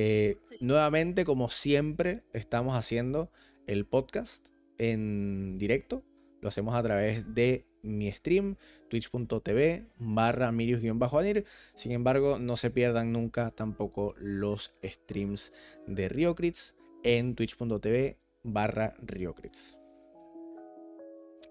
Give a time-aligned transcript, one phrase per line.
[0.00, 3.32] Eh, nuevamente, como siempre, estamos haciendo
[3.66, 4.46] el podcast
[4.78, 6.04] en directo.
[6.40, 8.54] Lo hacemos a través de mi stream,
[8.90, 11.46] twitch.tv barra mirius-anir.
[11.74, 15.52] Sin embargo, no se pierdan nunca tampoco los streams
[15.88, 19.76] de Riocrits en twitch.tv barra Riocrits.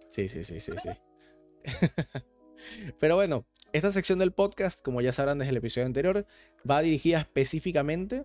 [0.08, 0.90] Sí, sí, sí, sí, sí.
[2.98, 6.26] Pero bueno, esta sección del podcast, como ya sabrán desde el episodio anterior,
[6.66, 8.24] va dirigida específicamente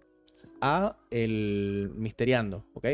[0.60, 2.86] a el Misteriando, ¿ok?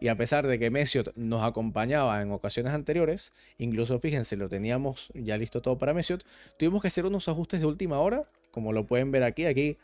[0.00, 5.10] Y a pesar de que Mesiot nos acompañaba en ocasiones anteriores, incluso fíjense, lo teníamos
[5.14, 6.24] ya listo todo para Mesiot,
[6.58, 9.76] tuvimos que hacer unos ajustes de última hora, como lo pueden ver aquí, aquí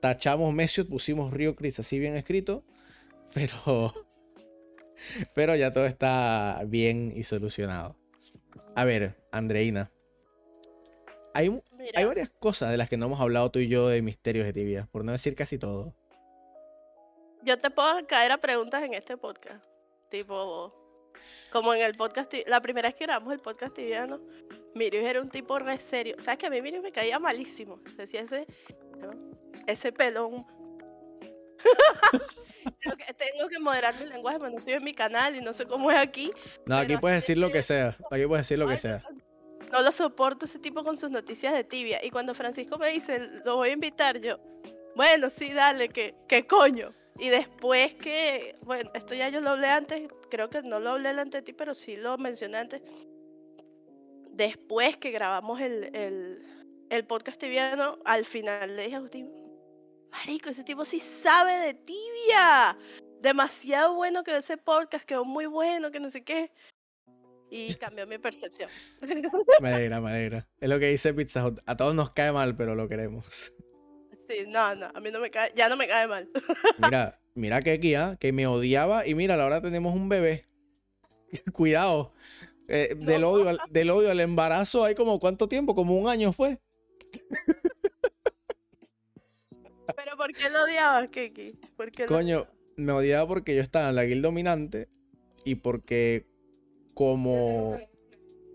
[0.00, 2.64] tachamos Mesiot, pusimos Rio Chris así bien escrito,
[3.34, 3.94] pero
[5.34, 7.96] pero ya todo está bien y solucionado.
[8.74, 9.90] A ver, Andreina.
[11.34, 11.62] Hay,
[11.94, 14.52] hay varias cosas de las que no hemos hablado tú y yo de misterios de
[14.52, 15.94] tibia, por no decir casi todo.
[17.44, 19.64] Yo te puedo caer a preguntas en este podcast.
[20.10, 20.72] Tipo,
[21.50, 24.20] como en el podcast, la primera vez que grabamos el podcast tibiano,
[24.74, 26.16] Miriam era un tipo re serio.
[26.18, 27.80] ¿Sabes que a mí Miriam me caía malísimo?
[27.96, 28.46] Decía ese,
[29.66, 30.46] ese pelón.
[33.16, 35.90] tengo, que, moderar mi lenguaje, pero no estoy en mi canal y no sé cómo
[35.90, 36.32] es aquí.
[36.66, 37.96] No, aquí puedes decir lo que sea.
[38.10, 39.02] Aquí puedes decir lo que sea.
[39.72, 42.04] No lo soporto ese tipo con sus noticias de tibia.
[42.04, 44.38] Y cuando Francisco me dice, lo voy a invitar, yo,
[44.94, 46.94] bueno, sí, dale, que, que coño.
[47.18, 51.10] Y después que, bueno, esto ya yo lo hablé antes, creo que no lo hablé
[51.10, 52.82] delante de ti, pero sí lo mencioné antes.
[54.30, 56.42] Después que grabamos el, el,
[56.88, 59.30] el podcast tibiano, al final le dije a Agustín,
[60.10, 62.76] Marico, ese tipo sí sabe de tibia.
[63.20, 66.50] Demasiado bueno que ese podcast, quedó muy bueno, que no sé qué.
[67.50, 68.70] Y cambió mi percepción.
[69.60, 70.48] Me alegra, me alegra.
[70.60, 73.52] Es lo que dice Pizza A todos nos cae mal, pero lo queremos
[74.46, 76.28] no, no, a mí no me cae, ya no me cae mal.
[76.78, 80.46] Mira, mira que guía, que me odiaba y mira, ahora tenemos un bebé.
[81.52, 82.12] Cuidado.
[82.68, 86.32] Eh, del, odio al, del odio al embarazo hay como cuánto tiempo, como un año
[86.32, 86.58] fue.
[89.96, 91.58] Pero ¿por qué lo odiabas, Kiki?
[92.06, 94.88] Coño, me odiaba porque yo estaba en la guild dominante
[95.44, 96.26] y porque
[96.94, 97.76] como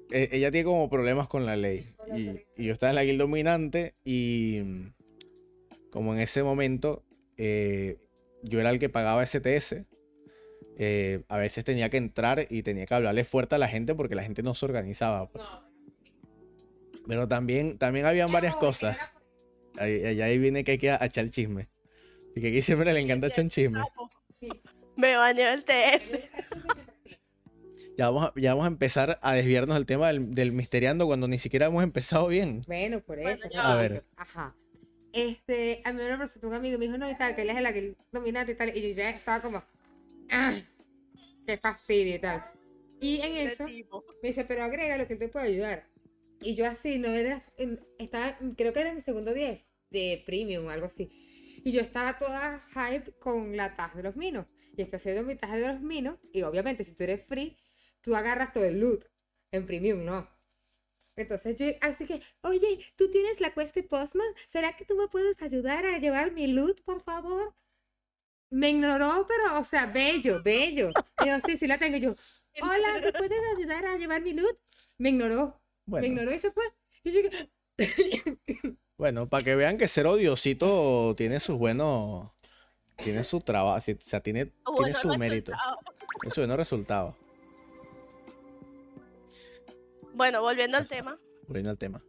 [0.09, 1.93] e, ella tiene como problemas con la ley.
[2.15, 4.61] Y, y, yo estaba en la guild dominante y
[5.97, 7.03] como en ese momento
[7.37, 7.97] eh,
[8.43, 9.77] yo era el que pagaba STS,
[10.77, 14.13] eh, a veces tenía que entrar y tenía que hablarle fuerte a la gente porque
[14.13, 15.27] la gente no se organizaba.
[15.27, 15.43] Pues.
[17.07, 18.95] Pero también, también habían varias cosas.
[19.79, 21.67] Ahí, ahí viene que hay que echar el chisme.
[22.35, 23.81] Y que aquí siempre le encanta echar un chisme.
[24.97, 26.19] Me bañó el TS.
[27.97, 31.27] Ya vamos, a, ya vamos a empezar a desviarnos del tema del, del, misteriando cuando
[31.27, 32.63] ni siquiera hemos empezado bien.
[32.67, 33.47] Bueno, por eso.
[33.59, 34.05] a ver.
[34.15, 34.55] Ajá
[35.13, 37.49] este, a mí me presentó un amigo y me dijo, no, y tal, que él
[37.49, 39.63] es la que dominante y tal, y yo ya estaba como,
[40.29, 40.53] ¡ah!
[41.45, 42.45] ¡Qué fastidio y tal!
[42.99, 45.87] Y en eso, me dice, pero agrega lo que te puede ayudar.
[46.41, 47.43] Y yo así, no era,
[47.97, 49.59] estaba, creo que era mi segundo 10
[49.89, 51.09] de premium o algo así.
[51.63, 54.45] Y yo estaba toda hype con la taja de los minos.
[54.75, 56.17] Y está haciendo mi taja de los minos.
[56.31, 57.57] Y obviamente, si tú eres free,
[58.01, 59.05] tú agarras todo el loot.
[59.51, 60.29] En premium, no.
[61.17, 64.27] Entonces yo, así que, oye, ¿tú tienes la cuesta Postman?
[64.47, 67.55] ¿Será que tú me puedes ayudar a llevar mi loot, por favor?
[68.51, 70.91] Me ignoró, pero, o sea, bello, bello.
[71.25, 71.97] Yo, sí, sí la tengo.
[71.97, 72.15] Yo,
[72.61, 74.57] hola, ¿me puedes ayudar a llevar mi loot?
[74.99, 75.59] Me ignoró.
[75.87, 76.63] Me ignoró y se fue.
[77.03, 77.19] Y yo,
[78.97, 82.29] bueno, para que vean que ser odiosito tiene sus buenos,
[82.97, 85.51] tiene su trabajo, o sea, tiene, tiene su mérito.
[86.21, 87.15] Tiene su buenos resultados.
[90.17, 91.19] Bueno, volviendo al tema.
[91.47, 92.03] Volviendo al tema.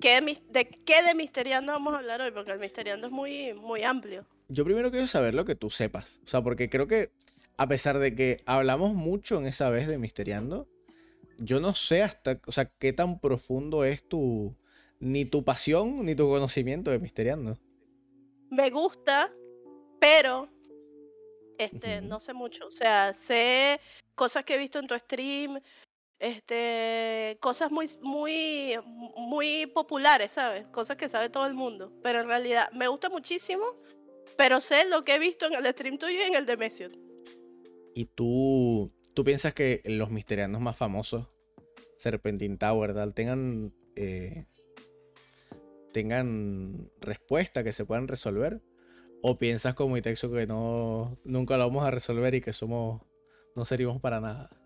[0.00, 0.20] ¿Qué
[0.50, 2.30] de, qué de Misteriando vamos a hablar hoy?
[2.30, 4.24] Porque el Misteriando es muy, muy amplio.
[4.46, 6.20] Yo primero quiero saber lo que tú sepas.
[6.24, 7.10] O sea, porque creo que
[7.56, 10.68] a pesar de que hablamos mucho en esa vez de Misteriando,
[11.38, 14.54] yo no sé hasta, o sea, qué tan profundo es tu,
[15.00, 17.58] ni tu pasión, ni tu conocimiento de Misteriando.
[18.48, 19.32] Me gusta,
[19.98, 20.48] pero
[21.58, 22.68] este, no sé mucho.
[22.68, 23.80] O sea, sé
[24.14, 25.58] cosas que he visto en tu stream,
[26.24, 28.76] este, cosas muy, muy,
[29.16, 30.66] muy populares, ¿sabes?
[30.68, 31.92] Cosas que sabe todo el mundo.
[32.02, 33.62] Pero en realidad me gusta muchísimo,
[34.38, 36.96] pero sé lo que he visto en el stream tuyo y en el de Messiot.
[37.94, 41.28] ¿Y tú, tú piensas que los misterianos más famosos,
[41.96, 44.46] Serpentine Tower, tengan, eh,
[45.92, 48.62] tengan respuesta que se puedan resolver?
[49.20, 53.02] ¿O piensas como Itexo que no, nunca lo vamos a resolver y que somos,
[53.54, 54.63] no servimos para nada?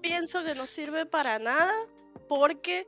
[0.00, 1.72] Pienso que no sirve para nada
[2.28, 2.86] porque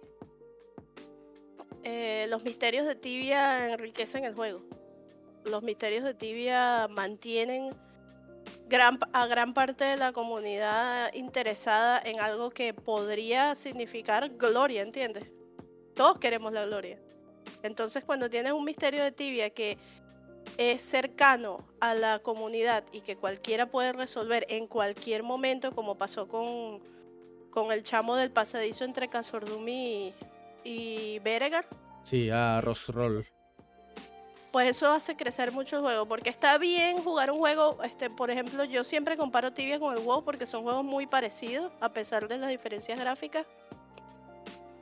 [1.82, 4.62] eh, los misterios de tibia enriquecen el juego.
[5.44, 7.70] los misterios de Tibia mantienen
[9.12, 15.30] a gran parte de la comunidad interesada en algo que podría significar gloria, ¿entiendes?
[15.94, 16.98] Todos queremos la gloria.
[17.62, 19.78] Entonces cuando tienes un misterio de tibia que
[20.58, 26.28] es cercano a la comunidad y que cualquiera puede resolver en cualquier momento, como pasó
[26.28, 26.80] con,
[27.50, 30.14] con el chamo del pasadizo entre Casordumi
[30.64, 31.66] y, y Beregar.
[32.02, 33.26] Sí, a Roll
[34.54, 38.30] pues eso hace crecer mucho el juego, porque está bien jugar un juego, este, por
[38.30, 42.28] ejemplo, yo siempre comparo Tibia con el WoW porque son juegos muy parecidos, a pesar
[42.28, 43.44] de las diferencias gráficas.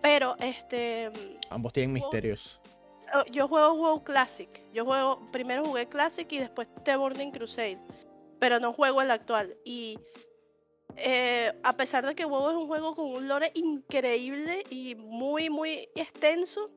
[0.02, 1.10] Pero, este...
[1.48, 2.60] Ambos tienen misterios.
[3.14, 4.49] Oh, yo juego WoW Classic.
[4.73, 7.79] Yo juego, primero jugué Classic y después The Burning Crusade.
[8.38, 9.56] Pero no juego el actual.
[9.64, 9.99] Y
[10.97, 15.50] eh, a pesar de que WoW es un juego con un lore increíble y muy,
[15.50, 16.70] muy extenso,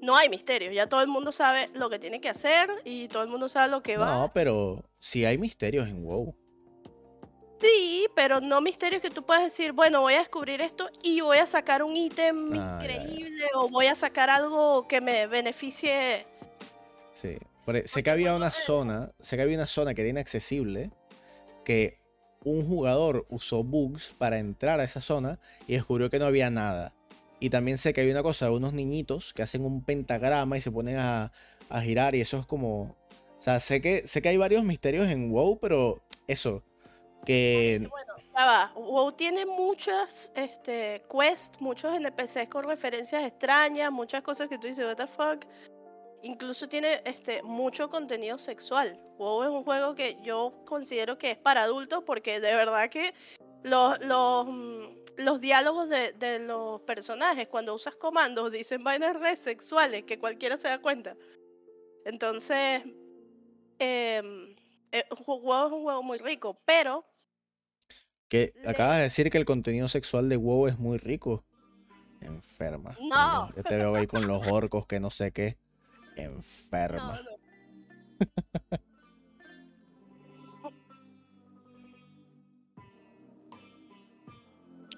[0.00, 3.22] no hay misterios, ya todo el mundo sabe lo que tiene que hacer y todo
[3.22, 4.12] el mundo sabe lo que va.
[4.12, 6.36] No, pero sí hay misterios en WoW.
[7.60, 11.38] Sí, pero no misterios que tú puedes decir, bueno, voy a descubrir esto y voy
[11.38, 16.24] a sacar un ítem ah, increíble o voy a sacar algo que me beneficie.
[17.14, 20.90] Sí, e, sé que había una zona, sé que había una zona que era inaccesible,
[21.64, 21.98] que
[22.44, 26.94] un jugador usó bugs para entrar a esa zona y descubrió que no había nada.
[27.40, 30.60] Y también sé que hay una cosa de unos niñitos que hacen un pentagrama y
[30.60, 31.32] se ponen a,
[31.82, 32.96] girar y eso es como...
[33.38, 36.64] O sea, sé que, sé que hay varios misterios en WoW, pero eso,
[37.24, 37.86] que...
[37.90, 38.72] Bueno, ya va.
[38.74, 44.84] WoW tiene muchas este, quests, muchos NPCs con referencias extrañas, muchas cosas que tú dices,
[44.84, 45.44] what the fuck.
[46.22, 48.98] Incluso tiene este, mucho contenido sexual.
[49.18, 53.14] WoW es un juego que yo considero que es para adultos porque de verdad que
[53.62, 53.98] los,
[54.46, 60.68] mm, diálogos de, los personajes, cuando usas comandos, dicen vainas re sexuales, que cualquiera se
[60.68, 61.16] da cuenta.
[62.04, 62.82] Entonces,
[63.78, 64.54] eh,
[65.10, 67.04] un juego es un juego muy rico, pero...
[68.28, 71.44] Que acabas de decir que el contenido sexual de WoW es muy rico.
[72.20, 72.94] Enferma.
[73.00, 73.54] No.
[73.54, 75.56] Yo te veo ahí con los orcos que no sé qué.
[76.16, 77.22] Enferma.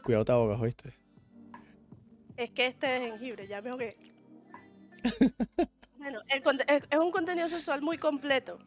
[0.03, 0.95] Cuidado te ahogas, ¿oíste?
[2.37, 3.97] Es que este es jengibre, ya me ahogué.
[5.99, 8.59] bueno, es, un contenido sexual muy completo.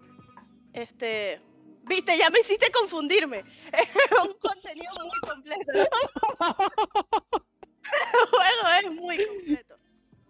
[0.74, 1.39] Este,
[1.84, 3.39] viste, ya me hiciste confundirme.
[3.72, 3.88] Es
[4.24, 5.72] un contenido muy completo.
[7.94, 9.75] El juego es muy completo.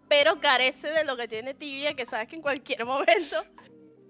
[0.08, 3.42] Pero carece de lo que tiene Tibia, que sabes que en cualquier momento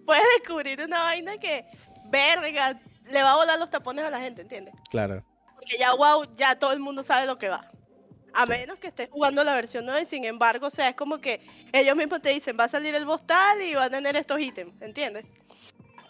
[0.05, 1.64] puedes descubrir una vaina que,
[2.07, 2.79] verga,
[3.11, 4.75] le va a volar los tapones a la gente, ¿entiendes?
[4.91, 5.25] Claro.
[5.55, 7.71] Porque ya, wow, ya todo el mundo sabe lo que va.
[8.33, 11.21] A menos que estés jugando la versión nueva y sin embargo, o sea, es como
[11.21, 11.41] que
[11.73, 14.41] ellos mismos te dicen, va a salir el boss tal y va a tener estos
[14.41, 15.25] ítems, ¿entiendes?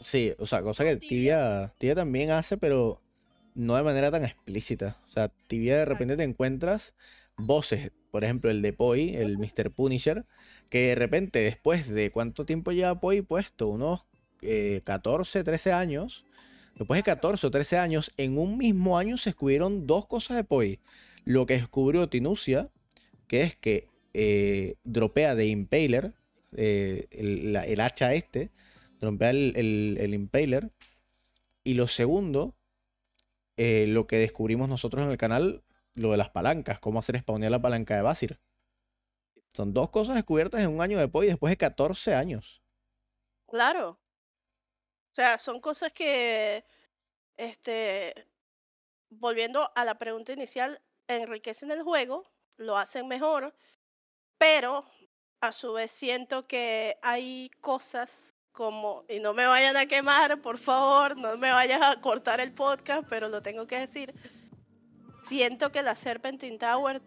[0.04, 3.00] Sí, o sea, cosa que Tibia, Tibia también hace, pero
[3.54, 4.99] no de manera tan explícita.
[5.08, 6.94] O sea, Tibia de repente te encuentras
[7.38, 9.70] voces, por ejemplo, el de Poi, el Mr.
[9.70, 10.26] Punisher,
[10.68, 14.04] que de repente después de cuánto tiempo lleva Poi puesto, unos
[14.84, 16.26] 14, eh, 13 años,
[16.76, 20.44] Después de 14 o 13 años, en un mismo año se descubrieron dos cosas de
[20.44, 20.80] Poi.
[21.25, 22.68] Lo que descubrió Tinucia,
[23.28, 26.14] que es que eh, dropea de Impaler,
[26.56, 28.50] eh, el, hacha este,
[29.04, 30.73] dropea el, Impaler.
[31.62, 32.54] Y lo segundo,
[33.56, 37.50] eh, lo que descubrimos nosotros en el canal, lo de las palancas, cómo hacer spawnear
[37.50, 38.40] la palanca de Basir.
[39.52, 42.62] Son dos cosas descubiertas en un año de Poi después de 14 años.
[43.46, 44.00] Claro.
[45.11, 46.64] O sea, son cosas que,
[47.37, 48.26] este,
[49.11, 52.25] volviendo a la pregunta inicial, enriquecen el juego,
[52.56, 53.54] lo hacen mejor,
[54.38, 54.84] pero
[55.40, 60.58] a su vez siento que hay cosas como, y no me vayan a quemar, por
[60.58, 64.14] favor, no me vayas a cortar el podcast, pero lo tengo que decir.
[65.23, 67.02] Siento que la Serpentine Tower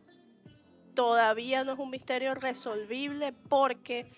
[0.93, 4.11] todavía no es un misterio resolvible porque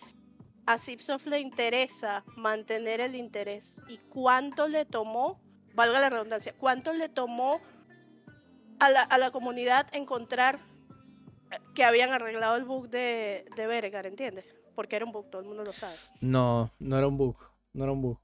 [0.66, 3.78] a Zipsoft le interesa mantener el interés.
[3.88, 5.40] ¿Y cuánto le tomó,
[5.76, 7.62] valga la redundancia, cuánto le tomó
[8.80, 10.60] a la, a la comunidad encontrar
[11.76, 14.59] que habían arreglado el bug de, de Beregar, ¿entiendes?
[14.80, 15.94] Porque era un bug, todo el mundo lo sabe.
[16.22, 17.36] No, no era un bug,
[17.74, 18.18] no era un bug.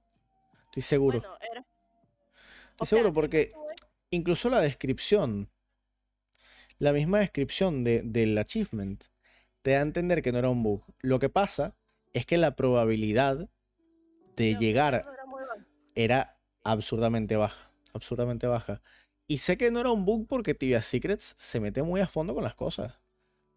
[0.63, 1.21] Estoy seguro.
[2.69, 3.51] Estoy seguro porque
[4.09, 5.49] incluso la descripción,
[6.79, 9.03] la misma descripción de, del achievement,
[9.63, 10.81] te da a entender que no era un bug.
[11.01, 11.75] Lo que pasa
[12.13, 13.49] es que la probabilidad
[14.37, 15.05] de llegar
[15.93, 18.81] era absurdamente baja, absurdamente baja.
[19.27, 22.33] Y sé que no era un bug porque Tibia Secrets se mete muy a fondo
[22.33, 22.93] con las cosas.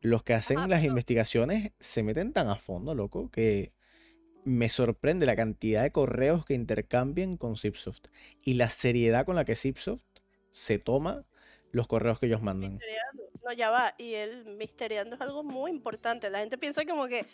[0.00, 3.72] Los que hacen las investigaciones se meten tan a fondo, loco, que
[4.44, 8.06] me sorprende la cantidad de correos que intercambian con Zipsoft
[8.42, 10.02] y la seriedad con la que Zipsoft
[10.52, 11.24] se toma
[11.72, 12.78] los correos que ellos mandan.
[13.44, 13.94] No, ya va.
[13.98, 16.30] Y el misteriando es algo muy importante.
[16.30, 17.26] La gente piensa como que,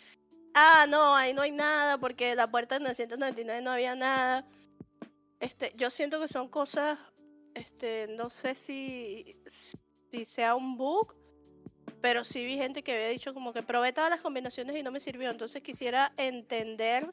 [0.53, 4.47] ah, no, ahí no hay nada porque la puerta de 999 no había nada.
[5.39, 6.97] Este, yo siento que son cosas,
[7.53, 9.37] este, no sé si,
[10.11, 11.15] si sea un bug
[12.05, 14.91] pero sí vi gente que había dicho como que probé todas las combinaciones y no
[14.91, 15.31] me sirvió.
[15.31, 17.11] Entonces quisiera entender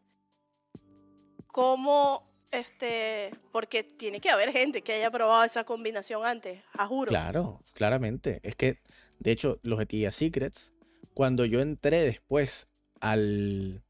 [1.47, 7.09] cómo, este, porque tiene que haber gente que haya probado esa combinación antes, a juro.
[7.09, 8.41] Claro, claramente.
[8.43, 8.81] Es que,
[9.19, 10.75] de hecho, los de Secrets,
[11.15, 12.69] cuando yo entré después
[13.01, 13.83] al,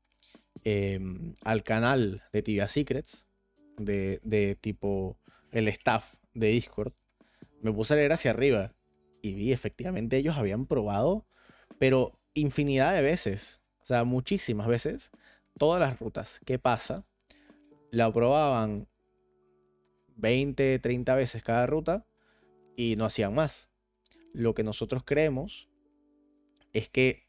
[0.62, 3.26] em, al canal de Tibia Secrets,
[3.76, 5.18] de, de tipo
[5.50, 6.92] el staff de Discord,
[7.60, 8.72] me puse a leer hacia arriba
[9.22, 11.24] y vi, efectivamente, ellos habían probado,
[11.78, 15.10] pero infinidad de veces, o sea, muchísimas veces,
[15.56, 16.40] todas las rutas.
[16.44, 17.06] ¿Qué pasa?
[17.90, 18.88] La probaban
[20.16, 22.04] 20, 30 veces cada ruta
[22.76, 23.68] y no hacían más.
[24.32, 25.68] Lo que nosotros creemos
[26.72, 27.28] es que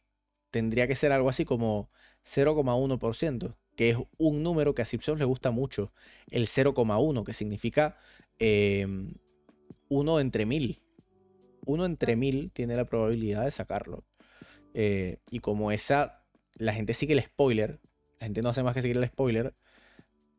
[0.52, 1.92] tendría que ser algo así como
[2.26, 5.94] 0,1%, que es un número que a Simpson le gusta mucho,
[6.32, 7.98] el 0,1, que significa
[8.40, 8.88] eh,
[9.90, 10.83] uno entre mil
[11.66, 14.04] uno entre mil tiene la probabilidad de sacarlo.
[14.74, 16.24] Eh, y como esa,
[16.56, 17.80] la gente sigue el spoiler,
[18.20, 19.54] la gente no hace más que seguir el spoiler,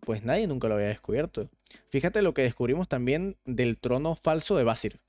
[0.01, 1.51] pues nadie nunca lo había descubierto.
[1.91, 5.01] Fíjate lo que descubrimos también del trono falso de Basir.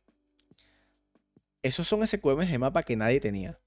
[1.63, 3.59] Esos son SQMs de mapa que nadie tenía.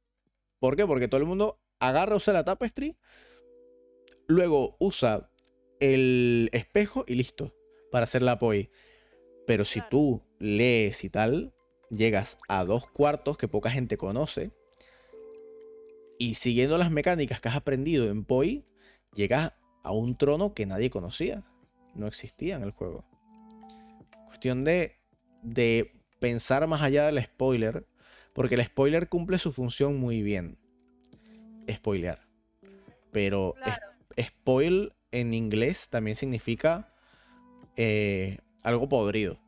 [0.60, 0.86] ¿Por qué?
[0.86, 2.96] Porque todo el mundo agarra, usa la tapestry,
[4.26, 5.30] luego usa
[5.80, 7.54] el espejo y listo,
[7.90, 8.70] para hacer la POI.
[9.46, 11.54] Pero si tú lees y tal,
[11.90, 14.50] llegas a dos cuartos que poca gente conoce.
[16.18, 18.64] Y siguiendo las mecánicas que has aprendido en POI,
[19.14, 19.52] llegas
[19.82, 21.44] a un trono que nadie conocía.
[21.94, 23.04] No existía en el juego.
[24.26, 24.96] Cuestión de,
[25.42, 27.86] de pensar más allá del spoiler.
[28.32, 30.58] Porque el spoiler cumple su función muy bien.
[31.70, 32.26] Spoilear.
[33.12, 33.54] Pero
[34.20, 36.92] spoil en inglés también significa
[37.76, 39.38] eh, algo podrido.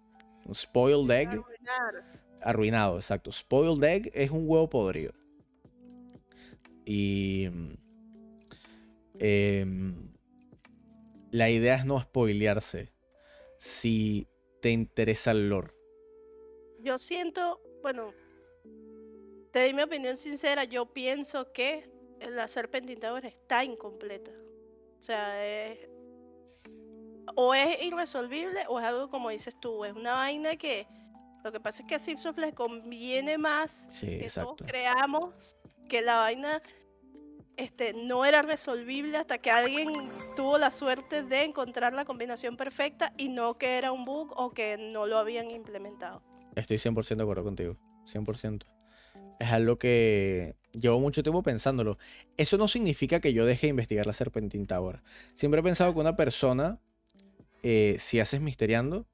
[0.52, 1.42] Spoiled egg
[2.42, 3.32] Arruinado, exacto.
[3.32, 5.12] Spoiled egg es un huevo podrido.
[6.84, 7.48] Y.
[9.18, 10.10] Em,
[11.30, 12.92] la idea es no spoilearse
[13.58, 14.26] si
[14.60, 15.72] te interesa el lore.
[16.80, 18.12] Yo siento, bueno,
[19.52, 24.32] te di mi opinión sincera, yo pienso que la Serpentine Tower está incompleta.
[24.98, 25.88] O sea, es,
[27.34, 30.86] o es irresolvible o es algo como dices tú, es una vaina que
[31.42, 35.56] lo que pasa es que a Simpsons le conviene más que todos creamos
[35.88, 36.62] que la vaina
[37.56, 39.88] este, no era resolvible hasta que alguien
[40.36, 44.52] tuvo la suerte de encontrar la combinación perfecta y no que era un bug o
[44.52, 46.22] que no lo habían implementado.
[46.56, 48.64] Estoy 100% de acuerdo contigo, 100%.
[49.38, 51.98] Es algo que llevo mucho tiempo pensándolo.
[52.36, 55.02] Eso no significa que yo deje de investigar la Serpentine Tower.
[55.34, 56.80] Siempre he pensado que una persona,
[57.62, 59.06] eh, si haces misteriando,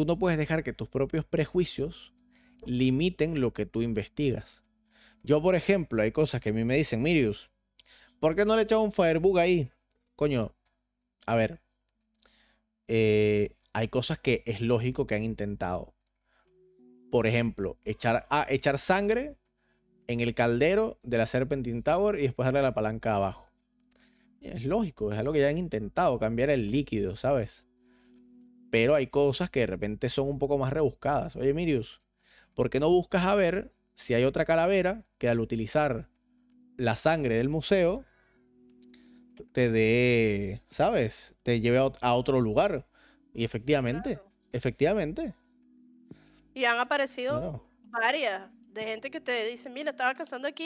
[0.00, 2.14] tú no puedes dejar que tus propios prejuicios
[2.64, 4.62] limiten lo que tú investigas.
[5.22, 7.50] Yo, por ejemplo, hay cosas que a mí me dicen, Mirius,
[8.18, 9.70] ¿por qué no le echado un Firebug ahí?
[10.16, 10.54] Coño,
[11.26, 11.60] a ver,
[12.88, 15.92] eh, hay cosas que es lógico que han intentado.
[17.10, 19.36] Por ejemplo, echar, ah, echar sangre
[20.06, 23.50] en el caldero de la Serpentine Tower y después darle la palanca abajo.
[24.40, 27.66] Es lógico, es algo que ya han intentado, cambiar el líquido, ¿sabes?
[28.70, 31.36] Pero hay cosas que de repente son un poco más rebuscadas.
[31.36, 32.00] Oye, Mirius,
[32.54, 36.08] ¿por qué no buscas a ver si hay otra calavera que al utilizar
[36.76, 38.04] la sangre del museo
[39.52, 41.34] te dé, ¿sabes?
[41.42, 42.86] Te lleve a otro lugar.
[43.34, 44.18] Y efectivamente,
[44.52, 45.34] efectivamente.
[46.54, 50.64] Y han aparecido varias de gente que te dice, mira, estaba cazando aquí,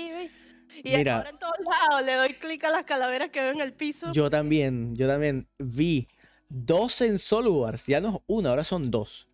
[0.82, 3.72] Y ahora en todos lados le doy clic a las calaveras que veo en el
[3.72, 4.12] piso.
[4.12, 6.08] Yo también, yo también vi
[6.48, 9.28] dos en Solwars, ya no es una, ahora son dos.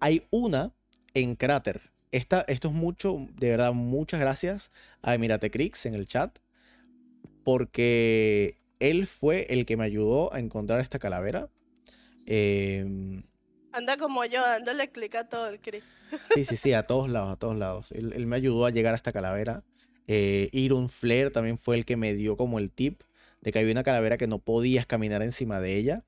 [0.00, 0.72] Hay una
[1.14, 1.80] en Cráter.
[2.12, 4.70] Esta, esto es mucho, de verdad, muchas gracias
[5.02, 6.38] a Emirate Crix en el chat,
[7.44, 11.48] porque él fue el que me ayudó a encontrar esta calavera.
[12.26, 13.22] Em,
[13.72, 15.84] Anda como yo, dándole clic a todo el Crix.
[16.34, 17.92] Sí, sí, sí, a todos lados, a todos lados.
[17.92, 19.64] Él, me ayudó a llegar a esta calavera.
[20.06, 23.02] Eh, Iron Flare también fue el que me dio como el tip
[23.40, 26.04] de que había una calavera que no podías caminar encima de ella.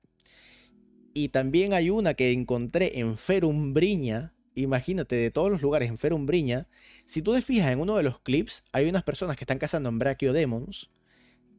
[1.19, 4.35] Y también hay una que encontré en Ferumbriña.
[4.55, 6.69] Imagínate, de todos los lugares en Ferumbriña.
[7.07, 9.89] Si tú te fijas en uno de los clips, hay unas personas que están cazando
[9.89, 10.91] en Brachio Demons.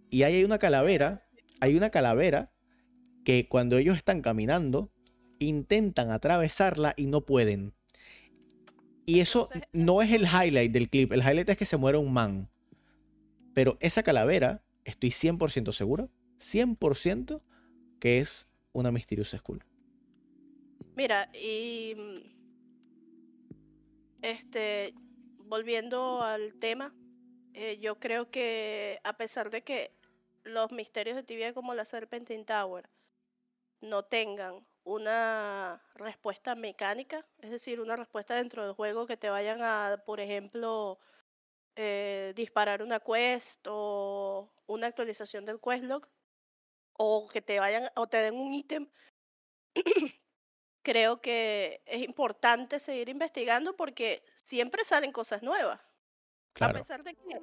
[0.10, 1.25] Y ahí hay una calavera
[1.60, 2.54] hay una calavera
[3.25, 4.94] que cuando ellos están caminando,
[5.39, 7.74] intentan atravesarla y no pueden.
[9.06, 11.12] Y eso no es el highlight del clip.
[11.12, 12.50] El highlight es que se muere un man.
[13.54, 17.42] Pero esa calavera, estoy 100% seguro, 100%
[18.00, 19.64] que es una Mysterious School.
[20.96, 22.40] Mira, y mm,
[24.22, 24.94] este,
[25.38, 26.94] volviendo al tema,
[27.54, 29.94] eh, yo creo que a pesar de que
[30.44, 32.90] los misterios de tibia como la Serpentine Tower
[33.82, 39.60] no tengan una respuesta mecánica, es decir, una respuesta dentro del juego que te vayan
[39.62, 41.00] a, por ejemplo,
[41.76, 46.08] eh, disparar una quest o una actualización del questlog,
[47.01, 48.89] o que te vayan o te den un ítem
[50.84, 55.79] creo que es importante seguir investigando porque siempre salen cosas nuevas.
[56.60, 57.41] A pesar de que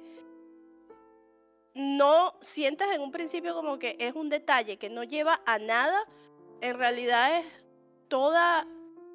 [1.73, 6.05] no sientas en un principio como que es un detalle que no lleva a nada,
[6.61, 7.45] en realidad es
[8.09, 8.67] toda,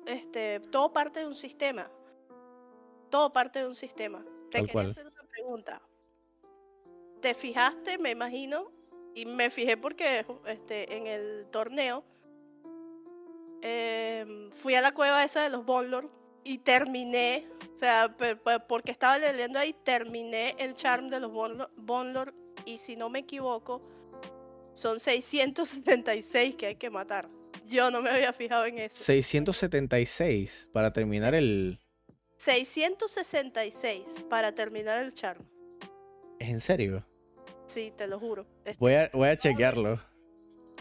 [0.07, 1.91] este, todo parte de un sistema.
[3.11, 4.25] Todo parte de un sistema.
[4.51, 5.83] Te quería hacer una pregunta.
[7.21, 8.73] ¿Te fijaste, me imagino?
[9.15, 12.05] Y me fijé porque este, en el torneo
[13.63, 16.11] Em, fui a la cueva esa de los Bonlord
[16.43, 18.17] y terminé, o sea,
[18.69, 21.31] porque estaba leyendo ahí, terminé el charm de los
[21.77, 22.35] Bonlord
[22.67, 23.81] y si no me equivoco,
[24.75, 27.29] son 676 que hay que matar.
[27.67, 29.05] Yo no me había fijado en eso.
[29.05, 31.79] 676 para terminar el...
[32.39, 35.47] 666 para terminar el charm.
[36.41, 37.07] ¿Es en serio?
[37.67, 38.47] Sí, te lo juro.
[38.79, 40.01] Voy a, voy a chequearlo.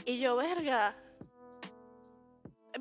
[0.06, 0.96] Y yo, verga,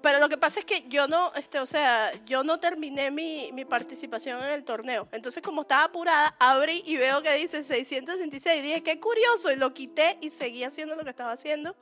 [0.02, 3.50] pero lo que pasa es que yo no, este, o sea, yo no terminé mi,
[3.52, 5.08] mi, participación en el torneo.
[5.12, 8.62] Entonces, como estaba apurada, abrí y veo que dice 666.
[8.62, 9.50] Dije, qué curioso.
[9.50, 11.74] Y lo quité y seguí haciendo lo que estaba haciendo.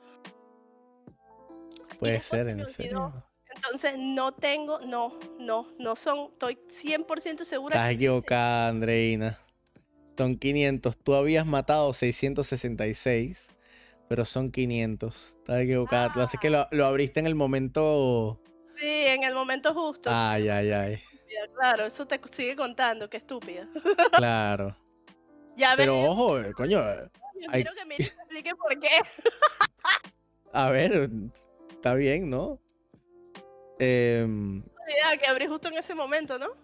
[1.99, 3.13] Puede ser, en serio.
[3.55, 7.75] Entonces, no tengo, no, no, no son, estoy 100% segura.
[7.75, 9.39] Estás equivocada, Andreina.
[10.19, 10.97] Son 500.
[10.97, 13.53] Tú habías matado 666
[14.09, 15.37] pero son 500.
[15.37, 16.11] Estás equivocada.
[16.11, 18.41] Tú haces que lo, lo, abriste en el momento.
[18.75, 20.09] Sí, en el momento justo.
[20.11, 21.03] Ay, ay, ay.
[21.55, 23.65] Claro, eso te sigue contando, qué estúpida.
[24.11, 24.75] Claro.
[25.55, 26.79] ya Pero ojo, eh, coño.
[26.79, 27.07] Eh,
[27.39, 28.89] Yo quiero que me explique por qué.
[30.51, 31.09] A ver,
[31.69, 32.59] está bien, ¿no?
[33.79, 34.27] Eh,
[35.21, 36.57] que abrí justo en ese momento, ¿no?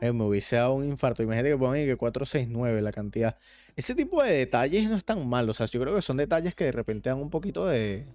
[0.00, 1.22] Eh, me hubiese dado un infarto.
[1.22, 3.38] Imagínate que pongan que 469 la cantidad.
[3.74, 5.50] Ese tipo de detalles no es tan malo.
[5.50, 8.06] O sea, yo creo que son detalles que de repente dan un poquito de.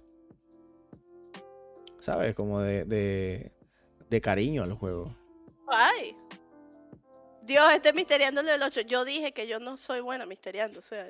[2.00, 2.34] ¿Sabes?
[2.34, 2.84] Como de,
[4.10, 5.16] de, cariño al juego.
[5.68, 6.16] ¡Ay!
[7.42, 8.82] Dios, esté misteriándole el 8.
[8.82, 10.78] Yo dije que yo no soy buena misteriando.
[10.78, 11.08] O sea,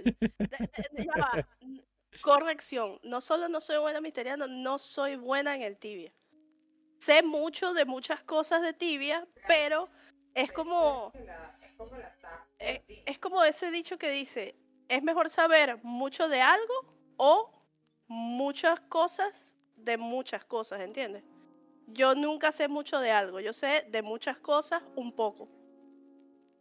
[2.20, 2.98] Corrección.
[3.02, 6.12] No solo no soy buena misteriando, no soy buena en el tibia.
[6.98, 9.88] Sé mucho de muchas cosas de tibia, pero
[10.34, 11.12] es como.
[12.58, 14.54] Eh, es, como ese dicho que dice:
[14.88, 16.74] es mejor saber mucho de algo
[17.16, 17.50] o
[18.06, 21.24] muchas cosas de muchas cosas, ¿entiendes?
[21.88, 25.48] Yo nunca sé mucho de algo, yo sé de muchas cosas un poco.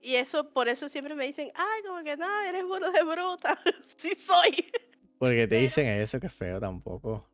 [0.02, 3.58] Y eso, por eso siempre me dicen, ay, como que no, eres bueno de bruta.
[3.98, 4.70] sí soy.
[5.18, 7.33] Porque te dicen eso, que feo tampoco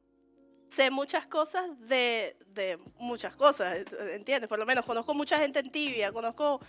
[0.69, 3.77] sé muchas cosas de, de, muchas cosas,
[4.11, 4.49] ¿entiendes?
[4.49, 6.61] Por lo menos conozco mucha gente en tibia, conozco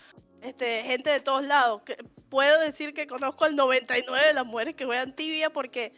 [0.43, 1.83] este, gente de todos lados.
[2.29, 5.93] Puedo decir que conozco al 99 de las mujeres que juegan tibia porque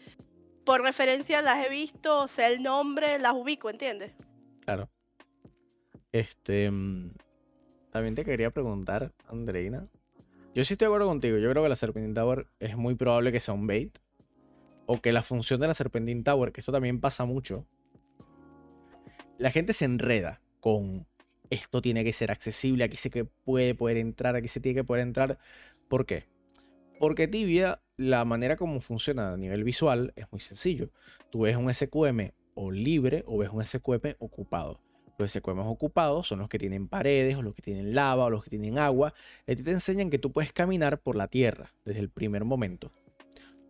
[0.65, 4.13] por referencia las he visto, sé el nombre, las ubico, ¿entiendes?
[4.65, 4.89] Claro.
[6.13, 6.71] Este.
[6.71, 7.15] Mm,
[7.91, 9.87] también te quería preguntar, Andreina.
[10.55, 11.39] Yo sí estoy de acuerdo contigo.
[11.39, 13.99] Yo creo que la Serpentine Tower es muy probable que sea un bait.
[14.87, 17.67] O que la función de la Serpentine Tower, que esto también pasa mucho,
[19.43, 21.05] la gente se enreda con
[21.51, 24.85] esto tiene que ser accesible, aquí se que puede poder entrar, aquí se tiene que
[24.85, 25.37] poder entrar.
[25.89, 26.27] ¿Por qué?
[27.01, 30.91] Porque Tibia, la manera como funciona a nivel visual es muy sencillo.
[31.33, 34.81] Tú ves un SQM o libre o ves un SQM ocupado.
[35.19, 38.45] Los SQM ocupados son los que tienen paredes o los que tienen lava o los
[38.45, 39.13] que tienen agua.
[39.49, 42.93] Y te enseñan que tú puedes caminar por la tierra desde el primer momento.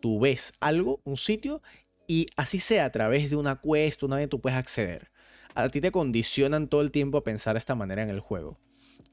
[0.00, 1.62] Tú ves algo, un sitio,
[2.06, 5.11] y así sea a través de una cuesta, una vez tú puedes acceder
[5.54, 8.58] a ti te condicionan todo el tiempo a pensar de esta manera en el juego.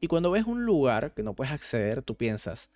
[0.01, 2.69] Y cuando ves un lugar que no puedes acceder, tú piensas,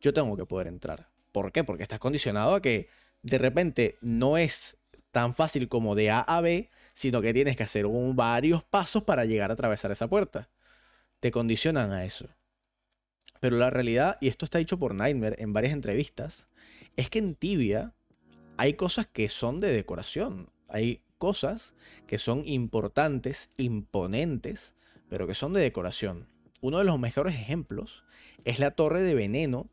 [0.00, 1.08] yo tengo que poder entrar.
[1.32, 1.64] ¿Por qué?
[1.64, 2.88] Porque estás condicionado a que
[3.22, 4.76] de repente no es
[5.12, 9.24] tan fácil como de A a B, sino que tienes que hacer varios pasos para
[9.24, 10.48] llegar a atravesar esa puerta.
[11.20, 12.26] Te condicionan a eso.
[13.40, 16.46] Pero la realidad, y esto está dicho por Nightmare en varias entrevistas,
[16.96, 17.94] es que en Tibia
[18.56, 20.50] hay cosas que son de decoración.
[20.68, 21.74] Hay cosas
[22.08, 24.74] que son importantes, imponentes,
[25.10, 26.26] pero que son de decoración.
[26.62, 28.02] Uno de los mejores ejemplos
[28.44, 29.68] es la torre de veneno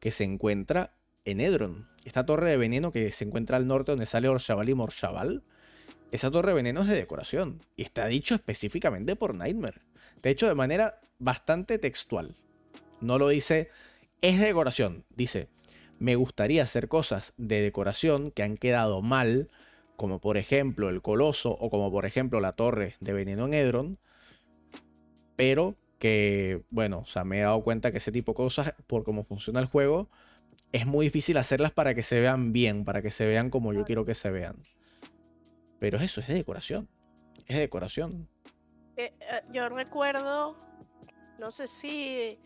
[0.00, 0.92] que se encuentra
[1.24, 1.88] en Edron.
[2.04, 5.42] Esta torre de veneno que se encuentra al norte donde sale Orshaval y Morshaval.
[6.10, 9.82] Esa torre de veneno es de decoración y está dicho específicamente por Nightmare.
[10.20, 12.34] De hecho, de manera bastante textual.
[13.00, 13.70] No lo dice,
[14.20, 15.04] es de decoración.
[15.14, 15.48] Dice,
[16.00, 19.48] me gustaría hacer cosas de decoración que han quedado mal,
[19.98, 23.98] como por ejemplo el coloso o como por ejemplo la torre de veneno en Edron,
[25.34, 29.02] pero que, bueno, o sea, me he dado cuenta que ese tipo de cosas, por
[29.02, 30.08] cómo funciona el juego,
[30.70, 33.84] es muy difícil hacerlas para que se vean bien, para que se vean como yo
[33.84, 34.64] quiero que se vean.
[35.80, 36.88] Pero eso es de decoración.
[37.48, 38.28] Es de decoración.
[38.96, 40.56] Eh, eh, yo recuerdo,
[41.40, 42.38] no sé si,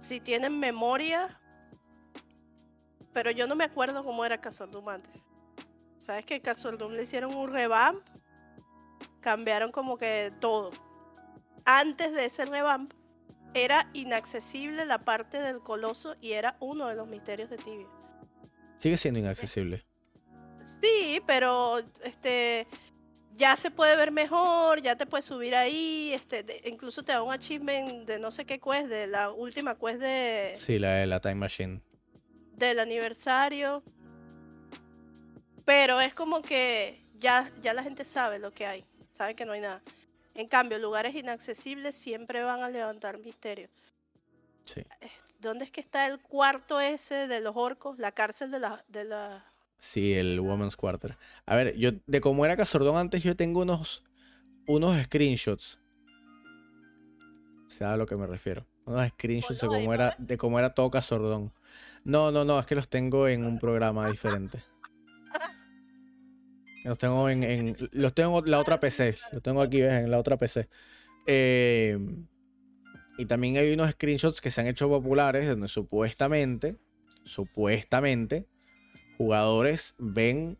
[0.00, 1.40] si tienen memoria,
[3.12, 5.22] pero yo no me acuerdo cómo era Casordum antes.
[6.02, 8.04] ¿Sabes que Casordum le hicieron un revamp?
[9.20, 10.72] Cambiaron como que todo.
[11.64, 12.92] Antes de ese revamp,
[13.54, 17.86] era inaccesible la parte del coloso y era uno de los misterios de Tibia.
[18.78, 19.84] Sigue siendo inaccesible.
[20.60, 22.66] Sí, pero este
[23.36, 27.32] ya se puede ver mejor, ya te puedes subir ahí, este, incluso te da un
[27.32, 30.54] achievement de no sé qué quest, de la última quest de...
[30.56, 31.80] Sí, la de la Time Machine.
[32.56, 33.82] Del aniversario.
[35.64, 39.52] Pero es como que ya, ya la gente sabe lo que hay, sabe que no
[39.52, 39.82] hay nada.
[40.34, 43.68] En cambio, lugares inaccesibles siempre van a levantar misterio.
[44.64, 44.82] Sí.
[45.40, 47.98] ¿Dónde es que está el cuarto ese de los orcos?
[47.98, 48.84] La cárcel de la...
[48.88, 49.44] De la...
[49.78, 51.18] Sí, el Woman's Quarter.
[51.44, 54.04] A ver, yo de cómo era Casordón antes, yo tengo unos,
[54.66, 55.80] unos screenshots.
[57.68, 58.64] ¿Sabes a lo que me refiero?
[58.84, 61.52] Unos screenshots de cómo, era, de cómo era todo Casordón.
[62.04, 64.62] No, no, no, es que los tengo en un programa diferente.
[66.84, 69.14] Los tengo en, los tengo en la otra PC.
[69.32, 70.68] Los tengo aquí en la otra PC.
[71.26, 71.98] Eh,
[73.18, 76.76] y también hay unos screenshots que se han hecho populares donde supuestamente,
[77.24, 78.46] supuestamente,
[79.16, 80.58] jugadores ven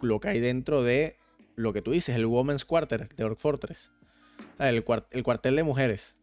[0.00, 1.16] lo que hay dentro de
[1.56, 3.90] lo que tú dices, el Women's Quarter de Orc Fortress.
[4.58, 6.16] El, el cuartel de mujeres.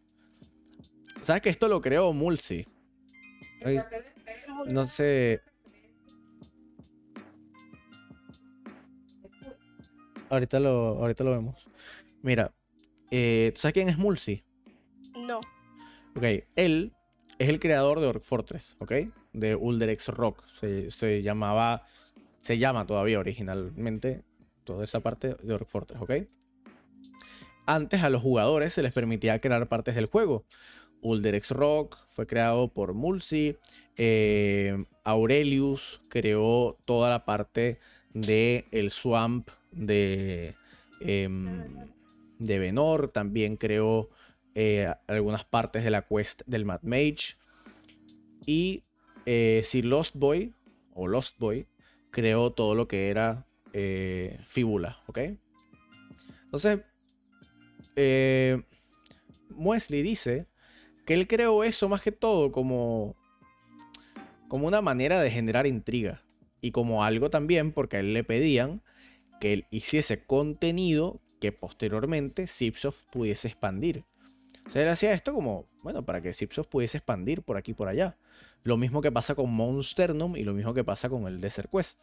[1.21, 2.67] ¿Sabes que esto lo creó Mulsi?
[4.67, 5.41] No sé.
[10.29, 11.67] Ahorita lo, ahorita lo vemos.
[12.21, 12.51] Mira,
[13.11, 14.43] eh, ¿tú sabes quién es Mulsi?
[15.15, 15.39] No.
[16.15, 16.23] Ok,
[16.55, 16.93] él
[17.39, 18.93] es el creador de Orc Fortress, ¿ok?
[19.33, 20.43] De Ulderex Rock.
[20.59, 21.85] Se, llamaba,
[22.41, 24.23] se llama todavía originalmente
[24.65, 26.11] toda esa parte de Orc Fortress, ¿ok?
[27.65, 30.45] Antes a los jugadores se les permitía crear partes del juego.
[31.01, 33.57] Ulderex Rock fue creado por Mulsi.
[33.95, 37.79] Eh, Aurelius creó toda la parte
[38.13, 40.55] de el Swamp de,
[41.01, 41.89] em,
[42.39, 43.09] de Venor.
[43.09, 44.09] También creó
[44.55, 47.37] eh, algunas partes de la quest del Mad Mage.
[48.45, 48.83] Y
[49.25, 50.53] eh, si Lost Boy
[50.93, 51.67] o Lost Boy
[52.11, 55.19] creó todo lo que era eh, Fíbula, ¿ok?
[56.45, 56.79] Entonces,
[59.49, 60.47] Muesli dice
[61.05, 63.15] que él creó eso más que todo como,
[64.47, 66.23] como una manera de generar intriga
[66.61, 68.81] y como algo también porque a él le pedían
[69.39, 74.03] que él hiciese contenido que posteriormente Zipsoft pudiese expandir.
[74.67, 77.73] O sea, él hacía esto como, bueno, para que Zipsoft pudiese expandir por aquí y
[77.73, 78.17] por allá.
[78.63, 81.99] Lo mismo que pasa con Monsternum y lo mismo que pasa con el Desert Quest.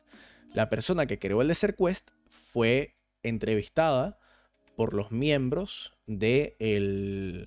[0.54, 2.10] La persona que creó el Desert Quest
[2.52, 4.18] fue entrevistada
[4.76, 7.46] por los miembros eh,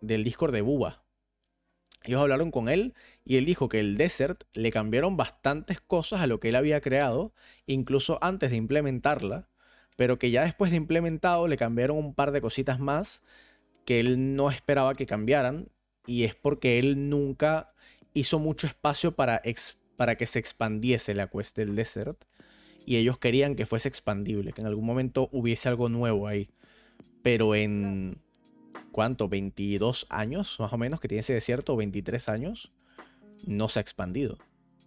[0.00, 1.02] del Discord de Buba.
[2.02, 6.26] Ellos hablaron con él y él dijo que el Desert le cambiaron bastantes cosas a
[6.26, 7.32] lo que él había creado,
[7.66, 9.48] incluso antes de implementarla,
[9.96, 13.22] pero que ya después de implementado le cambiaron un par de cositas más
[13.84, 15.68] que él no esperaba que cambiaran
[16.06, 17.68] y es porque él nunca
[18.14, 19.42] hizo mucho espacio para,
[19.96, 22.24] para que se expandiese la quest del Desert
[22.86, 26.48] y ellos querían que fuese expandible, que en algún momento hubiese algo nuevo ahí,
[27.22, 28.22] pero en
[28.92, 29.28] ¿cuánto?
[29.28, 32.72] 22 años más o menos que tiene ese desierto, 23 años,
[33.46, 34.38] no se ha expandido.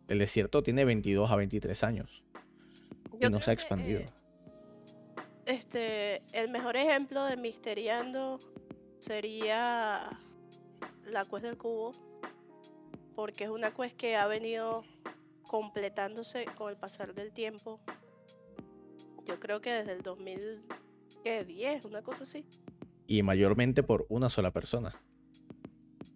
[0.08, 2.24] El desierto tiene 22 a 23 años
[3.20, 4.02] y no se ha expandido.
[4.02, 4.10] Eh,
[5.46, 8.40] este, el mejor ejemplo de Misteriando
[9.00, 10.20] sería
[11.06, 11.92] la quest del cubo,
[13.16, 14.84] porque es una quest que ha venido
[15.44, 17.80] completándose con el pasar del tiempo.
[19.26, 22.46] Yo creo que desde el 2010, una cosa así
[23.12, 25.02] y mayormente por una sola persona.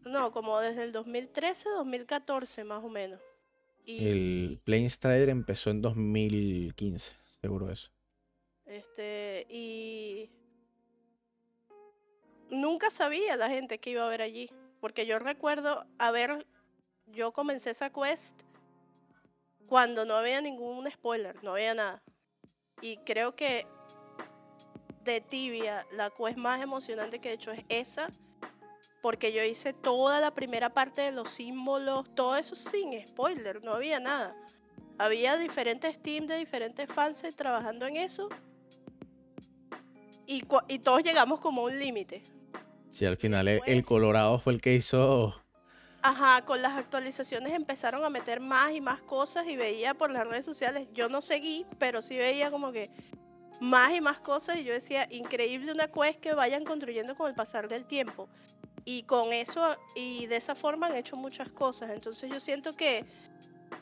[0.06, 3.20] No, como desde el 2013, 2014 más o menos.
[3.86, 7.92] el Plane Strider empezó en 2015, seguro eso.
[8.66, 10.30] Este, y
[12.50, 16.48] nunca sabía la gente que iba a ver allí, porque yo recuerdo haber,
[17.08, 18.42] yo comencé esa quest
[19.68, 22.02] cuando no había ningún spoiler, no había nada.
[22.82, 23.68] Y creo que
[25.06, 28.10] de tibia, la quest más emocionante que he hecho es esa,
[29.02, 33.74] porque yo hice toda la primera parte de los símbolos, todo eso sin spoiler, no
[33.74, 34.36] había nada.
[34.98, 38.30] Había diferentes teams de diferentes fans trabajando en eso.
[40.26, 42.24] Y, y todos llegamos como a un límite.
[42.90, 45.36] Sí, al final el Colorado fue el que hizo
[46.08, 50.28] Ajá, con las actualizaciones empezaron a meter más y más cosas y veía por las
[50.28, 52.92] redes sociales, yo no seguí, pero sí veía como que
[53.60, 57.36] más y más cosas y yo decía, increíble una quest que vayan construyendo con el
[57.36, 58.28] pasar del tiempo.
[58.84, 61.90] Y con eso y de esa forma han hecho muchas cosas.
[61.90, 63.06] Entonces yo siento que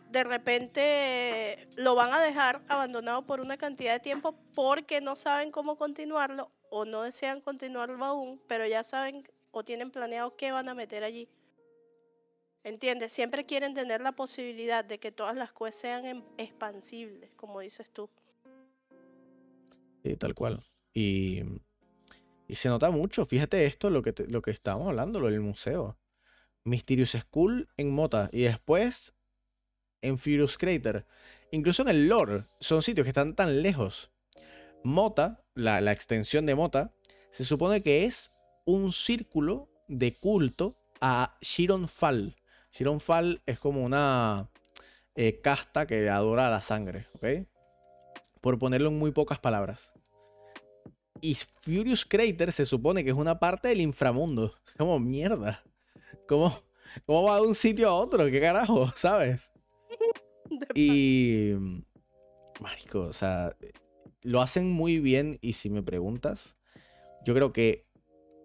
[0.09, 5.51] de repente lo van a dejar abandonado por una cantidad de tiempo porque no saben
[5.51, 10.69] cómo continuarlo o no desean continuarlo aún, pero ya saben o tienen planeado qué van
[10.69, 11.27] a meter allí.
[12.63, 13.11] ¿Entiendes?
[13.11, 17.89] Siempre quieren tener la posibilidad de que todas las cosas sean em, expansibles, como dices
[17.91, 18.09] tú.
[20.03, 20.63] Sí, tal cual.
[20.93, 21.41] Y,
[22.47, 23.25] y se nota mucho.
[23.25, 25.97] Fíjate esto, lo que, lo que estábamos hablando, lo del museo.
[26.65, 29.13] Mysterious School en Mota y después
[30.01, 31.05] en Furious Crater.
[31.51, 34.11] Incluso en el lore, son sitios que están tan lejos.
[34.83, 36.93] Mota, la, la extensión de Mota,
[37.31, 38.31] se supone que es
[38.65, 42.35] un círculo de culto a Shiron Fall
[42.73, 44.49] Shiron Fall es como una
[45.15, 47.05] eh, casta que adora la sangre.
[48.41, 49.92] Por ponerlo en muy pocas palabras.
[51.23, 54.53] Y Furious Crater se supone que es una parte del inframundo.
[54.77, 55.63] Como mierda.
[56.27, 56.61] ¿Cómo,
[57.05, 58.25] cómo va de un sitio a otro?
[58.25, 58.91] ¿Qué carajo?
[58.97, 59.53] ¿Sabes?
[60.75, 61.53] Y.
[62.59, 63.55] Marico, o sea.
[64.21, 65.37] Lo hacen muy bien.
[65.39, 66.57] Y si me preguntas,
[67.25, 67.85] yo creo que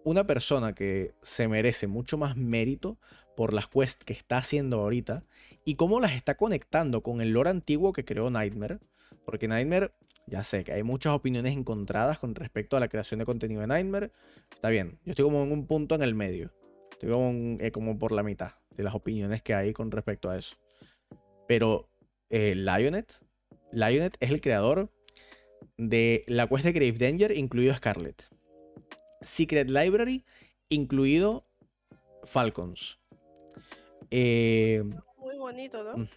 [0.05, 2.97] una persona que se merece mucho más mérito
[3.35, 5.25] por las quests que está haciendo ahorita
[5.65, 8.79] y cómo las está conectando con el lore antiguo que creó Nightmare.
[9.25, 9.91] Porque Nightmare,
[10.29, 13.67] ya sé que hay muchas opiniones encontradas con respecto a la creación de contenido de
[13.67, 14.11] Nightmare.
[14.53, 16.51] Está bien, yo estoy como en un punto en el medio.
[16.91, 20.37] Estoy como, eh, como por la mitad de las opiniones que hay con respecto a
[20.37, 20.55] eso.
[21.47, 21.89] Pero
[22.29, 23.19] eh, Lionet,
[23.71, 24.89] Lionet es el creador
[25.77, 28.27] de la quest de Grave Danger, incluido Scarlet.
[29.21, 30.23] Secret Library,
[30.69, 31.45] incluido
[32.25, 32.99] Falcons.
[34.11, 34.83] Eh,
[35.17, 36.07] muy bonito, ¿no?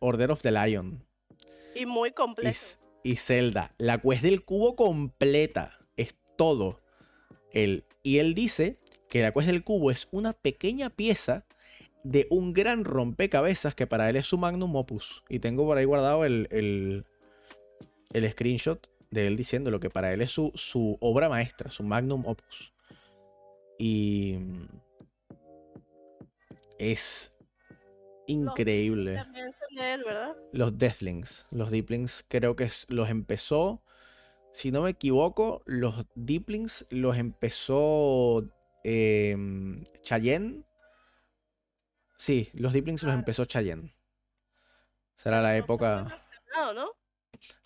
[0.00, 1.04] Order of the Lion.
[1.74, 2.58] Y muy completo.
[3.08, 3.74] Y, Zelda.
[3.78, 5.78] La quest del cubo completa.
[5.96, 6.80] Es todo.
[7.52, 7.84] Él.
[8.02, 11.46] Y él dice que la quest del cubo es una pequeña pieza
[12.04, 15.22] de un gran rompecabezas que para él es su magnum opus.
[15.30, 17.06] Y tengo por ahí guardado el, el,
[18.12, 21.84] el screenshot de él diciendo lo que para él es su, su obra maestra, su
[21.84, 22.74] magnum opus.
[23.78, 24.36] Y
[26.78, 27.32] es
[28.28, 29.24] increíble.
[30.52, 31.46] Los Deathlings.
[31.50, 33.82] Los Deeplings creo que los empezó.
[34.52, 38.44] Si no me equivoco, los Deeplings los empezó
[38.84, 39.36] eh.
[42.16, 43.94] Sí, los Deeplings los empezó Cheyenne.
[45.16, 46.24] Será la época.
[46.74, 46.90] ¿no?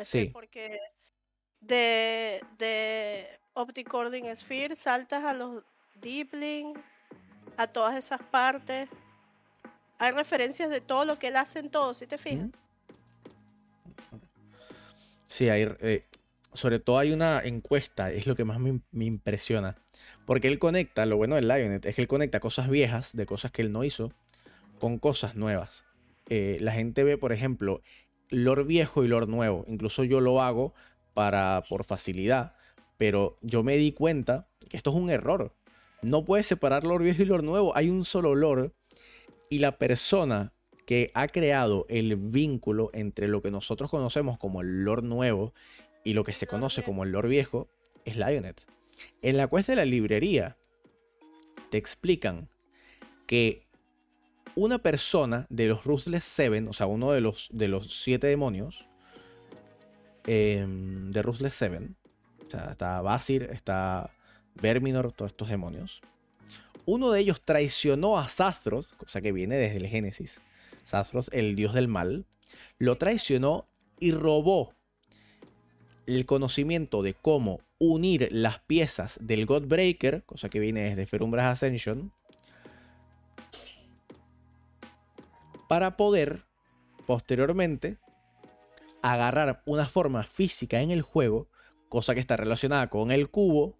[0.00, 0.30] sí.
[0.32, 0.78] Porque
[1.60, 3.90] de, de Optic
[4.34, 5.62] Sphere saltas a los
[5.94, 6.78] Deeplings,
[7.56, 8.88] a todas esas partes
[10.02, 12.48] hay referencias de todo lo que él hace en todo, ¿sí te fijas?
[15.26, 16.04] Sí, hay, eh,
[16.52, 19.76] sobre todo hay una encuesta, es lo que más me, impresiona.
[20.26, 23.52] Porque él conecta, lo bueno del Lionet es que él conecta cosas viejas, de cosas
[23.52, 24.12] que él no hizo,
[24.80, 25.84] con cosas nuevas.
[26.28, 27.80] Eh, la gente ve, por ejemplo,
[28.28, 29.64] lore viejo y lore nuevo.
[29.68, 30.74] Incluso yo lo hago
[31.14, 32.56] para, por facilidad.
[32.98, 35.54] Pero yo me di cuenta que esto es un error.
[36.02, 37.76] No puedes separar lore viejo y lore nuevo.
[37.76, 38.72] Hay un solo lore
[39.52, 40.54] y la persona
[40.86, 45.52] que ha creado el vínculo entre lo que nosotros conocemos como el lore nuevo
[46.04, 47.68] y lo que se conoce como el lore viejo
[48.06, 48.64] es Lionet.
[49.20, 50.56] En la cuesta de la librería
[51.70, 52.48] te explican
[53.26, 53.66] que
[54.54, 58.86] una persona de los Ruthless Seven, o sea, uno de los, de los siete demonios
[60.26, 61.94] em, de Ruthless Seven,
[62.46, 64.14] o sea, está Basir, está
[64.54, 66.00] Verminor, todos estos demonios,
[66.84, 70.40] uno de ellos traicionó a Zathros, cosa que viene desde el Génesis.
[70.86, 72.26] Zathros, el dios del mal,
[72.78, 73.68] lo traicionó
[74.00, 74.74] y robó
[76.06, 82.12] el conocimiento de cómo unir las piezas del Godbreaker, cosa que viene desde Ferumbras Ascension,
[85.68, 86.44] para poder
[87.06, 87.98] posteriormente
[89.02, 91.48] agarrar una forma física en el juego,
[91.88, 93.76] cosa que está relacionada con el cubo,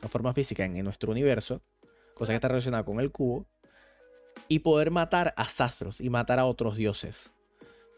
[0.00, 1.62] una forma física en, nuestro universo,
[2.20, 3.46] cosa que está relacionada con el cubo,
[4.46, 7.32] y poder matar a Sastros y matar a otros dioses.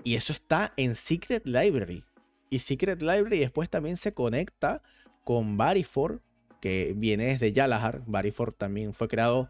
[0.04, 2.04] Y eso está en Secret Library.
[2.48, 4.80] Y Secret Library después también se conecta
[5.24, 6.22] con Barifor,
[6.60, 8.02] que viene desde Yalahar.
[8.06, 9.48] Barifor también fue creado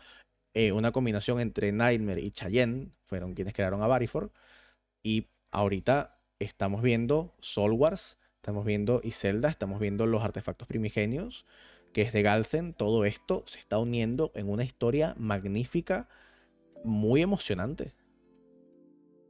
[0.54, 2.92] eh, una combinación entre Nightmare y Cheyenne.
[3.04, 4.32] Fueron quienes crearon a Barifor.
[5.02, 11.44] Y ahorita estamos viendo Soul Wars, estamos viendo Iselda, estamos viendo los artefactos primigenios,
[11.92, 12.74] que es de Galzen.
[12.74, 16.08] Todo esto se está uniendo en una historia magnífica,
[16.84, 17.94] muy emocionante.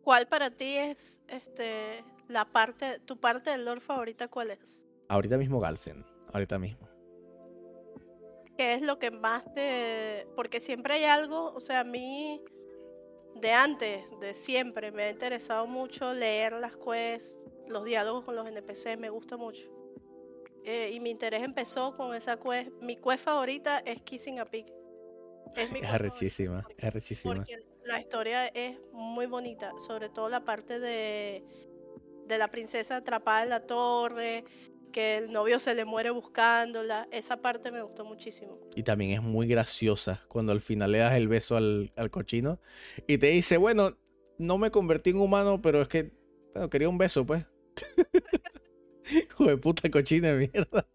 [0.03, 4.85] ¿Cuál para ti es este la parte, tu parte del lore favorita cuál es?
[5.09, 6.88] Ahorita mismo Galzen, ahorita mismo.
[8.57, 12.42] ¿Qué es lo que más te porque siempre hay algo, o sea, a mí
[13.35, 18.46] de antes, de siempre me ha interesado mucho leer las quests, los diálogos con los
[18.46, 19.82] NPC, me gusta mucho.
[20.64, 22.70] Eh, y mi interés empezó con esa quest.
[22.81, 24.66] Mi quest favorita es Kissing a Pig.
[25.57, 27.44] Es mi es arrechísima, es arrechísima
[27.85, 31.44] la historia es muy bonita, sobre todo la parte de,
[32.27, 34.44] de la princesa atrapada en la torre,
[34.92, 37.09] que el novio se le muere buscándola.
[37.11, 38.59] Esa parte me gustó muchísimo.
[38.75, 42.61] Y también es muy graciosa cuando al final le das el beso al, cochino
[43.07, 43.96] y te dice, bueno,
[44.38, 46.12] no me convertí en humano, pero es que
[46.53, 47.46] bueno, quería un beso, pues.
[49.11, 50.87] Hijo de puta cochina de mierda.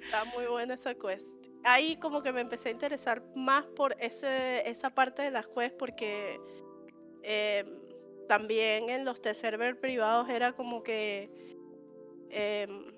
[0.00, 1.26] Está muy buena esa quest.
[1.64, 5.76] Ahí como que me empecé a interesar más por ese, esa parte de las quests
[5.78, 6.38] porque
[7.22, 7.66] em,
[8.28, 11.30] también en los test server privados era como que
[12.30, 12.92] em,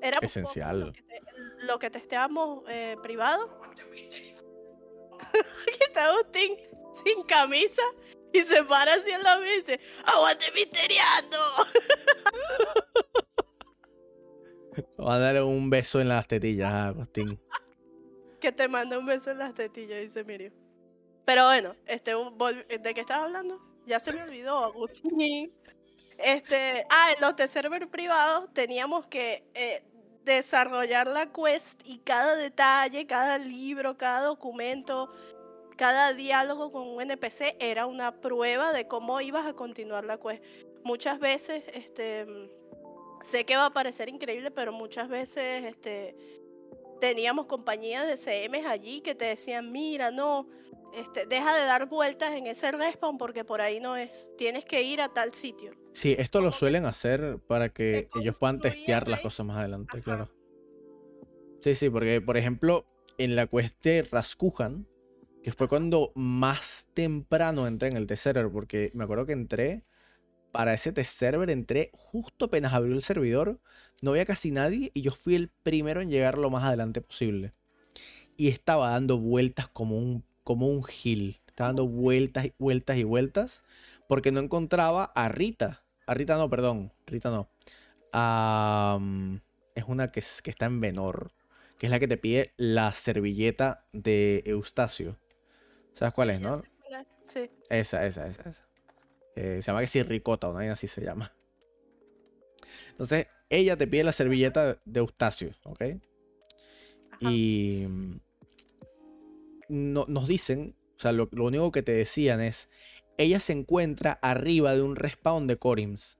[0.00, 0.92] era esencial.
[1.66, 3.60] lo que, testeamos eh, privado.
[5.20, 6.56] Aquí está Agustín
[7.04, 7.82] sin camisa
[8.32, 11.36] y se para así en la mesa y dice aguante misteriando
[15.00, 17.40] Va a darle un beso en las tetillas a Agustín.
[18.40, 20.52] que te manda un beso en las tetillas, dice Miriam.
[21.24, 23.60] Pero bueno, este, ¿de qué estás hablando?
[23.86, 25.52] Ya se me olvidó, Agustín.
[26.16, 29.84] Este, ah, en los de server privados teníamos que eh,
[30.24, 35.12] desarrollar la quest y cada detalle, cada libro, cada documento,
[35.78, 40.44] cada diálogo con un NPC era una prueba de cómo ibas a continuar la quest.
[40.82, 42.26] Muchas veces, este,
[43.22, 46.16] sé que va a parecer increíble, pero muchas veces este,
[47.00, 50.48] teníamos compañías de CMs allí que te decían, mira, no,
[50.94, 54.82] este, deja de dar vueltas en ese respawn porque por ahí no es, tienes que
[54.82, 55.72] ir a tal sitio.
[55.92, 60.28] Sí, esto lo suelen hacer para que ellos puedan testear las cosas más adelante, claro.
[61.60, 62.84] Sí, sí, porque por ejemplo,
[63.16, 64.86] en la cuesta de Raskuhan,
[65.42, 69.84] que fue cuando más temprano entré en el T-Server, porque me acuerdo que entré
[70.52, 73.60] para ese test server entré justo apenas abrió el servidor,
[74.02, 77.52] no había casi nadie y yo fui el primero en llegar lo más adelante posible.
[78.36, 81.40] Y estaba dando vueltas como un, como un gil.
[81.48, 83.62] Estaba dando vueltas y vueltas y vueltas
[84.08, 85.82] porque no encontraba a Rita.
[86.06, 86.92] A Rita no, perdón.
[87.06, 87.48] Rita no.
[89.74, 91.32] es una que, que está en Venor.
[91.78, 95.16] Que es la que te pide la servilleta de Eustacio.
[95.98, 96.62] ¿Sabes cuál es, no?
[97.24, 97.50] Sí.
[97.68, 98.68] Esa, esa, esa, esa.
[99.34, 101.34] Eh, se llama que si ricota, o no así se llama.
[102.90, 105.84] Entonces, ella te pide la servilleta de Eustacio, ¿ok?
[107.20, 108.20] Y mm,
[109.68, 112.68] no, nos dicen, o sea, lo, único que te decían es,
[113.16, 116.18] ella se encuentra arriba de un respawn de Corims.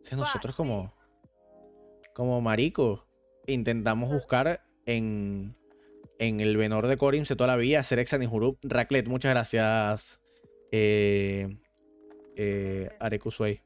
[0.00, 0.94] Sea, nosotros como,
[2.14, 3.06] como marico,
[3.46, 5.54] intentamos buscar en,
[6.20, 8.58] en el venor de Corims de toda la vida, hacer Exanihurup.
[8.62, 10.20] Raclet, muchas gracias.
[10.70, 11.56] Eh,
[12.36, 13.62] eh, Arekusway.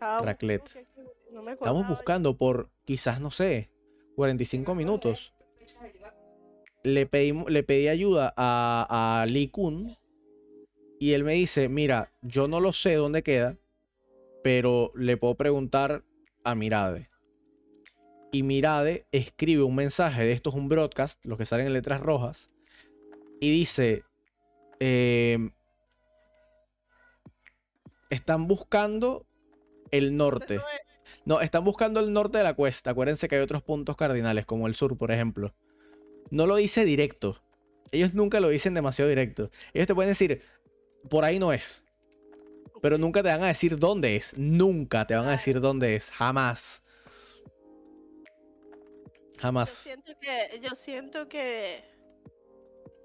[0.00, 0.62] Raclet.
[1.52, 3.70] Estamos buscando por quizás, no sé,
[4.16, 5.32] 45 minutos.
[6.82, 9.96] Le, pedimos, le pedí ayuda a, a Lee Kun
[10.98, 13.56] y él me dice, mira, yo no lo sé dónde queda,
[14.42, 16.02] pero le puedo preguntar
[16.42, 17.11] a Mirade.
[18.32, 22.00] Y Mirade escribe un mensaje, de esto es un broadcast, los que salen en letras
[22.00, 22.50] rojas,
[23.40, 24.04] y dice,
[24.80, 25.50] eh,
[28.08, 29.26] están buscando
[29.90, 30.60] el norte.
[31.24, 32.90] No, están buscando el norte de la cuesta.
[32.90, 35.54] Acuérdense que hay otros puntos cardinales, como el sur, por ejemplo.
[36.30, 37.40] No lo hice directo.
[37.90, 39.50] Ellos nunca lo dicen demasiado directo.
[39.74, 40.42] Ellos te pueden decir,
[41.10, 41.84] por ahí no es.
[42.80, 44.36] Pero nunca te van a decir dónde es.
[44.36, 46.10] Nunca te van a decir dónde es.
[46.10, 46.82] Jamás.
[49.42, 49.84] Jamás.
[49.84, 51.84] Yo siento que, yo siento que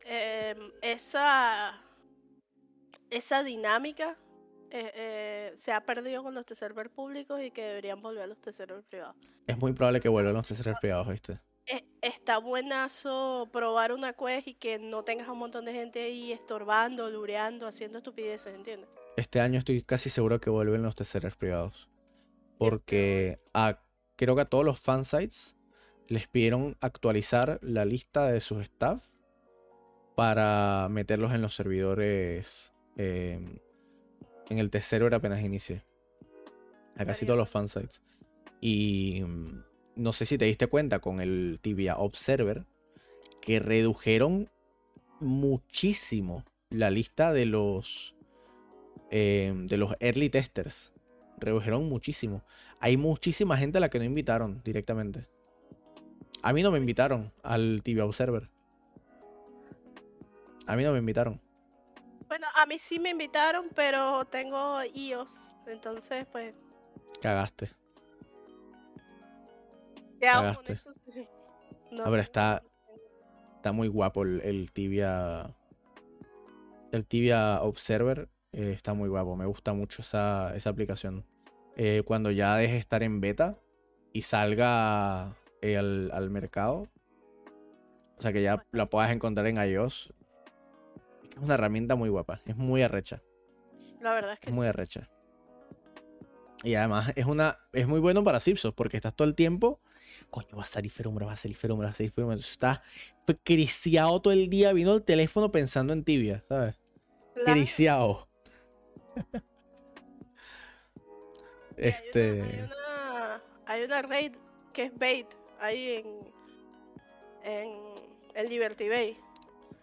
[0.06, 1.82] em, esa
[3.10, 4.16] esa dinámica
[4.70, 8.38] eh, eh, se ha perdido con los servers públicos y que deberían volver a los
[8.56, 9.16] servers privados.
[9.48, 11.40] Es muy probable que vuelvan los servers privados, ¿viste?
[12.02, 17.10] Está buenazo probar una quest y que no tengas un montón de gente ahí estorbando,
[17.10, 18.90] lureando, haciendo estupideces, ¿entiendes?
[19.18, 21.90] Este año estoy casi seguro que vuelven los servers privados.
[22.60, 23.82] Porque a,
[24.16, 25.57] creo que a todos los fansites
[26.08, 29.03] les pidieron actualizar la lista de sus staff
[30.16, 33.60] para meterlos en los servidores em,
[34.49, 35.84] en el tercero era apenas inicie.
[36.95, 38.01] A casi todos los fansites.
[38.60, 39.64] Y mm,
[39.95, 42.66] no sé si te diste cuenta con el Tibia Observer
[43.41, 44.49] que redujeron
[45.20, 48.16] muchísimo la lista de los
[49.12, 50.93] em, de los early testers.
[51.38, 52.43] Redujeron muchísimo.
[52.80, 55.28] Hay muchísima gente a la que no invitaron directamente.
[56.42, 58.50] A mí no me invitaron al Tibia Observer.
[60.66, 61.42] A mí no me invitaron.
[62.28, 65.56] Bueno, a mí sí me invitaron, pero tengo iOS.
[65.66, 66.54] Entonces, pues.
[67.22, 67.72] Cagaste.
[70.20, 70.92] ¿Qué hago con eso?
[71.90, 72.64] No, pero está.
[73.56, 75.56] Está muy guapo el, Tibia.
[76.92, 78.28] El Tibia Observer.
[78.52, 79.38] Eh, está muy guapo.
[79.38, 81.26] Me gusta mucho esa, aplicación.
[81.78, 83.58] Eh, cuando ya deje de estar en beta
[84.12, 86.88] y salga eh, al, al mercado.
[88.18, 90.14] O sea que ya la puedas encontrar en iOS.
[91.36, 93.22] Es una herramienta muy guapa, es muy arrecha.
[94.01, 95.10] La verdad es que es muy arrecha.
[96.64, 99.80] Y además es una es muy bueno para Sipsos porque estás todo el tiempo,
[100.32, 102.12] coño, va a salir ferumbra, va a salir ferumbra, va a salir.
[102.18, 102.82] Entonces estás
[103.43, 106.76] criciado todo el día viendo el teléfono pensando en tibia, ¿sabes?
[107.45, 108.28] Criciado.
[111.78, 112.41] este.
[112.41, 114.34] Hay una, hay una, raid
[114.74, 115.28] que es bait
[115.60, 116.34] ahí en,
[117.43, 117.72] en
[118.36, 119.18] el Liberty Bay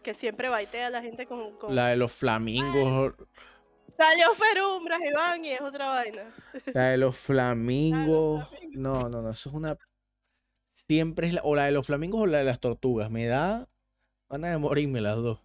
[0.03, 3.15] que siempre baitea a la gente con, La de los flamingos.
[3.97, 6.23] Salió Ferumbras, Iván, y es otra vaina.
[6.67, 8.49] La de los flamingos.
[8.73, 9.79] No, no, no, eso es una...
[10.73, 11.43] Siempre es la...
[11.43, 13.11] O la de los flamingos o la de las tortugas.
[13.11, 13.69] Me da
[14.29, 15.41] van a morirme las dos.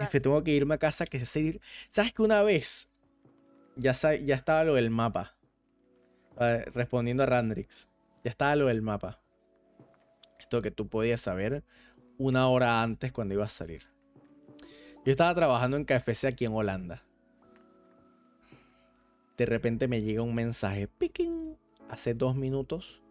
[0.00, 2.88] Es que tengo que irme a casa que se ¿Sabes que una vez
[3.76, 5.36] ya, ya estaba lo del mapa?
[6.72, 7.88] respondiendo a Randrix.
[8.24, 9.20] Ya estaba lo del mapa.
[10.40, 11.62] Esto que tú podías saber
[12.16, 13.82] una hora antes cuando iba a salir.
[15.04, 17.04] Yo estaba trabajando en KFC aquí en Holanda.
[19.36, 20.88] De repente me llega un mensaje.
[20.88, 21.58] Picking.
[21.90, 23.02] Hace dos minutos.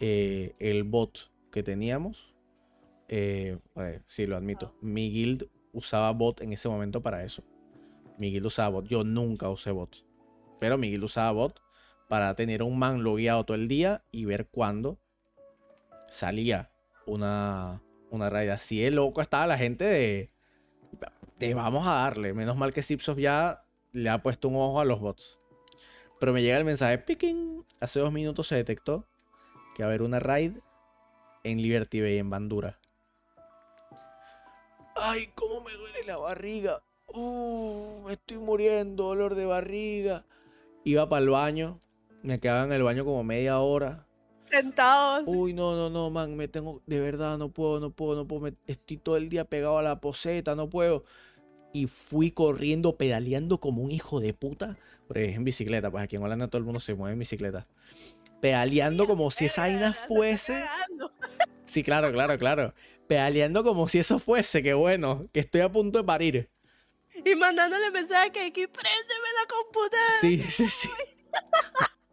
[0.00, 2.34] Eh, el bot que teníamos.
[3.08, 3.58] Eh,
[4.06, 4.74] sí, lo admito.
[4.82, 7.42] Mi guild usaba bot en ese momento para eso.
[8.18, 8.86] Mi guild usaba bot.
[8.86, 10.04] Yo nunca usé bot.
[10.60, 11.65] Pero mi guild usaba bot
[12.08, 14.98] para tener un man logueado todo el día y ver cuándo
[16.08, 16.70] salía
[17.06, 20.30] una, una raid así de loco estaba la gente de,
[21.38, 22.32] te vamos a darle.
[22.34, 25.38] Menos mal que Zipsoft ya le ha puesto un ojo a los bots.
[26.18, 27.64] Pero me llega el mensaje, picking.
[27.80, 29.06] Hace dos minutos se detectó
[29.74, 30.52] que va a haber una raid
[31.44, 32.78] en Liberty Bay, en Bandura.
[34.96, 36.82] Ay, cómo me duele la barriga.
[37.08, 40.24] Uh, me estoy muriendo, dolor de barriga.
[40.84, 41.80] Iba para el baño.
[42.26, 44.06] Me quedaba en el baño como media hora
[44.50, 45.24] sentados.
[45.26, 48.54] Uy, no, no, no, man, me tengo, de verdad, no puedo, no puedo, no puedo,
[48.66, 51.04] estoy todo el día pegado a la poseta, no puedo.
[51.72, 54.76] Y fui corriendo, pedaleando como un hijo de puta.
[55.06, 57.66] Porque es en bicicleta, pues aquí en Holanda todo el mundo se mueve en bicicleta.
[58.40, 60.64] Pedaleando como si esa vaina fuese.
[61.64, 62.74] Sí, claro, claro, claro.
[63.06, 66.50] Pedaleando como si eso fuese, que bueno, que estoy a punto de parir.
[67.24, 70.20] Y mandándole mensajes que aquí, préndeme la computadora.
[70.20, 70.88] Sí, sí, sí.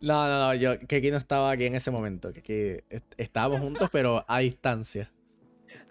[0.04, 3.88] No, no, no, yo aquí no estaba aquí en ese momento, que aquí estábamos juntos
[3.90, 5.10] pero a distancia.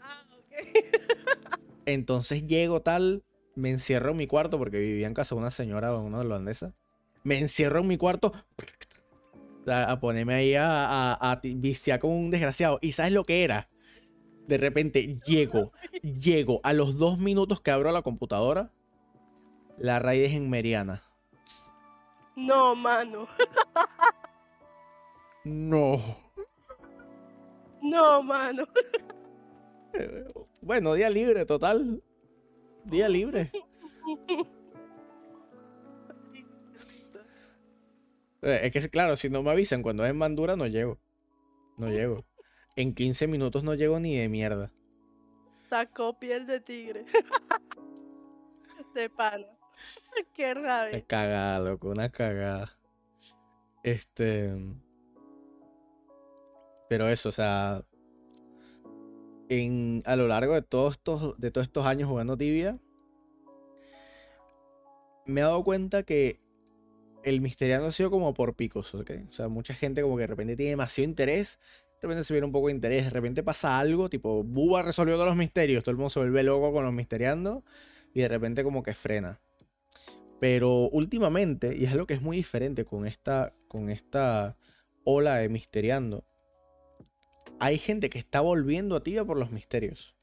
[0.02, 0.52] Ah, ok.
[1.86, 5.94] Entonces llego tal, me encierro en mi cuarto porque vivía en casa de una señora
[5.94, 6.74] o una holandesa.
[7.24, 8.34] Me encierro en mi cuarto
[9.66, 12.78] a, ponerme ahí a, a, viciar como un desgraciado.
[12.82, 13.70] ¿Y sabes lo que era?
[14.46, 18.72] De repente llego, llego a los dos minutos que abro la computadora.
[19.78, 21.02] La raíz es en Meriana.
[22.36, 23.28] No, mano.
[25.44, 25.98] No.
[27.82, 28.64] No, mano.
[30.60, 32.02] Bueno, día libre, total.
[32.84, 33.50] Día libre.
[38.42, 40.98] Eh, es que, claro, si no me avisan cuando es en Mandura, no llego.
[41.76, 42.24] No llego.
[42.76, 44.72] En 15 minutos no llego ni de mierda.
[45.68, 47.04] Sacó piel de tigre.
[48.94, 49.46] de pana.
[50.34, 50.96] Qué rabia.
[50.96, 52.76] Una cagada, loco, una cagada.
[53.82, 54.54] Este.
[56.88, 57.84] Pero eso, o sea.
[59.48, 62.78] En, a lo largo de todos estos, de todos estos años jugando tibia.
[65.26, 66.40] me he dado cuenta que
[67.22, 69.10] el misteriano ha sido como por picos, ¿ok?
[69.30, 71.58] O sea, mucha gente como que de repente tiene demasiado interés,
[72.00, 75.14] de repente se viene un poco de interés, de repente pasa algo, tipo, Buba resolvió
[75.14, 77.62] todos los misterios, todo el mundo se vuelve loco con los misteriando
[78.14, 79.40] y de repente como que frena.
[80.42, 84.56] Pero últimamente, y es algo que es muy diferente con esta, con esta
[85.04, 86.24] ola de misteriando,
[87.60, 90.16] hay gente que está volviendo a tibia por los misterios.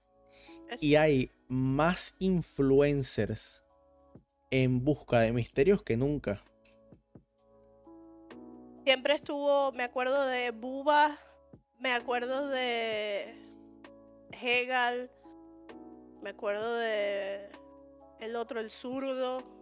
[0.81, 3.63] Y hay más influencers
[4.51, 6.43] en busca de misterios que nunca.
[8.83, 11.17] Siempre estuvo, me acuerdo de Buba,
[11.79, 13.35] me acuerdo de
[14.33, 15.09] Hegel,
[16.21, 17.47] me acuerdo de
[18.19, 19.58] el otro, el zurdo.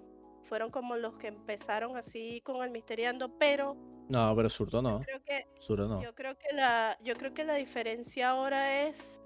[0.47, 3.75] Fueron como los que empezaron así con el misteriando, pero
[4.09, 4.99] no, pero zurdo no.
[4.99, 5.45] Yo creo que,
[5.87, 6.01] no.
[6.01, 9.21] Yo creo que la, yo creo que la diferencia ahora es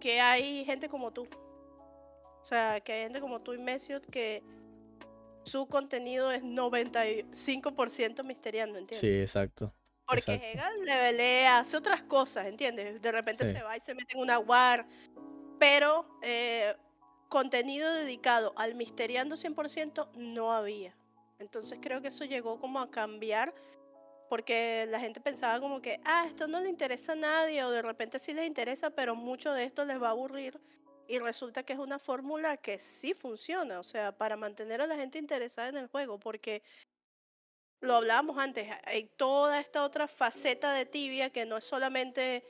[0.00, 1.26] que hay gente como tú.
[2.42, 4.42] O sea, que hay gente como tú y Messiot que
[5.44, 9.00] su contenido es 95% misteriando, ¿entiendes?
[9.00, 9.74] Sí, exacto.
[10.06, 13.00] Porque Hegel le hace otras cosas, ¿entiendes?
[13.00, 14.86] De repente se va y se mete en una war,
[15.58, 16.74] pero eh,
[17.30, 20.94] contenido dedicado al misteriando 100% no había.
[21.38, 23.54] Entonces creo que eso llegó como a cambiar
[24.28, 27.82] porque la gente pensaba como que, ah, esto no le interesa a nadie o de
[27.82, 30.60] repente sí les interesa, pero mucho de esto les va a aburrir
[31.08, 34.96] y resulta que es una fórmula que sí funciona, o sea, para mantener a la
[34.96, 36.62] gente interesada en el juego, porque
[37.80, 42.44] lo hablábamos antes, hay toda esta otra faceta de tibia que no es solamente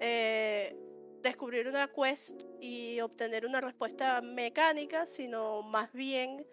[0.00, 0.76] eh,
[1.22, 6.46] descubrir una quest y obtener una respuesta mecánica, sino más bien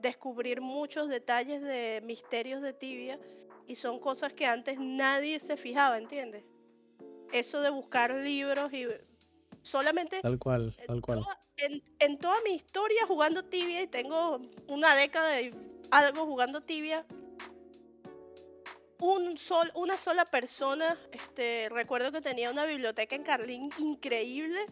[0.00, 3.18] descubrir muchos detalles de misterios de tibia
[3.66, 6.44] y son cosas que antes nadie se fijaba, ¿entiendes?
[7.32, 8.86] Eso de buscar libros y
[9.62, 10.20] solamente...
[10.20, 11.24] Tal cual, tal cual.
[11.98, 15.54] en, toda mi historia jugando tibia, y tengo una década de
[15.90, 17.06] algo jugando tibia,
[19.02, 24.64] un sol, una sola persona, este, recuerdo que tenía una biblioteca en Carlín increíble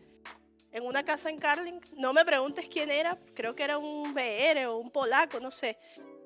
[0.73, 1.81] en una casa en Carling.
[1.97, 5.79] No me preguntes quién era, creo que era un BR o un polaco, no sé.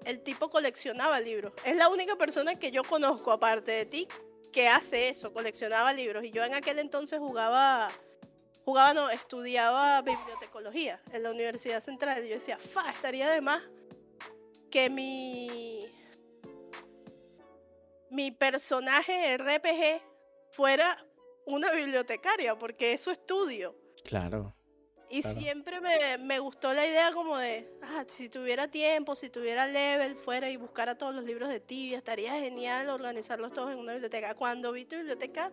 [0.04, 1.54] El tipo coleccionaba libros.
[1.64, 4.08] Es la única persona que yo conozco, aparte de ti,
[4.52, 6.24] que hace eso, coleccionaba libros.
[6.24, 7.90] Y yo en aquel entonces jugaba,
[8.66, 12.22] jugaba, no, estudiaba bibliotecología en la Universidad Central.
[12.24, 13.62] Y yo decía, fa, estaría de más
[14.70, 15.80] que mi,
[18.14, 20.00] mi personaje RPG
[20.52, 21.04] fuera
[21.46, 23.76] una bibliotecaria, porque es su estudio.
[24.04, 24.54] Claro.
[25.10, 29.66] Y siempre me, me, gustó la idea como de, ah, si tuviera tiempo, si tuviera
[29.66, 33.92] level, fuera y buscara todos los libros de tibia, estaría genial organizarlos todos en una
[33.92, 34.34] biblioteca.
[34.34, 35.52] Cuando vi tu biblioteca,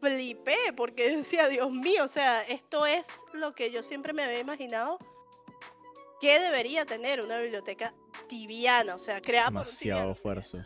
[0.00, 4.40] flipé, porque decía, Dios mío, o sea, esto es lo que yo siempre me había
[4.40, 4.98] imaginado
[6.20, 7.94] que debería tener una biblioteca
[8.28, 10.58] tibiana, o sea, creada demasiado por un esfuerzo.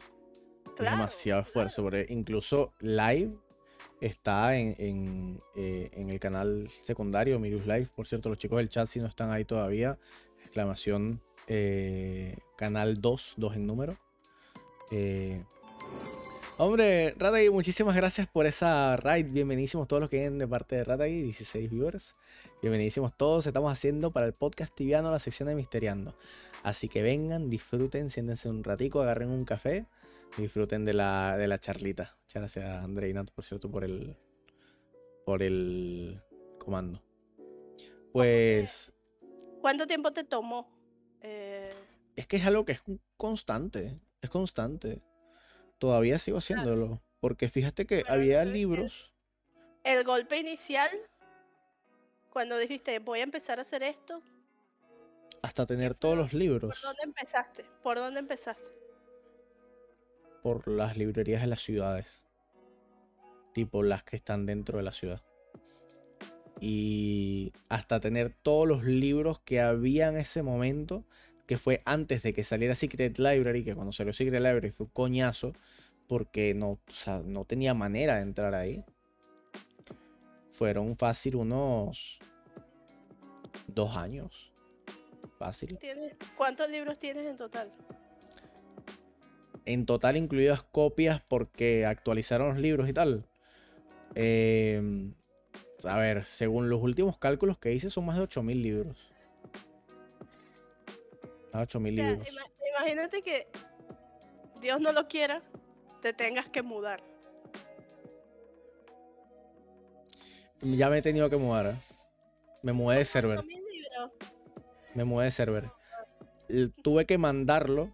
[0.79, 3.33] Demasiado esfuerzo, porque incluso live
[4.01, 7.89] está en, eh, en, el canal secundario Mirus Live.
[7.95, 9.99] Por cierto, los chicos del chat, si no están ahí todavía,
[10.43, 13.99] exclamación eh, canal 2, 2 en número.
[14.91, 15.45] Eh,
[16.57, 19.27] hombre, Ratagui, muchísimas gracias por esa raid.
[19.31, 22.17] Bienvenidísimos todos los que vienen de parte de Ratagui, 16 viewers.
[22.63, 23.47] Bienvenidísimos todos.
[23.47, 26.15] Estamos haciendo para el podcast tibiano la sección de Misteriando.
[26.63, 29.87] Así que vengan, disfruten, siéntense un ratico, agarren un café
[30.37, 32.17] disfruten de la, de la charlita.
[32.23, 34.17] Muchas gracias a Andreina, por cierto, por el,
[35.25, 36.23] por el
[36.59, 37.03] comando.
[38.13, 38.93] Pues...
[39.61, 40.71] ¿Cuánto tiempo te tomó?
[41.21, 41.73] Eh,
[42.17, 42.83] es que es algo que es
[43.17, 45.03] constante, es constante.
[45.79, 49.13] Todavía sigo haciéndolo, porque fíjate que había libros.
[49.85, 50.91] El, golpe inicial,
[52.31, 54.23] cuando dijiste voy a empezar a hacer esto.
[55.43, 56.79] Hasta tener todos los libros.
[56.79, 57.65] ¿Por dónde empezaste?
[57.83, 58.71] ¿Por dónde empezaste?
[60.43, 62.25] Por las librerías de las ciudades.
[63.53, 65.23] Tipo las que están dentro de la ciudad.
[66.61, 71.05] Y hasta tener todos los libros que había en ese momento,
[71.47, 74.93] que fue antes de que saliera Secret Library, que cuando salió Secret Library fue un
[74.93, 75.53] coñazo,
[76.07, 76.79] porque no,
[77.25, 78.85] no tenía manera de entrar ahí.
[80.53, 82.19] Fueron fácil unos
[83.67, 84.53] dos años.
[85.39, 85.79] Fácil.
[86.37, 87.73] ¿Cuántos libros tienes en total?
[89.67, 93.25] En total incluidas copias porque actualizaron los libros y tal.
[94.15, 95.15] Em,
[95.85, 98.97] a ver, según los últimos cálculos que hice, son más de 8000 libros.
[101.53, 102.29] Más de 8000 libros.
[102.77, 103.49] imagínate que
[104.61, 105.43] Dios no lo quiera,
[106.01, 107.03] te tengas que mudar.
[110.63, 111.67] Ya me he tenido que mudar.
[111.67, 111.75] ¿eh?
[112.63, 113.43] Me mudé de server.
[114.95, 115.71] Me mudé de server.
[116.83, 117.91] tuve que mandarlo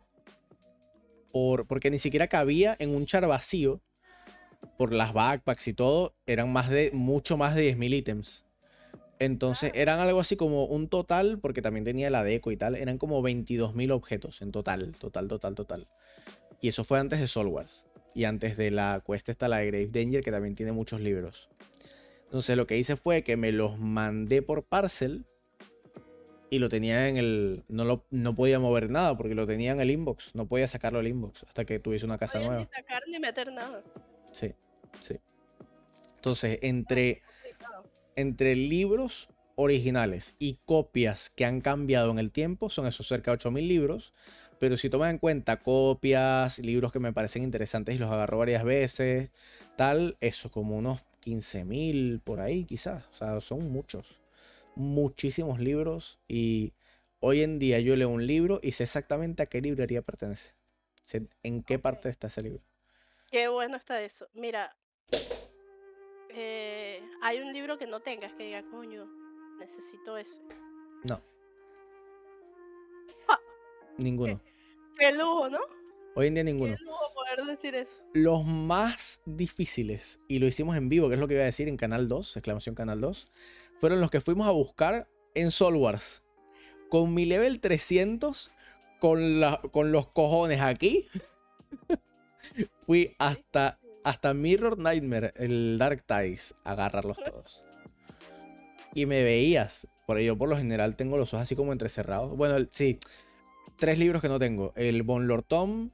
[1.37, 3.83] por, porque ni siquiera cabía en un char vacío
[4.79, 8.45] por las backpacks y todo, eran más de, mucho más de 10.000 ítems.
[9.19, 12.97] Entonces eran algo así como un total, porque también tenía la deco y tal, eran
[12.97, 15.89] como 22.000 objetos en total, total, total, total.
[16.63, 17.85] Y eso fue antes de Soul Wars.
[18.15, 21.51] Y antes de la cuesta está la de Grave Danger, que también tiene muchos libros.
[22.25, 25.27] Entonces lo que hice fue que me los mandé por parcel
[26.51, 27.65] y lo tenía en el.
[27.69, 30.35] No, lo, no podía mover nada porque lo tenía en el inbox.
[30.35, 32.59] No podía sacarlo del inbox hasta que tuviese una casa nueva.
[32.59, 33.83] Ni sacar ni meter nada.
[34.33, 34.55] Sí,
[35.01, 35.17] sí.
[36.17, 37.23] Entonces, entre,
[38.17, 43.39] entre libros originales y copias que han cambiado en el tiempo, son esos cerca de
[43.39, 44.13] 8.000 libros.
[44.59, 48.65] Pero si tomas en cuenta copias, libros que me parecen interesantes y los agarro varias
[48.65, 49.31] veces,
[49.77, 53.05] tal, eso, como unos 15.000 por ahí quizás.
[53.13, 54.07] O sea, son muchos.
[54.77, 56.73] Muchísimos libros y
[57.21, 60.55] hoy en día yo leo un libro y sé exactamente a qué librería pertenece.
[61.05, 62.63] Sé en qué parte está ese libro.
[63.31, 64.29] Qué bueno está eso.
[64.35, 64.77] Mira,
[66.31, 69.07] eh, hay un libro que no tengas que diga, coño,
[69.59, 70.41] necesito ese.
[71.05, 71.21] No.
[73.99, 74.41] Ninguno.
[74.99, 75.61] Qué, lujo, ¿no?
[76.15, 76.75] Hoy en día ninguno.
[76.77, 78.03] Qué lujo poder decir eso.
[78.13, 81.69] Los más difíciles, y lo hicimos en vivo, que es lo que iba a decir
[81.69, 83.31] en Canal 2, exclamación Canal 2,
[83.81, 86.23] fueron los que fuimos a buscar en Soul Wars.
[86.89, 88.51] Con mi level 300,
[89.01, 91.07] con, la, con los cojones aquí.
[92.87, 97.65] Fui hasta, hasta Mirror Nightmare, el Dark Ties, a agarrarlos todos.
[98.95, 99.87] Y me veías.
[100.07, 102.37] Por ello, por lo general, tengo los ojos así como entrecerrados.
[102.37, 102.99] Bueno, sí.
[103.77, 104.73] Tres libros que no tengo.
[104.77, 105.91] El Bon Lord Tom,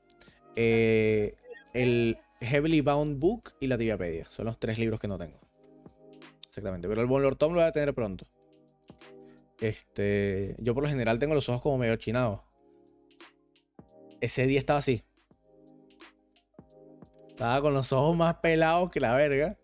[0.55, 1.35] eh,
[1.73, 4.27] el Heavily Bound Book y la Tibiapedia.
[4.31, 5.42] Son los tres libros que no tengo.
[6.53, 6.87] Exactamente.
[6.87, 8.27] Pero el Lord Tom lo voy a tener pronto.
[9.59, 10.55] Este.
[10.59, 12.41] Yo por lo general tengo los ojos como medio chinados.
[14.21, 15.03] Ese día estaba así.
[17.31, 19.59] Estaba con los ojos más pelados que la verga.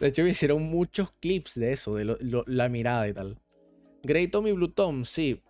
[0.00, 2.16] De hecho, me hicieron muchos clips de eso, de
[2.46, 3.38] la mirada y tal.
[4.02, 5.40] Grey Tom y Blue Tom, sí.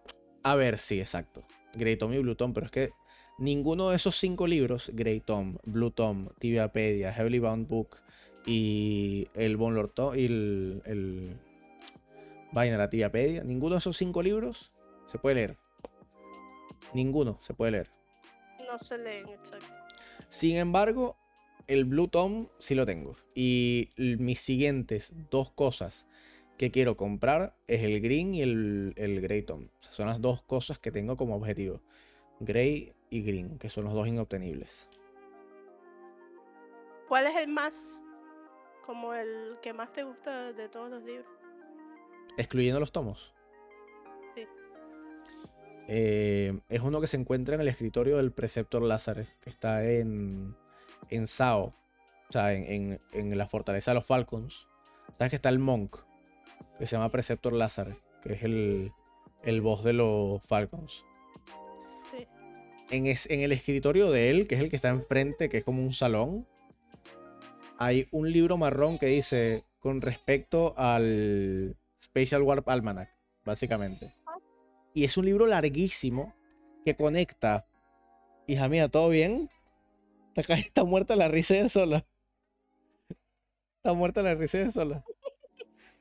[0.43, 1.47] A ver, sí, exacto.
[1.73, 2.91] Grey Tom y Blue Tom, pero es que
[3.39, 8.04] ninguno de esos cinco libros, Grey Tom, Blue Tom, Tibiapedia, Heavily Bound Book
[8.47, 11.37] y el Bon Lord Tom y el, el
[12.53, 14.73] Vaina, la Tibiapedia, ninguno de esos cinco libros
[15.07, 15.57] se puede leer.
[16.93, 17.91] Ninguno se puede leer.
[18.67, 19.67] No se leen, exacto.
[20.29, 21.17] Sin embargo,
[21.67, 23.17] el Blue Tom sí lo tengo.
[23.35, 26.07] Y mis siguientes dos cosas
[26.57, 29.69] que quiero comprar es el Green y el, el Grey Tom.
[29.81, 31.81] son las dos cosas que tengo como objetivo.
[32.41, 34.89] Grey y Green, que son los dos inobtenibles.
[37.09, 38.03] ¿Cuál es el más,
[38.85, 41.27] como el que más te gusta de todos los libros?
[42.37, 43.33] Excluyendo los tomos.
[44.35, 44.47] Sí.
[45.89, 50.57] Eh, es uno que se encuentra en el escritorio del preceptor Lázaro, que está en
[51.11, 51.75] en Sao,
[52.29, 54.67] o sea, en, la fortaleza de los Falcons,
[55.19, 55.97] sabes que está el Monk,
[56.79, 58.93] que se llama Preceptor Lázaro, que es el,
[59.43, 61.05] el boss de los Falcons.
[62.91, 65.83] En, en el escritorio de él, que es el que está enfrente, que es como
[65.83, 66.47] un salón,
[67.79, 73.15] hay un libro marrón que dice con respecto al Special Warp Almanac,
[73.45, 74.15] básicamente.
[74.95, 76.35] Y es un libro larguísimo
[76.85, 77.67] que conecta.
[78.47, 79.49] Hija mía, ¿todo bien?
[80.35, 82.07] Está, muerta la risa de sola.
[83.77, 85.05] Está muerta la risa de sola.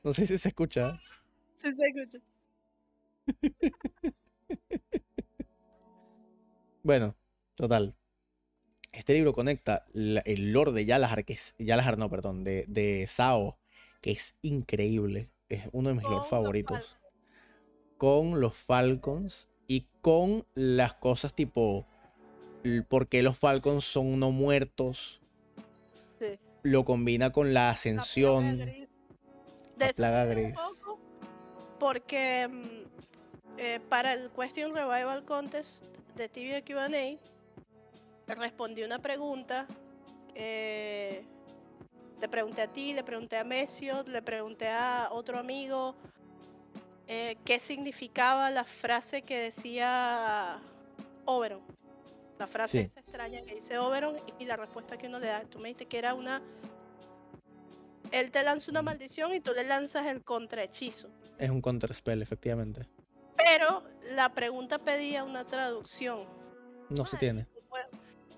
[0.04, 1.00] No sé si se escucha.
[1.58, 2.20] Sí se escucha.
[6.84, 7.16] bueno,
[7.56, 7.96] total.
[8.94, 11.56] Este libro conecta el lore de Yalahar, que es.
[11.58, 13.58] Yalahar, no, perdón, de, de Sao,
[14.02, 15.30] que es increíble.
[15.50, 16.96] Es uno de mis lore favoritos.
[17.98, 21.88] Con los Falcons y con las cosas tipo
[22.88, 25.22] por qué los Falcons son no muertos.
[26.62, 28.60] Lo combina con la ascensión.
[29.78, 30.56] La plaga gris.
[31.80, 35.86] porque mm, eh, para el Question Revival Contest
[36.16, 36.90] de TV QA
[38.28, 39.68] respondí una pregunta.
[40.36, 41.26] Eh,
[42.20, 45.96] le pregunté a ti, le pregunté a Mesio, le pregunté a otro amigo
[47.08, 50.60] eh, qué significaba la frase que decía
[51.26, 51.62] Oberon
[52.40, 55.44] la frase extraña que dice Oberon y la respuesta que uno le da.
[55.46, 56.42] Tú me dijiste que era una.
[58.12, 61.10] Él te lanza una maldición y tú le lanzas el contrahechizo.
[61.38, 62.88] Es un contraspell, efectivamente.
[63.38, 63.84] Pero
[64.16, 66.26] la pregunta pedía una traducción.
[66.90, 67.48] No se tiene.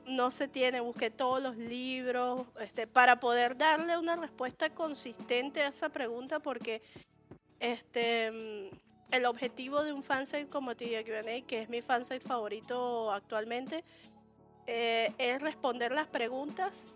[0.08, 5.70] No se tiene, busqué todos los libros este, para poder darle una respuesta consistente a
[5.70, 6.82] esa pregunta porque
[7.60, 8.70] este,
[9.12, 11.04] el objetivo de un fansite como TJ
[11.48, 13.84] que es mi fansite favorito actualmente,
[14.68, 16.96] eh, es responder las preguntas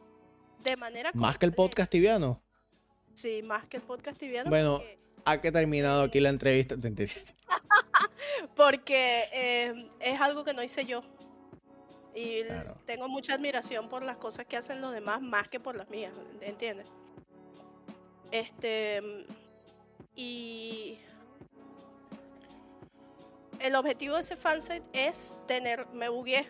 [0.63, 1.11] de manera...
[1.13, 2.41] ¿Más que el podcast tibiano?
[3.13, 4.49] Sí, más que el podcast tibiano.
[4.49, 4.81] Bueno,
[5.25, 6.75] ha que terminado aquí la entrevista.
[8.55, 11.01] porque eh, es algo que no hice yo.
[12.15, 12.41] Y
[12.85, 16.13] tengo mucha admiración por las cosas que hacen los demás más que por las mías,
[16.41, 16.91] ¿entiendes?
[18.31, 19.25] Este.
[20.15, 20.99] Y.
[23.59, 25.87] El objetivo de ese fansite es tener.
[25.87, 26.47] Me bugué.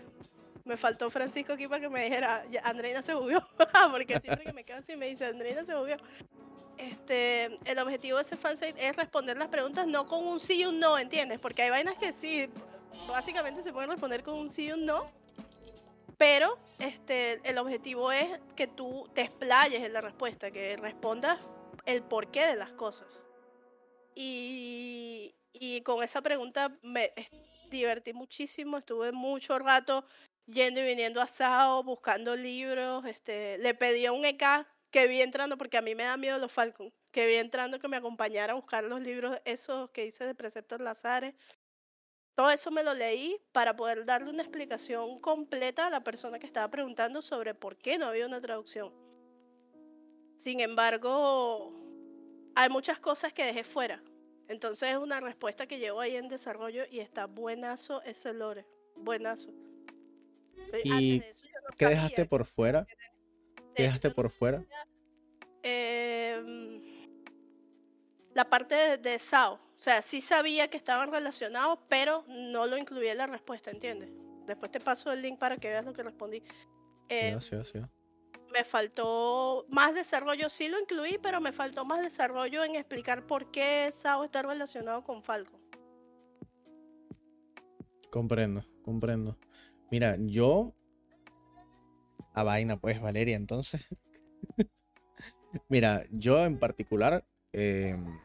[0.66, 2.46] Me faltó Francisco aquí para que me dijera.
[2.64, 3.46] Andreina se bugueó.
[3.92, 5.98] Porque siempre que me quedo así me dice Andreina se bugueó.
[6.78, 10.66] Este, el objetivo de ese fansite es responder las preguntas no con un sí y
[10.66, 11.42] un no, ¿entiendes?
[11.42, 12.50] Porque hay vainas que sí,
[13.10, 15.12] básicamente se pueden responder con un sí y un no,
[16.20, 21.40] pero este, el objetivo es que tú te explayes en la respuesta, que respondas
[21.86, 23.26] el porqué de las cosas.
[24.16, 27.14] Y, y con esa pregunta me
[27.72, 30.06] divertí muchísimo, estuve mucho rato
[30.46, 35.22] yendo y viniendo a SAO, buscando libros, este, le pedí a un EK que vi
[35.22, 38.54] entrando, porque a mí me da miedo los Falcon, que vi entrando que me acompañara
[38.54, 41.36] a buscar los libros esos que hice de Preceptos Lazares.
[42.40, 46.46] Todo eso me lo leí para poder darle una explicación completa a la persona que
[46.46, 48.94] estaba preguntando sobre por qué no había una traducción.
[50.38, 51.74] Sin embargo,
[52.56, 54.02] hay muchas cosas que dejé fuera.
[54.48, 58.66] Entonces es una respuesta que llevo ahí en desarrollo y está buenazo ese lore.
[58.96, 59.52] Buenazo.
[60.86, 61.22] ¿Y
[61.76, 62.88] qué dejaste por fuera?
[63.76, 64.64] ¿Qué dejaste por fuera?
[65.62, 66.89] Em,
[68.40, 69.56] la parte de, de, SAO.
[69.56, 74.10] O sea, sí sabía que estaban relacionados, pero no lo incluía en la respuesta, ¿entiendes?
[74.48, 76.42] Después te paso el link para que veas lo que respondí.
[77.10, 77.38] Eh,
[78.54, 83.52] me faltó más desarrollo, sí lo incluí, pero me faltó más desarrollo en explicar por
[83.52, 85.60] qué SAO está relacionado con Falco.
[88.10, 89.38] Comprendo, comprendo.
[89.92, 90.74] Mira, yo...
[92.34, 93.82] A vaina, pues, Valeria, entonces.
[95.68, 98.18] Mira, yo en particular, em,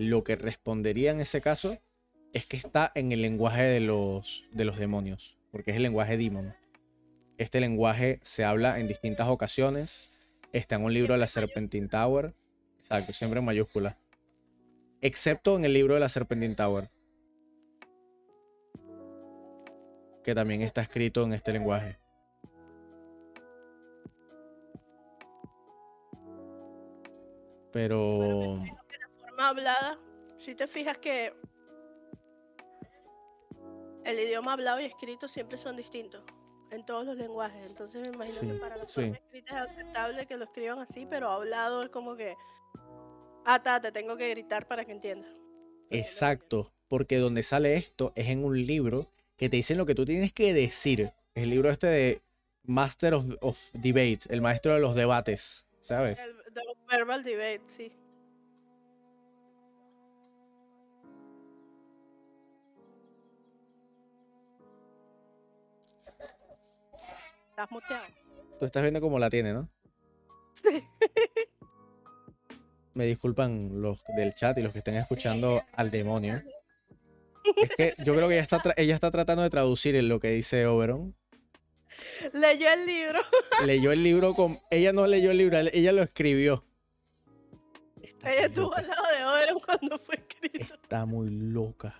[0.00, 1.76] lo que respondería en ese caso
[2.32, 6.16] es que está en el lenguaje de los, de los demonios, porque es el lenguaje
[6.16, 6.54] demon.
[7.36, 10.08] Este lenguaje se habla en distintas ocasiones.
[10.52, 12.34] Está en un libro de la Serpentine Tower.
[12.78, 13.98] Exacto, siempre en mayúscula.
[15.02, 16.90] Excepto en el libro de la Serpentine Tower.
[20.24, 21.98] Que también está escrito en este lenguaje.
[27.70, 28.62] Pero.
[29.48, 29.98] Hablada,
[30.38, 31.34] si te fijas que
[34.04, 36.22] el idioma hablado y escrito siempre son distintos
[36.70, 37.64] en todos los lenguajes.
[37.66, 39.02] Entonces me imagino que para los sí.
[39.02, 42.36] escritos es aceptable que lo escriban así, pero hablado es como que,
[43.44, 45.30] ah, ta, te tengo que gritar para que entiendas.
[45.90, 50.04] Exacto, porque donde sale esto es en un libro que te dicen lo que tú
[50.04, 51.12] tienes que decir.
[51.34, 52.22] El libro este de
[52.64, 56.18] Master of, of Debate, el maestro de los debates, ¿sabes?
[56.20, 56.36] El,
[56.88, 57.92] verbal debate, sí.
[67.60, 68.04] Estás muteado.
[68.58, 69.68] Tú estás viendo cómo la tiene, ¿no?
[70.54, 70.82] Sí.
[72.94, 76.40] Me disculpan los del chat y los que estén escuchando al demonio.
[77.56, 80.64] Es que yo creo que ella está, ella está tratando de traducir lo que dice
[80.64, 81.14] Oberon.
[82.32, 83.20] Leyó el libro.
[83.66, 84.58] Leyó el libro con.
[84.70, 86.64] Ella no leyó el libro, ella lo escribió.
[88.24, 90.76] ella estuvo al lado de Oberon cuando fue escrito.
[90.76, 91.94] Está muy loca.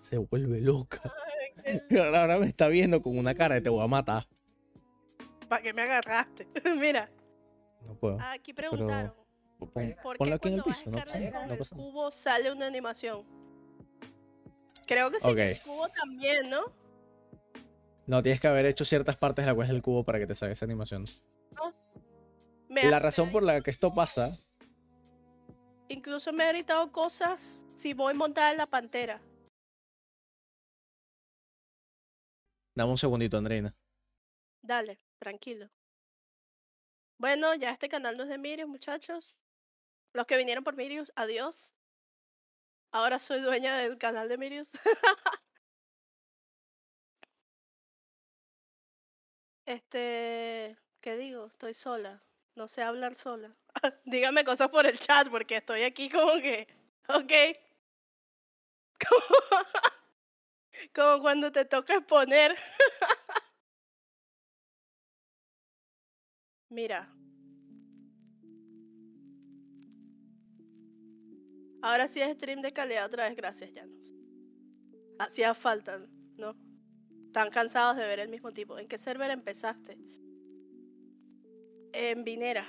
[0.00, 1.02] Se vuelve loca.
[2.14, 4.26] Ahora me está viendo con una cara de te voy a matar.
[5.52, 6.48] ¿Para qué me agarraste?
[6.80, 7.10] Mira.
[7.82, 8.16] No puedo.
[8.22, 9.12] Aquí preguntaron.
[9.58, 13.26] ¿Por qué cuando en el piso, vas no, el cubo sale una animación?
[14.86, 16.62] Creo que sí, el cubo también, ¿no?
[18.06, 20.34] No, tienes que haber hecho ciertas partes de la cuesta del cubo para que te
[20.34, 21.04] salga esa animación.
[21.50, 21.74] No.
[22.70, 24.38] la razón por la que esto pasa.
[25.88, 29.20] Incluso me he gritado cosas si voy montada en la pantera.
[32.74, 33.76] Dame un segundito, Andreina.
[34.62, 35.70] Dale tranquilo.
[37.16, 39.38] Bueno, ya este canal no es de Mirius, muchachos.
[40.12, 41.70] Los que vinieron por Mirius, adiós.
[42.90, 44.72] Ahora soy dueña del canal de Mirius.
[49.66, 51.46] este, ¿qué digo?
[51.46, 52.20] Estoy sola.
[52.56, 53.56] No sé hablar sola.
[54.04, 56.66] Dígame cosas por el chat porque estoy aquí como que,
[57.08, 57.32] ok.
[60.92, 62.56] como cuando te toca exponer.
[66.72, 67.06] Mira.
[71.82, 74.14] Ahora sí es stream de calidad otra vez, gracias, Janos.
[75.18, 76.00] Hacía falta,
[76.38, 76.56] ¿no?
[77.26, 78.78] Están cansados de ver el mismo tipo.
[78.78, 79.98] ¿En qué server empezaste?
[81.92, 82.64] En Vinera.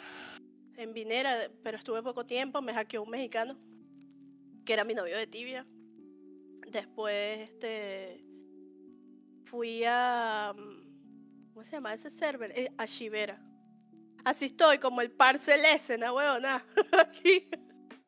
[0.76, 3.58] En Vinera, pero estuve poco tiempo, me hackeó un mexicano,
[4.66, 5.66] que era mi novio de tibia.
[6.70, 8.22] Después, este.
[9.45, 10.54] Fui a.
[11.54, 12.51] ¿Cómo se llama ese server?
[12.54, 13.53] Eh, a Shivera.
[14.26, 16.66] Así estoy, como el parcel ese, ¿no, huevona?
[17.08, 17.50] Aquí.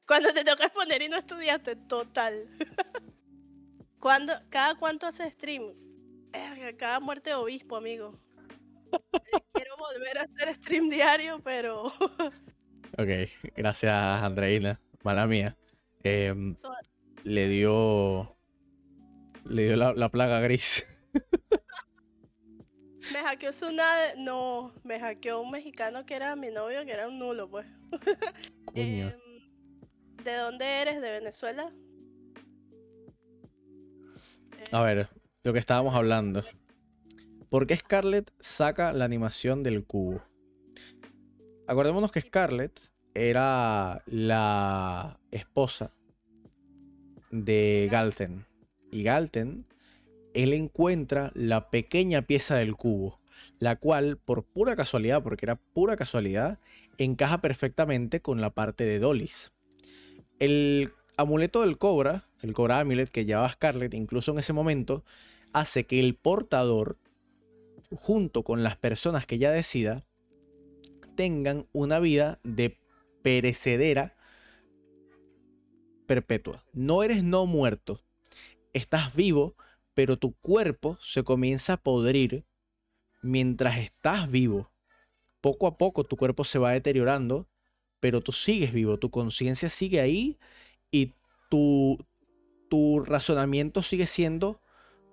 [0.07, 2.47] Cuando te toca exponer y no estudiaste, total.
[3.99, 5.73] ¿Cuándo, ¿Cada cuánto haces stream?
[6.77, 8.19] Cada muerte de obispo, amigo.
[9.53, 11.85] Quiero volver a hacer stream diario, pero.
[11.85, 13.09] ok,
[13.55, 14.79] gracias, Andreina.
[15.03, 15.57] Mala mía.
[16.03, 16.55] Em,
[17.23, 18.37] le dio.
[19.45, 20.85] Le dio la, plaga gris.
[23.13, 24.15] Me hackeó una.
[24.17, 27.65] No, me hackeó un mexicano que era mi novio, que era un nulo, pues.
[28.65, 29.09] Coño.
[29.09, 31.01] Em, ¿De dónde eres?
[31.01, 31.71] ¿De Venezuela?
[34.71, 35.09] A ver,
[35.43, 36.43] lo que estábamos hablando.
[37.49, 40.23] ¿Por qué Scarlett saca la animación del cubo?
[41.67, 42.79] Acordémonos que Scarlett
[43.13, 45.91] era la esposa
[47.31, 48.45] de Galten.
[48.91, 49.65] Y Galten,
[50.35, 53.19] él encuentra la pequeña pieza del cubo,
[53.57, 56.59] la cual, por pura casualidad, porque era pura casualidad,
[56.97, 59.53] encaja perfectamente con la parte de Dolis.
[60.37, 65.05] El amuleto del Cobra, el Cobra Amulet que llevaba Scarlett, incluso en ese momento,
[65.53, 66.97] hace que el portador,
[67.91, 70.05] junto con las personas que ella decida,
[71.15, 72.77] tengan una vida de
[73.21, 74.17] perecedera
[76.07, 76.65] perpetua.
[76.73, 78.01] No eres no muerto,
[78.73, 79.55] estás vivo,
[79.95, 82.45] pero tu cuerpo se comienza a podrir
[83.23, 84.71] mientras estás vivo.
[85.41, 87.47] Poco a poco tu cuerpo se va deteriorando
[88.05, 90.37] pero tú sigues vivo, tu conciencia sigue ahí
[90.91, 91.13] y
[91.49, 91.97] tu,
[92.69, 94.61] tu razonamiento sigue siendo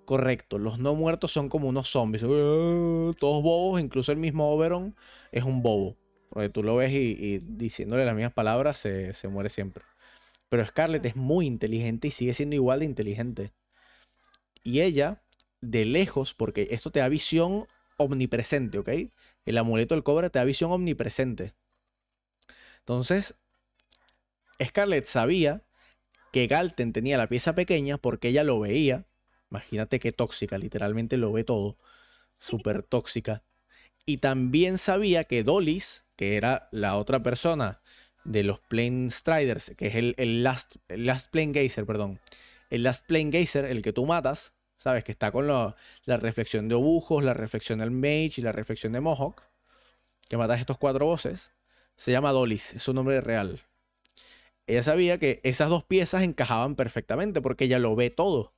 [0.05, 0.59] correcto.
[0.59, 2.21] Los no muertos son como unos zombies,
[3.19, 4.95] todos bobos, incluso el mismo Oberon
[5.31, 5.97] es un bobo,
[6.29, 9.83] porque tú lo ves y, diciéndole las mismas palabras se, se muere siempre.
[10.49, 13.53] Pero Scarlett es muy inteligente y sigue siendo igual de inteligente.
[14.63, 15.21] Y ella,
[15.61, 18.89] de lejos, porque esto te da visión omnipresente, ¿ok?
[19.45, 21.53] El amuleto del cobre te da visión omnipresente.
[22.79, 23.35] Entonces,
[24.61, 25.63] Scarlett sabía
[26.31, 29.05] que Galten tenía la pieza pequeña porque ella lo veía.
[29.51, 31.77] Imagínate qué tóxica, literalmente lo ve todo.
[32.39, 33.43] Súper tóxica.
[34.05, 37.81] Y también sabía que Dolis, que era la otra persona
[38.23, 42.19] de los Plane Striders, que es el, last, last Plane Gazer, perdón.
[42.73, 45.03] El Last Plane Gazer, el que tú matas, ¿sabes?
[45.03, 45.75] Que está con la
[46.07, 49.43] reflexión de Obujos, la reflexión del Mage y la reflexión de Mohawk.
[50.27, 51.51] Que matas estos cuatro voces
[51.97, 53.61] se llama Dolis, es su nombre real.
[54.65, 58.53] Ella sabía que esas dos piezas encajaban perfectamente porque ella lo ve todo.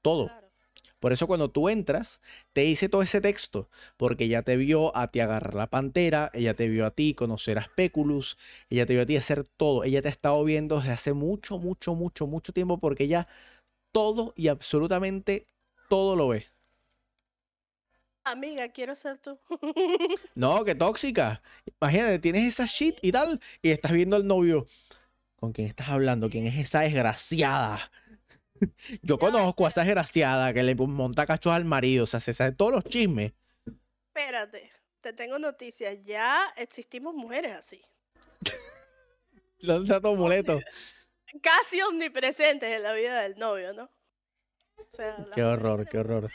[0.00, 0.30] Todo.
[1.00, 2.20] Por eso cuando tú entras,
[2.52, 6.54] te dice todo ese texto, porque ella te vio a ti agarrar la pantera, ella
[6.54, 8.36] te vio a ti conocer a Speculus,
[8.68, 11.58] ella te vio a ti hacer todo, ella te ha estado viendo desde hace mucho,
[11.58, 13.28] mucho, mucho, mucho tiempo, porque ella
[13.92, 15.46] todo y absolutamente
[15.88, 16.46] todo lo ve.
[18.24, 19.38] Amiga, quiero ser tú.
[20.34, 21.40] no, qué tóxica.
[21.80, 24.66] Imagínate, tienes esa shit y tal, y estás viendo al novio.
[25.36, 26.28] ¿Con quién estás hablando?
[26.28, 27.90] ¿Quién es esa desgraciada?
[29.02, 32.52] Yo conozco a esa desgraciada que le monta cachos al marido, o sea, se sabe
[32.52, 33.32] todos los chismes.
[34.08, 35.98] Espérate, te tengo noticias.
[36.04, 37.80] Ya existimos mujeres así.
[39.60, 40.60] ¿Dónde está tu?
[41.42, 43.90] Casi omnipresentes en la vida del novio, ¿no?
[45.34, 46.30] qué horror, qué horror.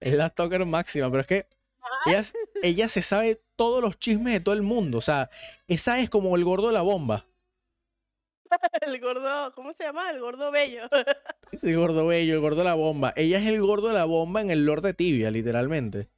[0.00, 1.48] Es la stalker máxima, pero es que
[2.62, 4.98] ella, se sabe todos los chismes de todo el mundo.
[4.98, 5.30] O sea,
[5.66, 7.26] esa es como el gordo de la bomba.
[8.82, 10.10] El gordo, ¿cómo se llama?
[10.10, 10.88] El gordo bello.
[11.62, 13.12] El gordo bello, el gordo de la bomba.
[13.16, 16.08] Ella es el gordo de la bomba en el Lord de Tibia, literalmente.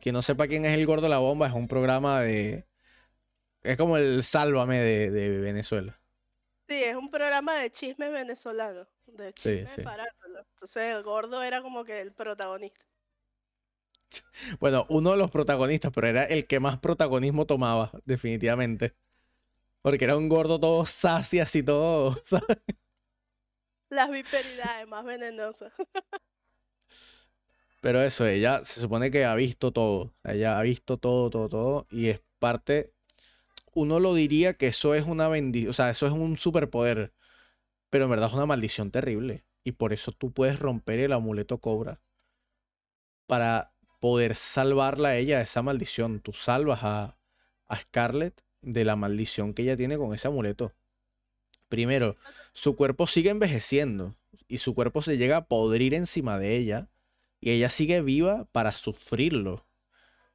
[0.00, 2.66] Que no sepa quién es el gordo de la bomba, es un programa de.
[3.62, 5.98] Es como el Sálvame de, Venezuela.
[6.68, 8.88] Sí, es un programa de chismes venezolanos.
[9.06, 12.84] De chismes sí, Entonces el gordo era como que el protagonista.
[14.60, 18.94] Bueno, uno de los protagonistas, pero era el que más protagonismo tomaba, definitivamente.
[19.84, 22.56] Porque era un gordo todo sacias así todo, ¿sabes?
[23.90, 25.74] Las viperidades más venenosas.
[27.82, 30.14] Pero eso, ella se supone que ha visto todo.
[30.24, 31.86] Ella ha visto todo, todo, todo.
[31.90, 32.94] Y es parte.
[33.74, 35.70] Uno lo diría que eso es una bendición.
[35.70, 37.12] O sea, eso es un superpoder.
[37.90, 39.44] Pero en verdad es una maldición terrible.
[39.64, 42.00] Y por eso tú puedes romper el amuleto cobra.
[43.26, 46.20] Para poder salvarla a ella de esa maldición.
[46.20, 47.18] Tú salvas a,
[47.66, 50.72] a Scarlett de la maldición que ella tiene con ese amuleto.
[51.68, 52.16] Primero,
[52.52, 54.14] su cuerpo sigue envejeciendo
[54.48, 56.88] y su cuerpo se llega a podrir encima de ella
[57.40, 59.66] y ella sigue viva para sufrirlo.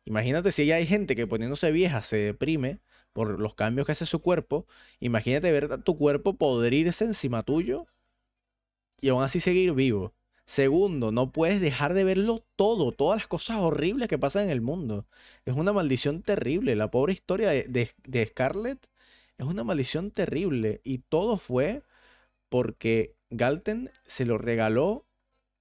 [0.06, 2.80] Imagínate si ya hay gente que poniéndose vieja se deprime
[3.14, 4.68] por los cambios que hace su cuerpo.
[5.00, 7.88] Imagínate ver tu cuerpo podrirse encima tuyo
[9.02, 10.14] y aún así seguir vivo.
[10.50, 14.62] Segundo, no puedes dejar de verlo todo, todas las cosas horribles que pasan en el
[14.62, 15.06] mundo.
[15.46, 16.76] Es una maldición terrible.
[16.76, 18.90] La pobre historia de, de, Scarlett
[19.38, 20.82] es una maldición terrible.
[20.84, 21.84] Y todo fue
[22.50, 25.06] porque Galten se lo regaló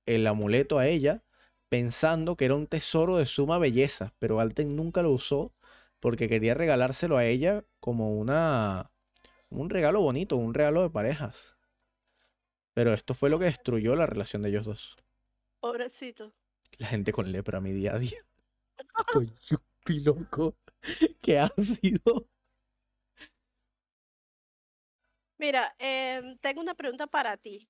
[0.07, 1.23] el amuleto a ella
[1.69, 4.15] pensando que era un tesoro de suma belleza.
[4.19, 5.53] Pero Galten nunca lo usó
[6.01, 8.91] porque quería regalárselo a ella como una
[9.51, 11.58] un regalo bonito, un regalo de parejas.
[12.79, 14.97] Pero esto fue lo que destruyó la relación de ellos dos.
[15.59, 16.33] Pobrecito.
[16.77, 18.25] La gente con lepra mi día a día.
[18.95, 19.33] Estoy
[20.05, 20.57] loco.
[21.21, 22.29] ¿Qué ha sido?
[25.39, 27.69] Mira, em, tengo una pregunta para ti.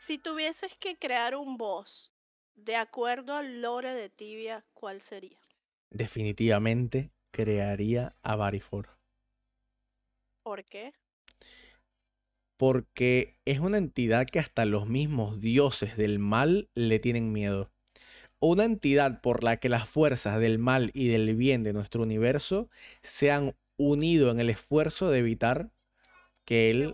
[0.00, 2.12] Si tuvieses que crear un boss
[2.56, 5.38] de acuerdo al lore de Tibia, ¿cuál sería?
[5.90, 8.98] Definitivamente crearía a Barifor.
[10.42, 10.92] ¿Por qué?
[12.60, 17.72] Porque es una entidad que hasta los mismos dioses del mal le tienen miedo.
[18.38, 22.68] Una entidad por la que las fuerzas del mal y del bien de nuestro universo
[23.02, 25.70] se han unido en el esfuerzo de evitar
[26.44, 26.92] que él,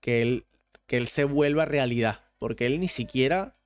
[0.00, 0.46] que él,
[0.86, 2.24] que él se vuelva realidad.
[2.38, 3.58] Porque él ni siquiera,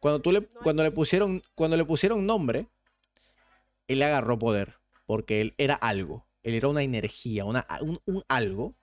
[0.00, 2.66] cuando, tú le, cuando, le pusieron, cuando le pusieron nombre,
[3.86, 4.80] él agarró poder.
[5.06, 6.26] Porque él era algo.
[6.42, 7.68] Él era una energía, una,
[8.04, 8.79] un algo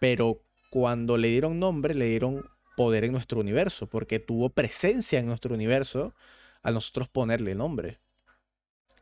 [0.00, 5.26] pero cuando le dieron nombre, le dieron poder en nuestro universo, porque tuvo presencia en
[5.26, 6.14] nuestro universo
[6.62, 7.98] a nosotros ponerle nombre.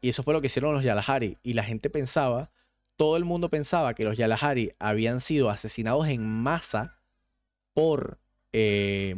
[0.00, 1.38] Y eso fue lo que hicieron los Yalahari.
[1.42, 2.50] Y la gente pensaba,
[2.96, 6.98] todo el mundo pensaba que los Yalahari habían sido asesinados en masa
[7.72, 8.20] por
[8.52, 9.14] eh,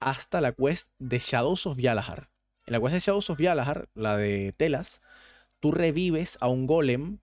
[0.00, 2.30] hasta la quest de Shadows of Yalahar.
[2.66, 5.02] En la quest de Shadows of Yalahar, la de Telas,
[5.60, 7.18] tú revives a un golem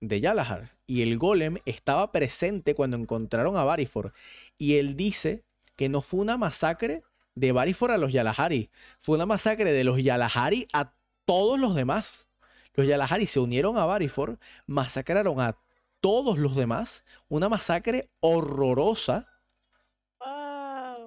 [0.00, 0.70] de Yalahar.
[0.90, 4.12] Y el golem estaba presente cuando encontraron a Barifor.
[4.58, 5.44] Y él dice
[5.76, 7.04] que no fue una masacre
[7.36, 8.72] de Barifor a los Yalahari.
[8.98, 10.92] Fue una masacre de los Yalahari a
[11.26, 12.26] todos los demás.
[12.74, 15.56] Los Yalahari se unieron a Barifor, masacraron a
[16.00, 17.04] todos los demás.
[17.28, 19.28] Una masacre horrorosa.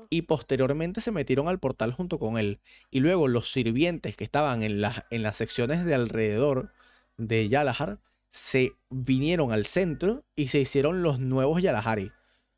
[0.09, 2.61] Y posteriormente se metieron al portal junto con él.
[2.89, 6.71] Y luego los sirvientes que estaban en, en las secciones de alrededor
[7.17, 7.99] de Yalahar
[8.33, 12.11] se vinieron al centro y se hicieron los nuevos Yalahari,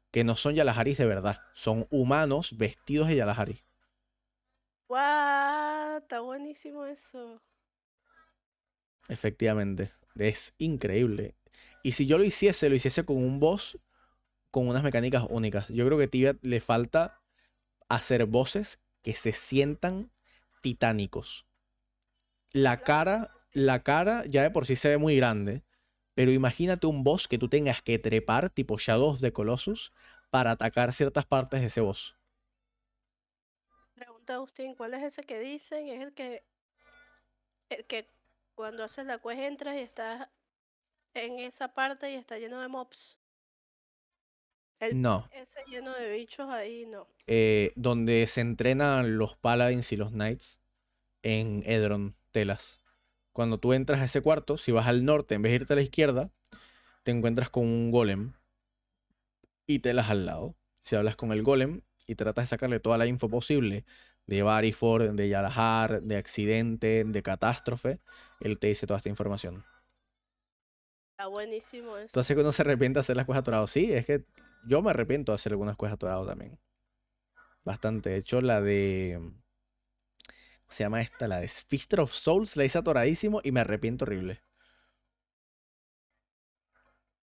[0.10, 3.62] que no son Yalaharis de verdad, son humanos vestidos de Yalahari.
[4.88, 5.98] ¡Guau!
[5.98, 7.42] Está buenísimo eso.
[9.10, 11.36] Efectivamente, es increíble.
[11.84, 13.78] Y si yo lo hiciese, lo hiciese con un boss
[14.52, 15.68] con unas mecánicas únicas.
[15.68, 17.20] Yo creo que Tibia le falta
[17.90, 20.10] hacer voces que se sientan
[20.62, 21.46] titánicos.
[22.52, 25.64] La cara, la cara ya de por sí se ve muy grande,
[26.14, 29.93] pero imagínate un boss que tú tengas que trepar, tipo Shadows de Colossus,
[30.30, 32.18] para atacar ciertas partes de ese boss.
[33.93, 35.88] Pregunta Agustín, ¿cuál es ese que dicen?
[35.88, 36.43] Es el que,
[37.70, 38.10] el que
[38.56, 40.28] cuando haces la quest entras y estás
[41.14, 43.18] en esa parte y está lleno de mobs.
[44.91, 45.30] no.
[45.32, 47.08] Ese lleno de bichos ahí, no.
[47.28, 50.60] Eh, donde se entrenan los paladins y los knights
[51.24, 52.82] en Edron, Telas
[53.36, 55.76] cuando tú entras a ese cuarto, si vas al norte en vez de irte a
[55.76, 56.32] la izquierda,
[57.04, 58.32] te encuentras con un golem
[59.68, 60.56] y te las al lado.
[60.84, 63.84] Si hablas con el golem y tratas de sacarle toda la info posible
[64.26, 68.00] de Barifor, de Yalahar, de accidente, de catástrofe,
[68.40, 69.66] él te dice toda esta información.
[71.12, 72.06] Está buenísimo eso.
[72.06, 73.70] Entonces uno se arrepiente de hacer las cosas atoradas.
[73.70, 74.24] Sí, es que
[74.66, 76.58] yo me arrepiento de hacer algunas cosas atoradas también.
[77.66, 78.12] Bastante.
[78.12, 79.20] De hecho, la de
[80.70, 81.28] se llama esta?
[81.28, 82.55] La de Fister of Souls.
[82.57, 84.41] La hice atoradísimo y me arrepiento horrible.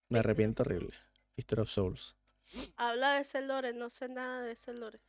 [0.09, 0.93] Me arrepiento horrible.
[1.35, 2.15] Fister of Souls.
[2.75, 4.99] Habla de ese lore, no sé nada de ese lore.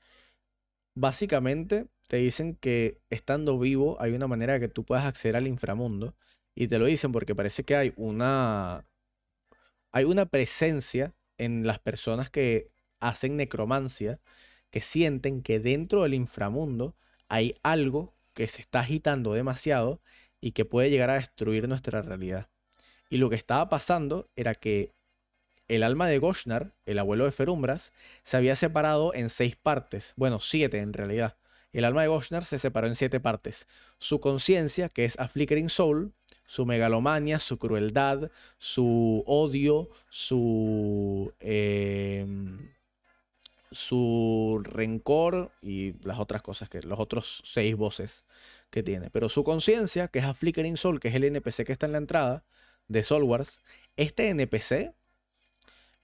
[0.95, 6.17] Básicamente te dicen que estando vivo hay una manera que tú puedas acceder al inframundo.
[6.55, 8.87] Y te lo dicen porque parece que hay una.
[9.91, 12.71] Hay una presencia en las personas que
[13.01, 14.21] hacen necromancia
[14.71, 16.97] que sienten que dentro del inframundo
[17.29, 20.01] hay algo que se está agitando demasiado
[20.41, 22.49] y que puede llegar a destruir nuestra realidad.
[23.09, 24.93] Y lo que estaba pasando era que
[25.69, 30.41] el alma de Goshnar, el abuelo de Ferumbras, se había separado en seis partes, bueno,
[30.41, 31.37] siete en realidad.
[31.73, 33.67] El alma de Goshnar se separó en siete partes.
[33.99, 36.13] Su conciencia, que es a Flickering Soul,
[36.47, 42.74] su megalomania, su crueldad, su odio, su, em,
[43.75, 48.25] su rencor y las otras cosas, que los otros seis voces
[48.71, 49.11] que tiene.
[49.11, 51.93] Pero su conciencia, que es a Flickering Soul, que es el NPC que está en
[51.93, 52.45] la entrada
[52.89, 53.61] de Soul Wars,
[53.97, 54.95] este NPC,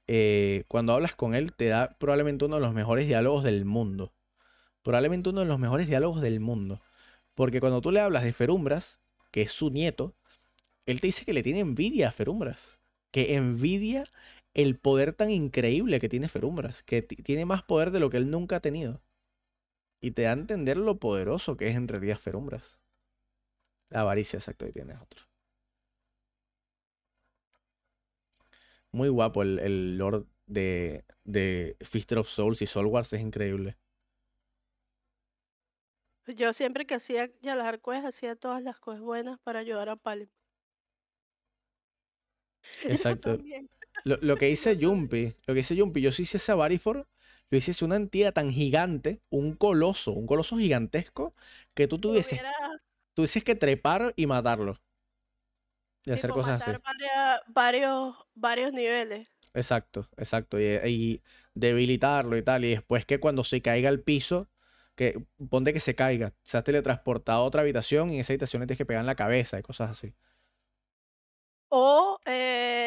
[0.07, 4.13] eh, cuando hablas con él, te da probablemente uno de los mejores diálogos del mundo.
[4.83, 6.81] Probablemente uno de los mejores diálogos del mundo.
[7.35, 8.99] Porque cuando tú le hablas de Ferumbras,
[9.31, 10.15] que es su nieto,
[10.87, 12.79] él te dice que le tiene envidia a Ferumbras.
[13.13, 14.05] Que envidia
[14.55, 16.83] el poder tan increíble que tiene Ferumbras.
[16.83, 19.03] Que tiene más poder de lo que él nunca ha tenido.
[20.01, 22.81] Y te da a entender lo poderoso que es en realidad Ferumbras.
[23.91, 25.25] La avaricia, exacto, y tienes otro.
[28.93, 33.79] Muy guapo el, el Lord de, de Fister of Souls y Soul Wars, es increíble.
[36.27, 40.29] Yo siempre que hacía ya las hacía todas las cosas buenas para ayudar a Palim.
[42.85, 43.39] Exacto.
[44.05, 47.07] Lo, lo, que hice Jumpy, lo que hice Jumpy, yo sí hice esa Varifor,
[47.51, 51.35] lo hice una entidad tan gigante, un coloso, un coloso gigantesco,
[51.75, 52.41] que tú tuvieses,
[53.15, 54.81] tuvieses que trepar y matarlo.
[56.05, 56.79] Y hacer cosas así.
[57.49, 59.29] varios, varios niveles.
[59.53, 60.59] Exacto, exacto.
[60.59, 61.23] Y, y,
[61.55, 62.65] debilitarlo y tal.
[62.65, 64.49] Y después que cuando se caiga al piso,
[64.95, 68.61] que ponte que se caiga, se ha teletransportado a otra habitación y en esa habitación
[68.61, 70.15] le tienes que pegar en la cabeza y cosas así.
[71.69, 72.80] O, eh,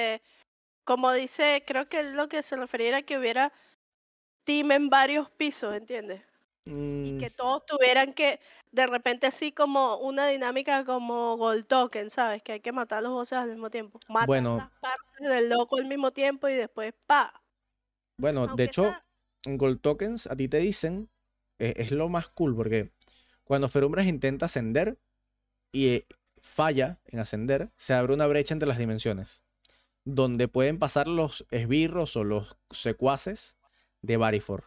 [0.83, 3.51] como dice, creo que lo que se refería era que hubiera
[4.43, 6.21] team en varios pisos, ¿entiendes?
[6.65, 6.71] Y
[7.13, 7.17] mm.
[7.19, 8.39] que todos tuvieran que,
[8.71, 12.41] de repente así como una dinámica como Gold Token, ¿sabes?
[12.41, 13.99] Que hay que matar a los voces al mismo tiempo.
[14.07, 17.43] Matar bueno, las partes del loco al mismo tiempo y después pa.
[18.17, 18.95] Bueno, de hecho,
[19.45, 21.09] en Gold Tokens a ti te dicen,
[21.59, 22.93] e, es, lo más cool, porque
[23.43, 24.97] cuando Ferumbras intenta ascender
[25.73, 26.07] y eh,
[26.41, 29.42] falla en ascender, se abre una brecha entre las dimensiones,
[30.05, 33.55] donde pueden pasar los esbirros o los secuaces
[34.01, 34.65] de Barifor.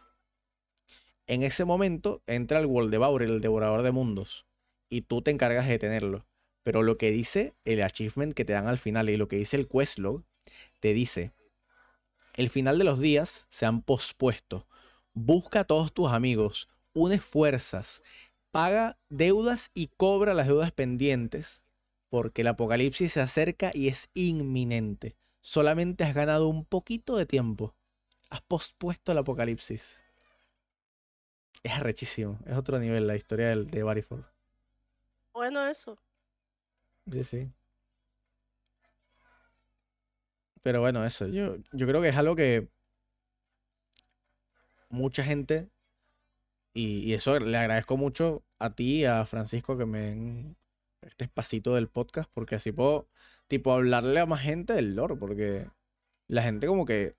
[1.27, 4.45] En ese momento entra el Woldebaur, el devorador de mundos,
[4.89, 6.25] y tú te encargas de detenerlo.
[6.63, 9.57] Pero lo que dice el achievement que te dan al final y lo que dice
[9.57, 10.23] el questlog,
[10.79, 11.33] te dice,
[12.33, 14.67] el final de los días se han pospuesto.
[15.13, 18.01] Busca a todos tus amigos, une fuerzas,
[18.51, 21.61] paga deudas y cobra las deudas pendientes,
[22.09, 25.15] porque el apocalipsis se acerca y es inminente.
[25.47, 27.73] Solamente has ganado un poquito de tiempo
[28.29, 30.01] has pospuesto el apocalipsis.
[31.63, 32.37] Es arrechísimo.
[32.45, 34.25] Es otro nivel la historia del, de Barifor.
[35.31, 35.97] Bueno, eso.
[37.09, 37.51] Sí, sí.
[40.63, 41.27] Pero bueno, eso.
[41.27, 42.67] Yo, yo creo que es algo que
[44.89, 45.69] mucha gente,
[46.73, 50.57] y, eso le agradezco mucho a ti y a Francisco que me den
[50.99, 53.07] este espacito del podcast, porque así puedo,
[53.47, 55.69] tipo, hablarle a más gente del lore, porque
[56.27, 57.15] la gente como que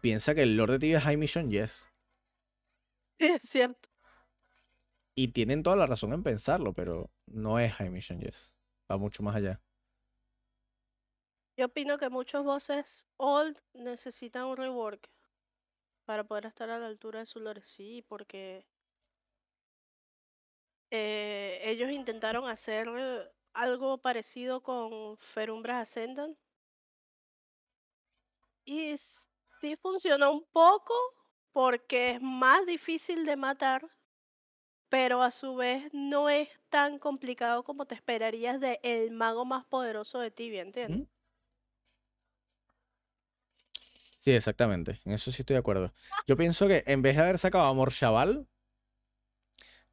[0.00, 1.84] piensa que el Lord de TV es High Mission Yes.
[3.18, 3.88] Es cierto.
[5.16, 8.52] Y tienen toda la razón en pensarlo, pero no es High Mission Yes.
[8.90, 9.60] Va mucho más allá.
[11.58, 15.10] Yo opino que muchos voces old necesitan un rework
[16.04, 17.62] para poder estar a la altura de su lore.
[17.64, 18.66] Sí, porque
[20.90, 22.88] eh, ellos intentaron hacer
[23.56, 26.36] algo parecido con Ferumbras Ascendant.
[28.64, 30.94] Y sí funciona un poco
[31.52, 33.88] porque es más difícil de matar,
[34.88, 39.64] pero a su vez no es tan complicado como te esperarías de el mago más
[39.64, 41.08] poderoso de Tibia, ¿entiendes?
[44.20, 45.00] Sí, exactamente.
[45.04, 45.94] En eso sí estoy de acuerdo.
[46.26, 48.48] Yo pienso que en vez de haber sacado a Morshaval,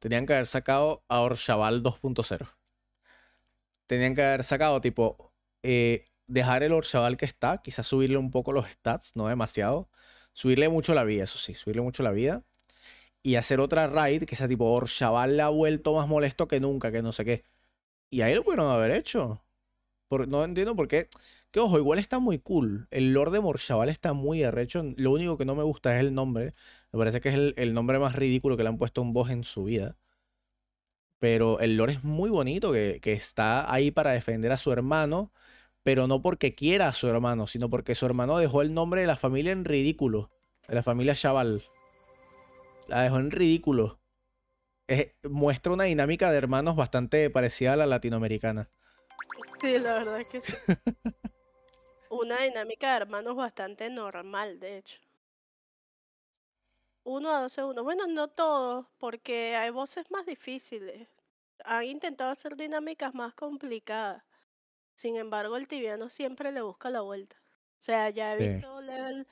[0.00, 2.63] tenían que haber sacado a Orshaval 2.0.
[3.86, 5.32] Tenían que haber sacado tipo
[5.62, 9.90] eh, dejar el Orshaval que está, quizás subirle un poco los stats, no demasiado.
[10.32, 12.44] Subirle mucho la vida, eso sí, subirle mucho la vida.
[13.22, 16.92] Y hacer otra raid que sea tipo Orshaval le ha vuelto más molesto que nunca,
[16.92, 17.44] que no sé qué.
[18.10, 19.44] Y ahí lo pudieron haber hecho.
[20.10, 21.08] no entiendo por qué.
[21.54, 22.88] Que ojo, igual está muy cool.
[22.90, 24.82] El Lord de Morshaval está muy arrecho.
[24.96, 26.54] Lo único que no me gusta es el nombre.
[26.92, 29.30] Me parece que es el, nombre más ridículo que le han puesto a un boss
[29.30, 29.96] en su vida.
[31.18, 35.32] Pero el Lord es muy bonito, que, que está ahí para defender a su hermano
[35.84, 39.06] pero no porque quiera a su hermano, sino porque su hermano dejó el nombre de
[39.06, 40.30] la familia en ridículo,
[40.66, 41.62] de la familia Chaval.
[42.88, 44.00] La dejó en ridículo.
[45.22, 48.70] muestra una dinámica de hermanos bastante parecida a la latinoamericana.
[49.60, 50.54] Sí, la verdad es que sí.
[52.10, 55.00] una dinámica de hermanos bastante normal, de hecho.
[57.04, 57.84] Uno a dos segundos.
[57.84, 61.08] Bueno, no todos, porque hay voces más difíciles.
[61.64, 64.24] Han intentado hacer dinámicas más complicadas.
[64.94, 67.36] Sin embargo, el tibiano siempre le busca la vuelta.
[67.80, 69.26] O sea, ya he visto level,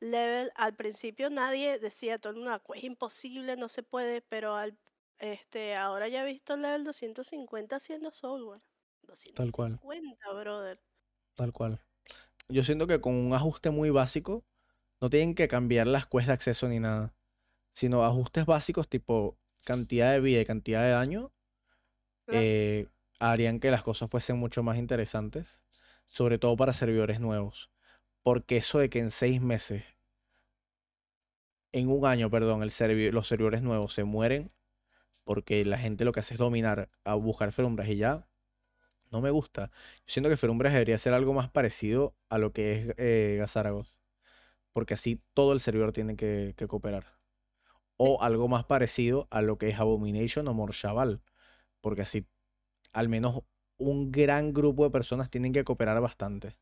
[0.00, 4.78] level, al principio nadie decía, todo el mundo, es imposible, no se puede, pero al,
[5.18, 8.62] este, ahora ya he visto level 250 haciendo software.
[9.02, 9.80] 250, Tal cual.
[10.42, 10.80] brother.
[11.36, 11.80] Tal cual.
[12.48, 14.44] Yo siento que con un ajuste muy básico,
[15.02, 17.12] no tienen que cambiar las quests de acceso ni nada,
[17.72, 21.32] sino ajustes básicos tipo cantidad de vida y cantidad de daño,
[22.28, 22.86] eh,
[23.18, 25.60] harían que las cosas fuesen mucho más interesantes,
[26.06, 27.72] sobre todo para servidores nuevos.
[28.22, 29.82] Porque eso de que en seis meses,
[31.72, 34.52] en un año, perdón, el los servidores nuevos se mueren
[35.24, 38.28] porque la gente lo que hace es dominar a buscar ferumbras y ya,
[39.10, 39.72] no me gusta.
[40.06, 43.40] Yo siento que ferumbras debería ser algo más parecido a lo que es eh,
[44.72, 47.18] porque así todo el servidor tiene que, cooperar.
[47.96, 51.22] O algo más parecido a lo que es Abomination o Morshaval,
[51.80, 52.26] porque así
[52.92, 53.42] al menos
[53.78, 56.56] un gran grupo de personas tienen que cooperar bastante.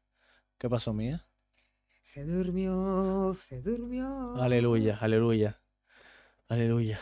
[0.58, 1.26] ¿Qué pasó, Mía?
[2.02, 4.34] Se durmió, se durmió.
[4.36, 5.60] Aleluya, aleluya.
[6.48, 6.98] Aleluya.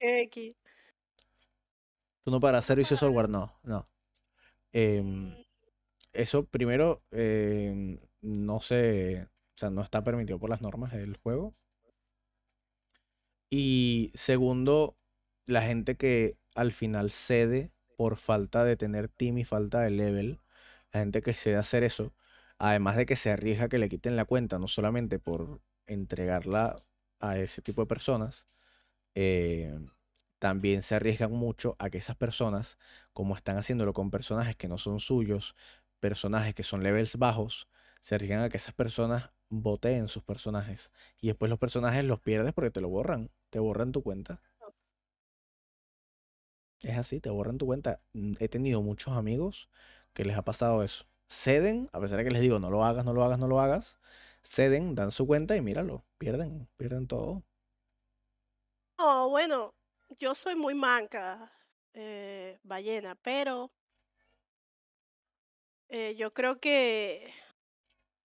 [0.00, 0.56] X.
[2.24, 3.28] ¿Tú no para servicio software?
[3.28, 3.88] No, no.
[4.72, 5.34] Em,
[6.12, 9.28] eso primero em, no se,
[9.60, 11.54] sea, no está permitido por las normas del juego.
[13.50, 14.96] Y segundo,
[15.46, 20.40] la gente que al final cede por falta de tener team y falta de level,
[20.92, 22.14] la gente que cede a hacer eso,
[22.58, 26.82] además de que se arriesga que le quiten la cuenta, no solamente por entregarla
[27.20, 28.46] a ese tipo de personas,
[29.14, 29.78] eh,
[30.38, 32.78] también se arriesgan mucho a que esas personas,
[33.12, 35.54] como están haciéndolo con personajes que no son suyos,
[36.00, 37.68] personajes que son levels bajos,
[38.00, 40.90] se arriesgan a que esas personas voteen sus personajes.
[41.20, 44.40] Y después los personajes los pierdes porque te lo borran, te borran tu cuenta.
[46.80, 48.00] Es así, te borran tu cuenta.
[48.14, 49.68] Mm, he tenido muchos amigos
[50.14, 51.04] que les ha pasado eso.
[51.28, 53.60] Ceden, a pesar de que les digo, no lo hagas, no lo hagas, no lo
[53.60, 53.98] hagas.
[54.42, 57.44] Ceden, dan su cuenta y míralo, pierden, pierden todo.
[58.98, 59.74] Oh, bueno,
[60.18, 61.52] yo soy muy manca,
[61.94, 63.72] eh, ballena, pero
[65.88, 67.32] eh, yo creo que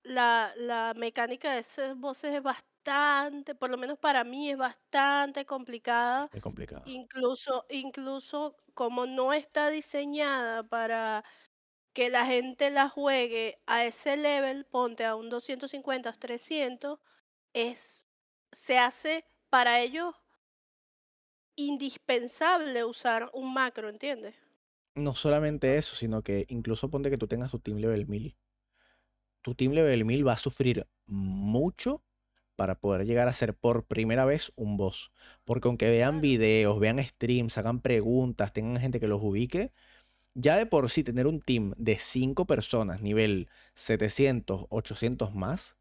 [0.05, 5.45] la, la mecánica de esas voces es bastante, por lo menos para mí es bastante
[5.45, 6.31] complicada.
[6.31, 6.85] Es complicado.
[6.85, 11.23] Incluso, incluso como no está diseñada para
[11.93, 16.99] que la gente la juegue a ese level, ponte a un 250, 300,
[17.53, 18.07] es,
[18.53, 20.15] se hace para ellos
[21.57, 24.35] indispensable usar un macro, ¿entiendes?
[24.95, 28.37] No solamente eso, sino que incluso ponte que tú tengas tu team level 1000.
[29.45, 32.01] Tu team level 1000 va a sufrir mucho
[32.55, 35.11] para poder llegar a ser por primera vez un boss.
[35.43, 39.71] Porque aunque vean videos, vean streams, hagan preguntas, tengan gente que los ubique,
[40.33, 45.77] ya de por sí tener un team de 5 personas, nivel 700, 800 más,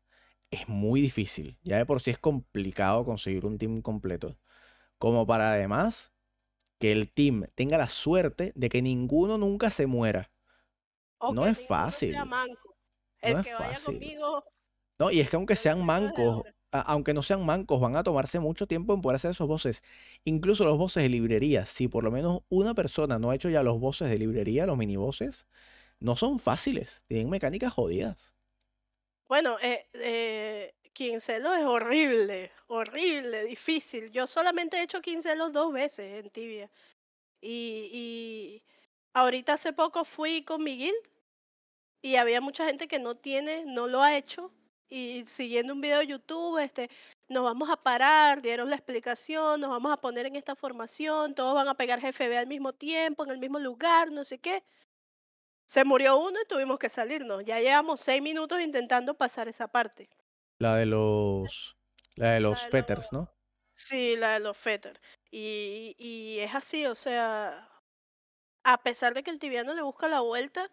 [0.51, 1.57] es muy difícil.
[1.63, 4.37] Ya de por sí es complicado conseguir un team completo
[4.99, 6.13] como para además
[6.79, 10.31] que el team tenga la suerte de que ninguno nunca se muera.
[11.33, 12.15] no es fácil.
[13.25, 14.45] El que vaya conmigo.
[14.99, 18.67] No, y es que aunque sean mancos, aunque no sean mancos, van a tomarse mucho
[18.67, 19.83] tiempo en poder hacer esos voces.
[20.25, 23.63] Incluso los voces de librería, si por lo menos una persona no ha hecho ya
[23.63, 25.47] los voces de librería, los mini voces,
[26.01, 28.35] no son fáciles, tienen mecánicas jodidas.
[29.29, 34.11] Bueno, eh, eh, Quincelos es horrible, horrible, difícil.
[34.11, 36.71] Yo solamente he hecho quincelos dos veces en tibia.
[37.41, 38.63] Y, y
[39.13, 41.14] ahorita hace poco fui con mi guild
[42.05, 44.53] y había mucha gente que no tiene, no lo ha hecho.
[44.91, 46.91] Y siguiendo un video de YouTube, este,
[47.29, 51.55] nos vamos a parar, dieron la explicación, nos vamos a poner en esta formación, todos
[51.55, 54.63] van a pegar GFB al mismo tiempo, en el mismo lugar, no sé qué.
[55.65, 57.43] Se murió uno y tuvimos que salirnos.
[57.43, 60.11] Ya llevamos seis minutos intentando pasar esa parte.
[60.59, 61.75] La de los.
[62.17, 63.33] La de los fetters, ¿no?
[63.75, 65.01] Sí, la de los fetters.
[65.31, 67.67] Y, y es así, o sea.
[68.63, 70.71] A pesar de que el tibiano le busca la vuelta,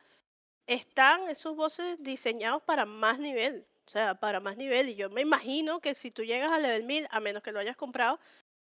[0.73, 3.65] están esos voces diseñados para más nivel.
[3.85, 4.89] O sea, para más nivel.
[4.89, 7.59] Y yo me imagino que si tú llegas al level 1000, a menos que lo
[7.59, 8.19] hayas comprado,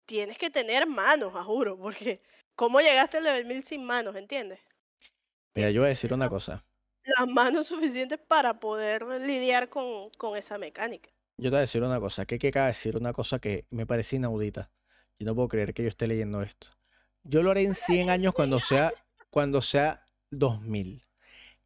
[0.06, 1.77] tienes que tener manos, a juro.
[1.78, 2.23] Porque,
[2.55, 4.16] ¿cómo llegaste al level 1000 sin manos?
[4.16, 4.60] ¿Entiendes?
[5.55, 6.64] Mira, yo voy a decir una cosa
[7.05, 11.10] las manos suficientes para poder lidiar con, con esa mecánica.
[11.39, 13.86] Yo te voy a decir una cosa, que hay que decir una cosa que me
[13.86, 14.70] parece inaudita.
[15.19, 16.69] Yo no puedo creer que yo esté leyendo esto.
[17.24, 18.93] Yo lo haré en 100 años cuando sea,
[19.31, 21.05] cuando sea 2000.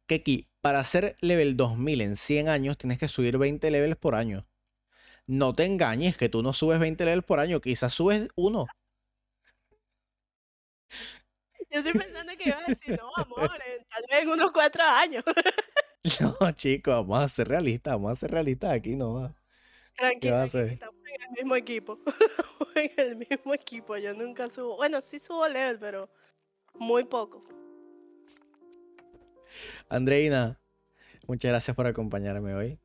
[0.07, 4.15] Que aquí, para hacer level 2000 en 100 años, tienes que subir 20 levels por
[4.15, 4.47] año.
[5.25, 8.67] No te engañes que tú no subes 20 levels por año, quizás subes uno.
[11.69, 15.23] Yo estoy pensando que iba a decir, no, amor, tal vez en unos cuatro años.
[16.21, 19.35] No, chicos, vamos a ser realistas, vamos a ser realistas aquí no
[19.93, 21.99] Tranquilo, estamos en el mismo equipo.
[22.75, 24.77] en el mismo equipo, yo nunca subo.
[24.77, 26.09] Bueno, sí subo level, pero
[26.75, 27.43] muy poco.
[29.89, 30.59] Andreina,
[31.27, 32.79] muchas gracias por acompañarme hoy.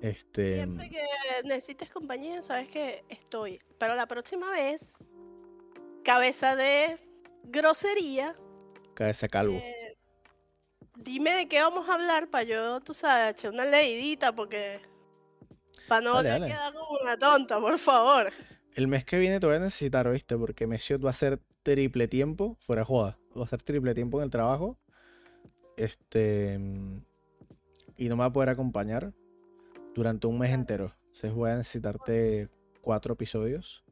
[0.00, 0.56] Este...
[0.56, 1.02] Siempre que
[1.44, 3.58] necesites compañía, sabes que estoy.
[3.78, 4.96] Pero la próxima vez,
[6.04, 6.98] cabeza de
[7.44, 8.36] grosería.
[8.94, 9.56] Cabeza calvo.
[9.56, 9.96] Eh,
[10.96, 14.80] dime de qué vamos a hablar para yo, tú sabes, echar una leidita porque...
[15.88, 18.32] Para no dale, quedar como una tonta, por favor.
[18.74, 20.36] El mes que viene te voy a necesitar, ¿oíste?
[20.36, 23.18] Porque Messiot va a hacer triple tiempo, fuera de joda.
[23.36, 24.78] Va a hacer triple tiempo en el trabajo.
[25.76, 26.58] Este...
[27.96, 29.12] Y no me va a poder acompañar
[29.94, 30.94] durante un mes entero.
[31.06, 32.48] Entonces voy a necesitarte
[32.80, 33.84] cuatro episodios.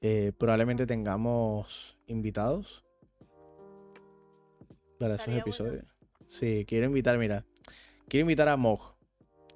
[0.00, 2.84] Eh, probablemente tengamos invitados
[4.98, 5.84] para esos episodios.
[6.26, 7.44] Sí, quiero invitar, mira.
[8.08, 8.96] Quiero invitar a Mog.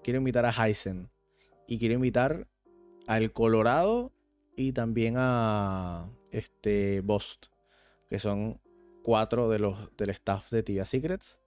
[0.02, 1.10] Quiero invitar a Heisen.
[1.66, 2.46] Y quiero invitar
[3.06, 4.12] al Colorado
[4.56, 7.46] y también a este Bost.
[8.08, 8.60] Que son
[9.08, 11.38] cuatro de los del staff de Tia Secrets.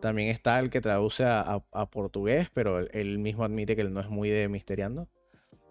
[0.00, 1.60] También está el que traduce a,
[1.90, 5.06] portugués, pero él, mismo admite que él no es muy de misteriando.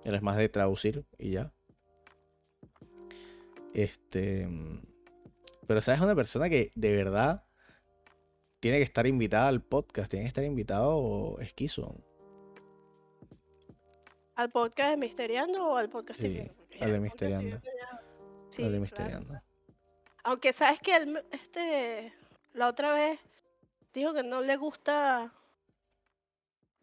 [0.04, 1.52] Él es más de traducir y ya.
[3.74, 4.48] Este.
[5.66, 6.00] Pero, ¿sabes?
[6.00, 7.44] Una persona que de verdad
[8.60, 12.04] tiene que estar invitada al podcast, tiene que estar invitado Esquizo.
[14.36, 17.62] ¿Al podcast de Misteriando o al podcast sí, al de Misteriando.
[18.52, 19.45] Sí, al de Misteriando.
[20.26, 22.12] Aunque sabes que él, este,
[22.54, 23.20] la otra vez
[23.94, 25.32] dijo que no le gusta.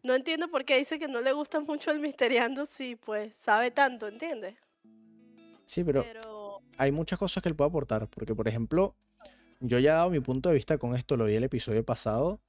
[0.01, 3.69] No entiendo por qué dice que no le gusta mucho el Misteriando si pues sabe
[3.69, 4.55] tanto, ¿entiendes?
[5.65, 8.07] Sí, pero, pero, hay muchas cosas que él puede aportar.
[8.07, 8.95] Porque, por ejemplo,
[9.59, 12.41] yo ya he dado mi punto de vista con esto, lo vi el episodio pasado,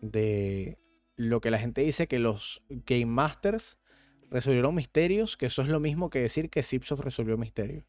[0.00, 0.78] de
[1.14, 3.78] lo que la gente dice que los Game Masters
[4.30, 7.84] resolvieron misterios, que eso es lo mismo que decir que Zipsoft resolvió misterios.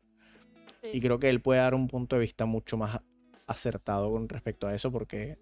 [0.84, 2.99] Y creo que él puede dar un punto de vista mucho más
[3.48, 5.38] acertado con respecto a eso, porque...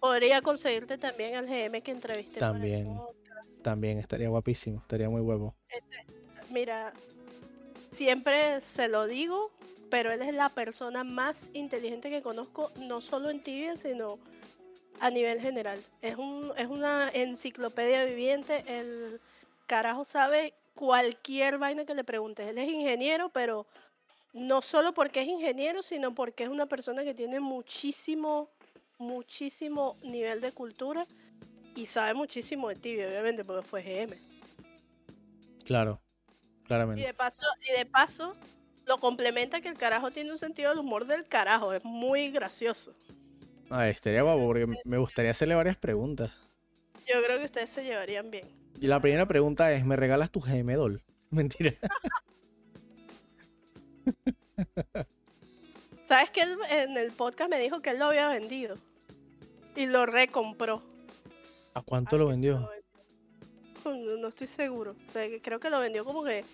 [0.00, 2.38] Podría conseguirte también al GM que entreviste.
[2.38, 2.98] También,
[3.62, 5.54] también estaría guapísimo, estaría muy huevo.
[5.68, 6.06] Este,
[6.50, 6.92] mira,
[7.90, 9.50] siempre se lo digo,
[9.90, 14.18] pero él es la persona más inteligente que conozco, no solo en Tibia, sino
[15.00, 15.82] a nivel general.
[16.02, 19.20] Es, un, es una enciclopedia viviente, el
[19.66, 22.46] carajo sabe cualquier vaina que le preguntes.
[22.46, 23.66] Él es ingeniero, pero
[24.36, 28.50] no solo porque es ingeniero, sino porque es una persona que tiene muchísimo,
[28.98, 31.06] muchísimo nivel de cultura
[31.74, 34.16] y sabe muchísimo de Tibia, obviamente, porque fue GM.
[35.64, 36.00] Claro,
[36.64, 37.02] claramente.
[37.02, 38.36] Y de paso, y de paso
[38.84, 42.94] lo complementa que el carajo tiene un sentido del humor del carajo, es muy gracioso.
[43.70, 46.30] Ah, estaría guapo porque me gustaría hacerle varias preguntas.
[47.06, 48.46] Yo creo que ustedes se llevarían bien.
[48.78, 51.02] Y la primera pregunta es, ¿me regalas tu GM Doll?
[51.30, 51.72] Mentira.
[56.04, 58.76] ¿Sabes que él en el podcast me dijo que él lo había vendido?
[59.74, 60.82] Y lo recompró.
[61.74, 62.70] ¿A cuánto lo vendió?
[63.84, 64.96] No, no, estoy seguro.
[65.08, 66.44] O sea, creo que lo vendió como que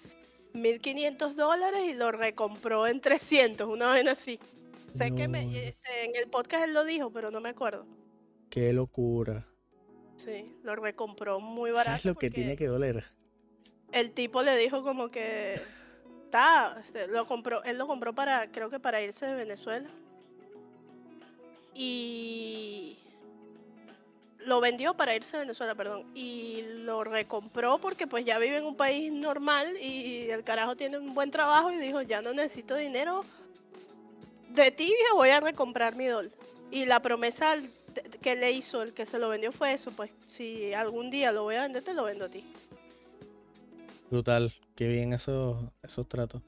[0.54, 4.38] 1500 dólares y lo recompró en 300, una vez así.
[4.94, 7.86] Sé que este, en el podcast él lo dijo, pero no me acuerdo.
[8.50, 9.46] Qué locura.
[10.16, 11.90] Sí, lo recompró muy barato.
[11.90, 13.04] ¿Sabes lo que tiene que doler?
[13.92, 15.60] El tipo le dijo como que
[16.84, 19.88] este, lo compró, él lo compró para, creo que para irse de Venezuela.
[21.74, 22.98] Y
[24.46, 28.64] lo vendió para irse a Venezuela, perdón, y lo recompró porque pues ya vive en
[28.64, 32.76] un país normal y el carajo tiene un buen trabajo y dijo, ya no necesito
[32.76, 33.24] dinero
[34.50, 36.30] de tibia, voy a recomprar mi dol.
[36.70, 37.56] Y la promesa
[38.20, 41.42] que le hizo el que se lo vendió fue eso, pues si algún día lo
[41.44, 42.44] voy a vender, te lo vendo a ti.
[44.10, 46.42] Brutal, qué bien esos, esos tratos.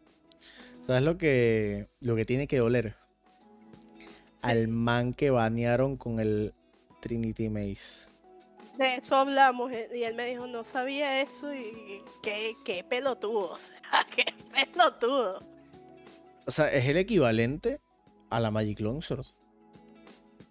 [0.87, 2.95] ¿Sabes lo que, lo que tiene que doler?
[4.43, 6.53] Al man que banearon con el
[7.01, 8.07] Trinity Maze.
[8.77, 13.51] De eso hablamos eh, y él me dijo, no sabía eso y qué, qué pelotudo,
[13.53, 15.43] o sea, qué pelotudo.
[16.47, 17.81] O sea, es el equivalente
[18.31, 19.27] a la Magic Longsword.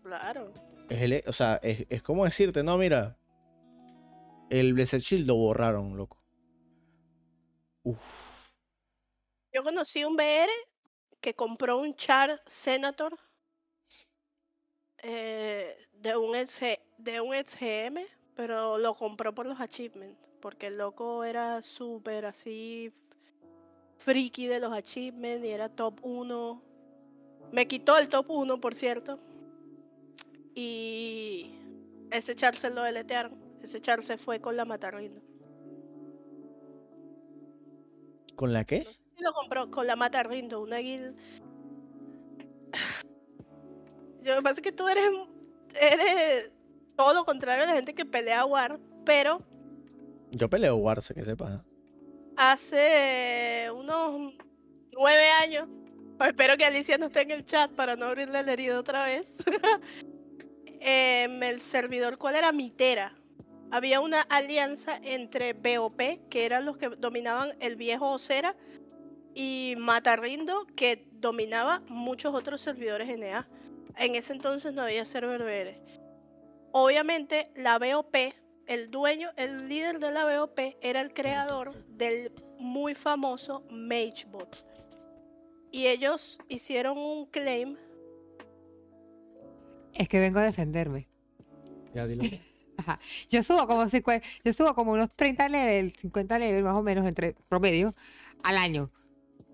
[0.04, 0.52] Claro.
[0.90, 3.18] Es el, o sea, es, es como decirte, no, mira,
[4.50, 6.23] el Blessed Shield lo borraron, loco.
[7.84, 8.24] Uf.
[9.54, 10.52] Yo conocí un BR
[11.22, 13.18] que compró un Char Senator
[15.04, 16.34] eh, de un
[16.98, 18.06] de un GM,
[18.36, 22.94] pero lo compró por los achievements, porque el loco era súper así
[23.98, 26.62] friki de los achievements y era top 1
[27.52, 29.20] Me quitó el top 1, por cierto.
[30.56, 31.52] Y
[32.12, 33.34] ese char se lo deletearon.
[33.62, 35.22] Ese char se fue con la Matarrindo.
[38.36, 38.88] ¿Con la qué?
[39.20, 41.16] lo compró con la Matarrindo, una guild.
[44.22, 45.10] Yo, me pasa que tú eres,
[45.80, 46.52] eres
[46.96, 49.42] todo lo contrario a la gente que pelea War, pero.
[50.32, 51.64] Yo peleo War, sé que sepa.
[52.36, 54.34] Hace unos
[54.92, 55.68] nueve años.
[56.20, 59.36] Espero que Alicia no esté en el chat para no abrirle el herido otra vez.
[60.80, 62.52] el servidor, ¿cuál era?
[62.52, 63.16] Mitera.
[63.74, 68.56] Había una alianza entre BOP, que eran los que dominaban el viejo Osera,
[69.34, 73.50] y Matarrindo, que dominaba muchos otros servidores NA.
[73.98, 75.82] En ese entonces no había server BR.
[76.72, 78.16] Obviamente, la BOP,
[78.68, 84.56] el dueño, el líder de la BOP, era el creador del muy famoso MageBot.
[85.72, 87.76] Y ellos hicieron un claim.
[89.96, 91.08] Es que vengo a defenderme.
[91.96, 92.24] Ya dilo.
[93.30, 97.36] Yo subo como yo subo como unos 30 levels, 50 levels más o menos entre
[97.48, 97.94] promedio
[98.44, 98.92] al año.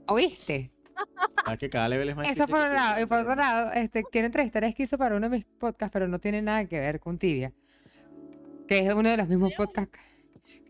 [0.07, 0.71] ¿Oíste?
[1.45, 3.01] Ah, que cada level es más Eso por un lado.
[3.01, 6.07] Y por otro lado, este, quiero entrevistar a Esquizo para uno de mis podcasts, pero
[6.07, 7.53] no tiene nada que ver con Tibia.
[8.67, 9.97] Que es uno de los mismos podcasts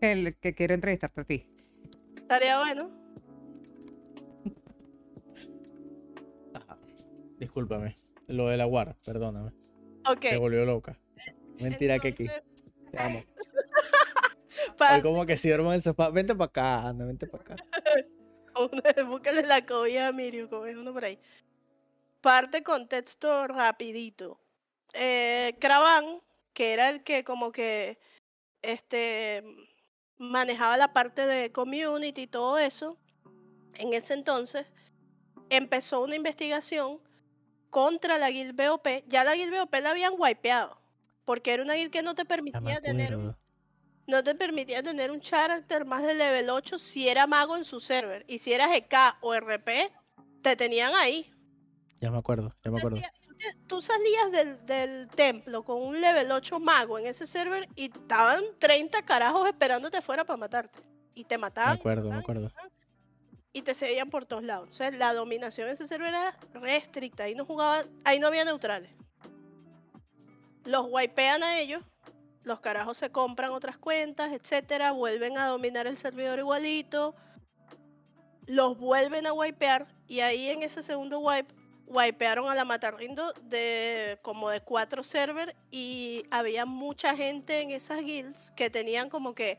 [0.00, 1.46] que, el, que quiero entrevistarte a ti.
[2.16, 2.90] Estaría bueno.
[7.38, 7.96] Discúlpame.
[8.26, 9.50] Lo de la War, perdóname.
[10.08, 10.24] Ok.
[10.30, 10.98] Me volvió loca.
[11.60, 12.26] Mentira que aquí.
[12.90, 13.22] Te amo.
[15.02, 16.10] como que si duermo en el sofá.
[16.10, 17.56] Vente para acá, anda, vente para acá.
[19.06, 21.18] Búscale la cobija a Mirio, como es uno por ahí.
[22.20, 24.40] Parte contexto rapidito.
[24.94, 26.20] Eh, Cravan,
[26.52, 27.98] que era el que como que
[28.62, 29.44] este
[30.18, 32.98] manejaba la parte de community y todo eso,
[33.74, 34.66] en ese entonces
[35.48, 37.00] empezó una investigación
[37.70, 38.86] contra la guild BOP.
[39.06, 40.78] Ya la guild BOP la habían wipeado,
[41.30, 43.16] porque era una guild que no te permitía tener
[44.08, 47.78] no te permitía tener un character más de level 8 si era mago en su
[47.78, 48.24] server.
[48.26, 49.92] Y si eras EK o RP,
[50.42, 51.32] te tenían ahí.
[52.00, 53.00] Ya me acuerdo, ya me acuerdo.
[53.68, 59.00] Tú salías del, templo con un level 8 mago en ese server y estaban 30
[59.04, 60.80] carajos esperándote fuera para matarte.
[61.14, 61.74] Y te mataban.
[61.74, 62.50] Me acuerdo, me acuerdo.
[63.52, 64.68] Y te seguían por todos lados.
[64.68, 67.22] O sea, la dominación en ese server era restricta.
[67.22, 68.90] Ahí no jugaban, ahí no había neutrales.
[70.64, 71.82] Los wipean a ellos
[72.42, 77.14] los carajos se compran otras cuentas, etcétera, vuelven a dominar el servidor igualito,
[78.46, 81.54] los vuelven a wipear y ahí en ese segundo wipe
[81.86, 88.00] wipearon a la Matarrindo de como de cuatro servers y había mucha gente en esas
[88.00, 89.58] guilds que tenían como que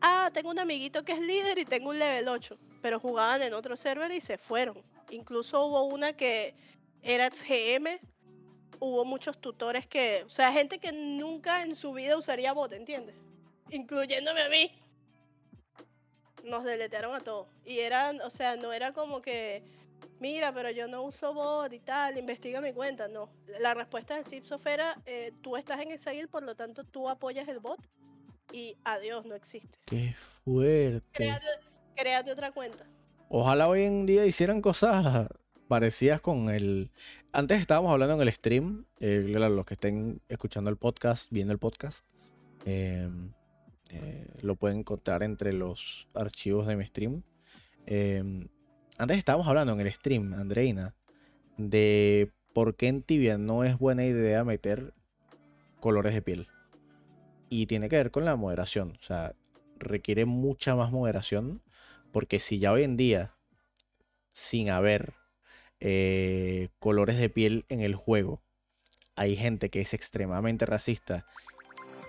[0.00, 3.54] ah, tengo un amiguito que es líder y tengo un level 8, pero jugaban en
[3.54, 4.82] otro server y se fueron.
[5.10, 6.54] Incluso hubo una que
[7.02, 8.00] era GM,
[8.80, 13.16] hubo muchos tutores que, o sea, gente que nunca en su vida usaría bot, ¿entiendes?
[13.70, 14.72] Incluyéndome a mí.
[16.44, 17.48] Nos deletearon a todos.
[17.64, 19.62] Y eran, o sea, no era como que,
[20.20, 23.08] mira, pero yo no uso bot y tal, investiga mi cuenta.
[23.08, 23.30] No.
[23.60, 27.08] La respuesta de Zipsof era, eh, tú estás en esa guild, por lo tanto tú
[27.08, 27.80] apoyas el bot
[28.52, 29.78] y adiós, no existe.
[29.86, 30.14] Qué
[30.44, 31.06] fuerte.
[31.12, 31.46] Créate,
[31.96, 32.86] créate otra cuenta.
[33.28, 35.26] Ojalá hoy en día hicieran cosas
[35.68, 36.90] parecidas con el,
[37.32, 41.58] antes estábamos hablando en el stream, eh, los que estén escuchando el podcast, viendo el
[41.58, 42.04] podcast,
[42.64, 43.32] em,
[43.90, 47.22] eh, lo pueden encontrar entre los archivos de mi stream.
[47.86, 48.48] Em,
[48.98, 50.94] antes estábamos hablando en el stream, Andreina,
[51.56, 54.94] de por qué en Tibia no es buena idea meter
[55.80, 56.48] colores de piel.
[57.48, 58.96] Y tiene que ver con la moderación.
[59.00, 59.34] O sea,
[59.78, 61.62] requiere mucha más moderación.
[62.12, 63.34] Porque si ya hoy en día,
[64.30, 65.14] sin haber
[65.86, 68.42] eh, colores de piel en el juego.
[69.16, 71.26] Hay gente que es extremadamente racista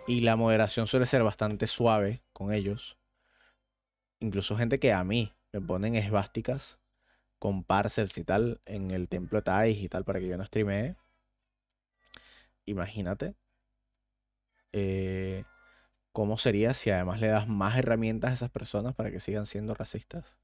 [0.07, 2.97] y la moderación suele ser bastante suave con ellos.
[4.21, 6.79] Incluso gente que a mí me ponen esvásticas
[7.37, 10.95] con parcels y tal en el templo de y tal para que yo no streamee.
[12.65, 13.35] Imagínate
[14.71, 15.43] eh,
[16.13, 19.73] cómo sería si además le das más herramientas a esas personas para que sigan siendo
[19.73, 20.37] racistas.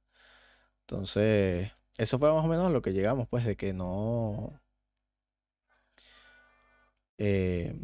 [0.81, 1.71] Entonces,
[2.01, 4.59] eso fue más o menos a lo que llegamos, pues, de que no.
[7.19, 7.75] Eh,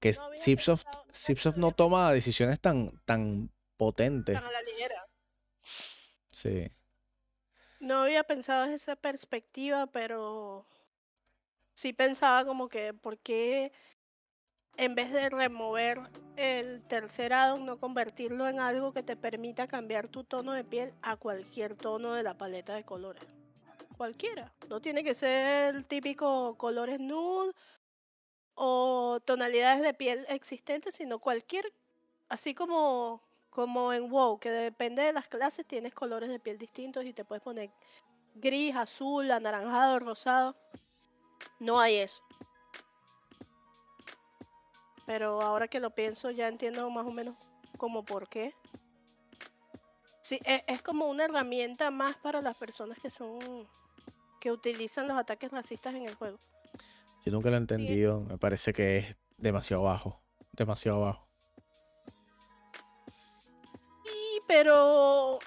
[0.00, 4.34] que no no toma decisiones tan, tan potentes.
[4.34, 5.06] Tan a la ligera.
[6.32, 6.72] Sí.
[7.78, 10.66] No había pensado en esa perspectiva, pero
[11.74, 13.72] sí pensaba como que, ¿por qué
[14.80, 16.00] en vez de remover
[16.36, 20.94] el tercer addon, no convertirlo en algo que te permita cambiar tu tono de piel
[21.02, 23.22] a cualquier tono de la paleta de colores.
[23.98, 24.54] cualquiera.
[24.70, 27.52] No tiene que ser típico colores nude
[28.54, 31.70] o tonalidades de piel existentes, sino cualquier,
[32.30, 37.04] así como, como en WoW, que depende de las clases tienes colores de piel distintos
[37.04, 37.70] y te puedes poner
[38.34, 40.56] gris, azul, anaranjado, rosado.
[41.58, 42.22] No hay eso.
[45.10, 47.34] Pero ahora que lo pienso ya entiendo más o menos
[47.78, 48.54] como por qué.
[50.20, 53.66] Sí, e, es, como una herramienta más para las personas que son
[54.40, 56.38] que utilizan los ataques racistas en el juego.
[57.26, 60.22] Yo nunca lo he entendido, me parece que es demasiado bajo,
[60.52, 61.26] demasiado bajo.
[64.04, 65.40] Sí, pero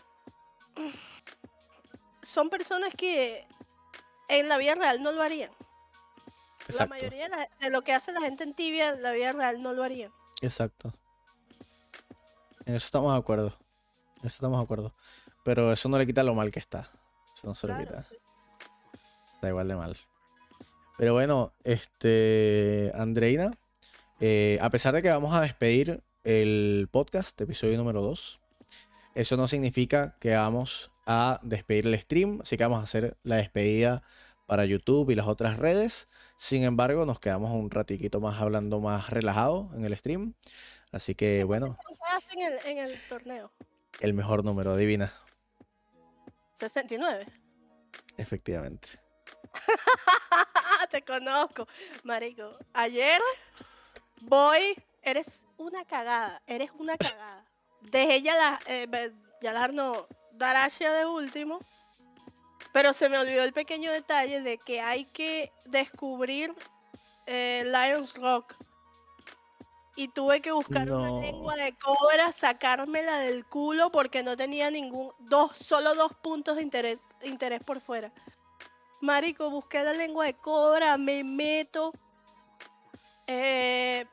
[2.22, 3.48] son personas que
[4.28, 5.52] en la vida real no lo harían.
[6.68, 7.30] La mayoría
[7.60, 10.12] de lo que hace la gente en tibia en la vida real no lo harían.
[10.42, 10.94] Exacto.
[12.66, 13.54] En eso estamos de acuerdo.
[14.22, 14.94] En eso estamos de acuerdo.
[15.44, 16.90] Pero eso no le quita lo mal que está.
[17.36, 18.06] Eso no se lo quita.
[19.34, 19.98] Está igual de mal.
[20.98, 22.92] Pero bueno, este.
[22.96, 23.52] Andreina.
[24.20, 28.40] Eh, a pesar de que vamos a despedir el podcast, episodio número 2,
[29.16, 32.40] eso no significa que vamos a despedir el stream.
[32.42, 34.04] Así que vamos a hacer la despedida
[34.54, 36.08] para YouTube y las otras redes.
[36.38, 40.36] Sin embargo, nos quedamos un ratiquito más hablando más relajado en el stream.
[40.92, 41.76] Así que bueno.
[42.30, 43.52] En el, en el torneo?
[44.00, 45.12] El mejor número, adivina.
[46.54, 47.26] 69.
[48.16, 48.90] Efectivamente.
[50.92, 51.68] Te conozco,
[52.04, 52.54] marico.
[52.74, 53.20] Ayer
[54.22, 57.44] voy, eres una cagada, eres una cagada.
[57.82, 59.12] Dejé ya la, eh,
[59.42, 61.60] ya darnos Darashia de último,
[62.74, 66.54] pero se me olvidó el pequeño detalle de que hay que descubrir
[67.28, 68.56] eh, Lions Rock
[69.96, 75.12] y tuve que buscar una lengua de cobra, sacármela del culo porque no tenía ningún,
[75.20, 78.12] dos, solo dos puntos de interés, interés por fuera.
[79.02, 81.94] Marico, busqué la lengua de cobra, me meto,
[83.28, 84.06] eh,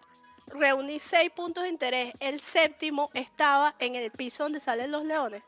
[0.48, 2.12] reuní seis puntos de interés.
[2.20, 5.42] El séptimo estaba en el piso donde salen los leones.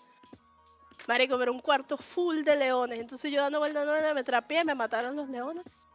[1.07, 3.01] Marico, pero un cuarto full de leones.
[3.01, 5.89] Entonces yo dando vuelta a me trapié, me mataron los leones.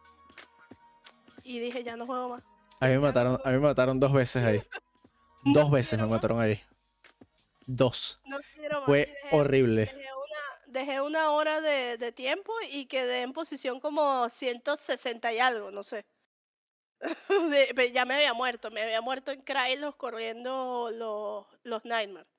[1.43, 2.43] Y dije, ya no juego más.
[2.79, 4.61] A mí me mataron, a mí me mataron dos veces ahí.
[5.53, 6.61] Dos veces me mataron ahí.
[7.65, 8.19] Dos.
[8.25, 9.89] No quiero Fue horrible.
[10.65, 16.05] Dejé una, hora de, tiempo y quedé en posición como 160 y algo, no sé.
[17.93, 22.36] ya me había muerto, me había muerto en Krylos corriendo los, los Nightmares.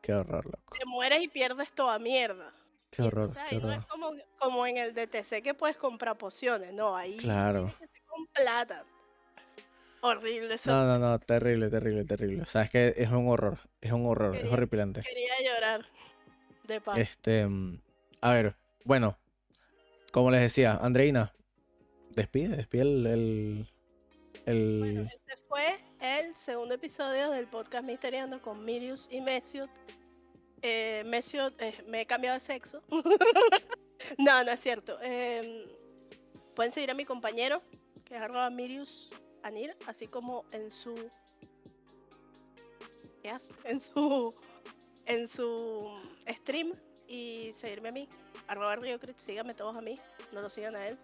[0.00, 0.74] Qué horror, loco.
[0.78, 2.52] Te mueres y pierdes toda mierda.
[2.90, 3.30] Qué horror.
[3.48, 3.70] qué horror.
[3.70, 7.72] No es como, como, en el DTC que puedes comprar pociones, no, ahí claro.
[7.78, 8.84] tienes que con plata.
[10.00, 10.70] Horrible eso.
[10.70, 12.42] No, no, no, terrible, terrible, terrible.
[12.42, 15.02] O sea, es que es un horror, es un horror, es horripilante.
[15.02, 15.86] Quería llorar
[16.64, 16.98] de paz.
[16.98, 17.48] Este,
[18.20, 18.54] a ver,
[18.84, 19.18] bueno,
[20.12, 21.34] como les decía, Andreina,
[22.10, 23.68] despide, despide el...
[24.46, 29.68] el, Bueno, este fue el segundo episodio del podcast Misteriando con Mirius y Mesiot.
[30.62, 32.80] Eh, eh, me he cambiado de sexo.
[34.18, 34.98] no, no es cierto.
[35.02, 35.64] Em,
[36.54, 37.60] pueden seguir a mi compañero,
[38.04, 39.10] que es arroba Mirius
[39.42, 40.94] Anir, así como en su.
[43.64, 44.32] En su.
[45.06, 45.90] En su
[46.28, 46.72] stream.
[47.08, 48.08] Y seguirme a mí.
[48.46, 49.98] Arroba RioCrit, síganme todos a mí.
[50.32, 50.98] No lo sigan a él.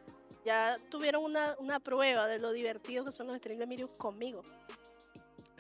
[0.45, 4.45] Ya tuvieron una, una prueba de lo divertido que son los streams de Mirius conmigo.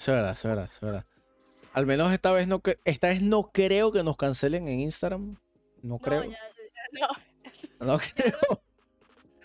[0.03, 1.07] Eso es verdad, eso es verdad, eso es verdad.
[1.74, 5.37] Al menos esta vez no esta vez no creo que nos cancelen en Instagram.
[5.81, 6.24] No creo.
[6.24, 7.09] no.
[7.87, 8.62] no creo.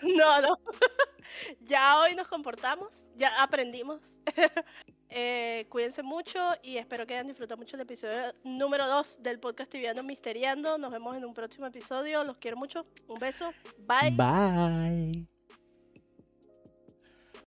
[0.02, 0.58] No, no.
[1.60, 4.00] ya hoy nos comportamos, ya aprendimos.
[5.10, 9.70] Eh, cuídense mucho y espero que hayan disfrutado mucho el episodio número 2 del podcast
[9.70, 10.76] Tibiano Misteriando.
[10.76, 12.24] Nos vemos en un próximo episodio.
[12.24, 12.84] Los quiero mucho.
[13.08, 13.50] Un beso.
[13.78, 14.10] Bye.
[14.10, 15.37] Bye.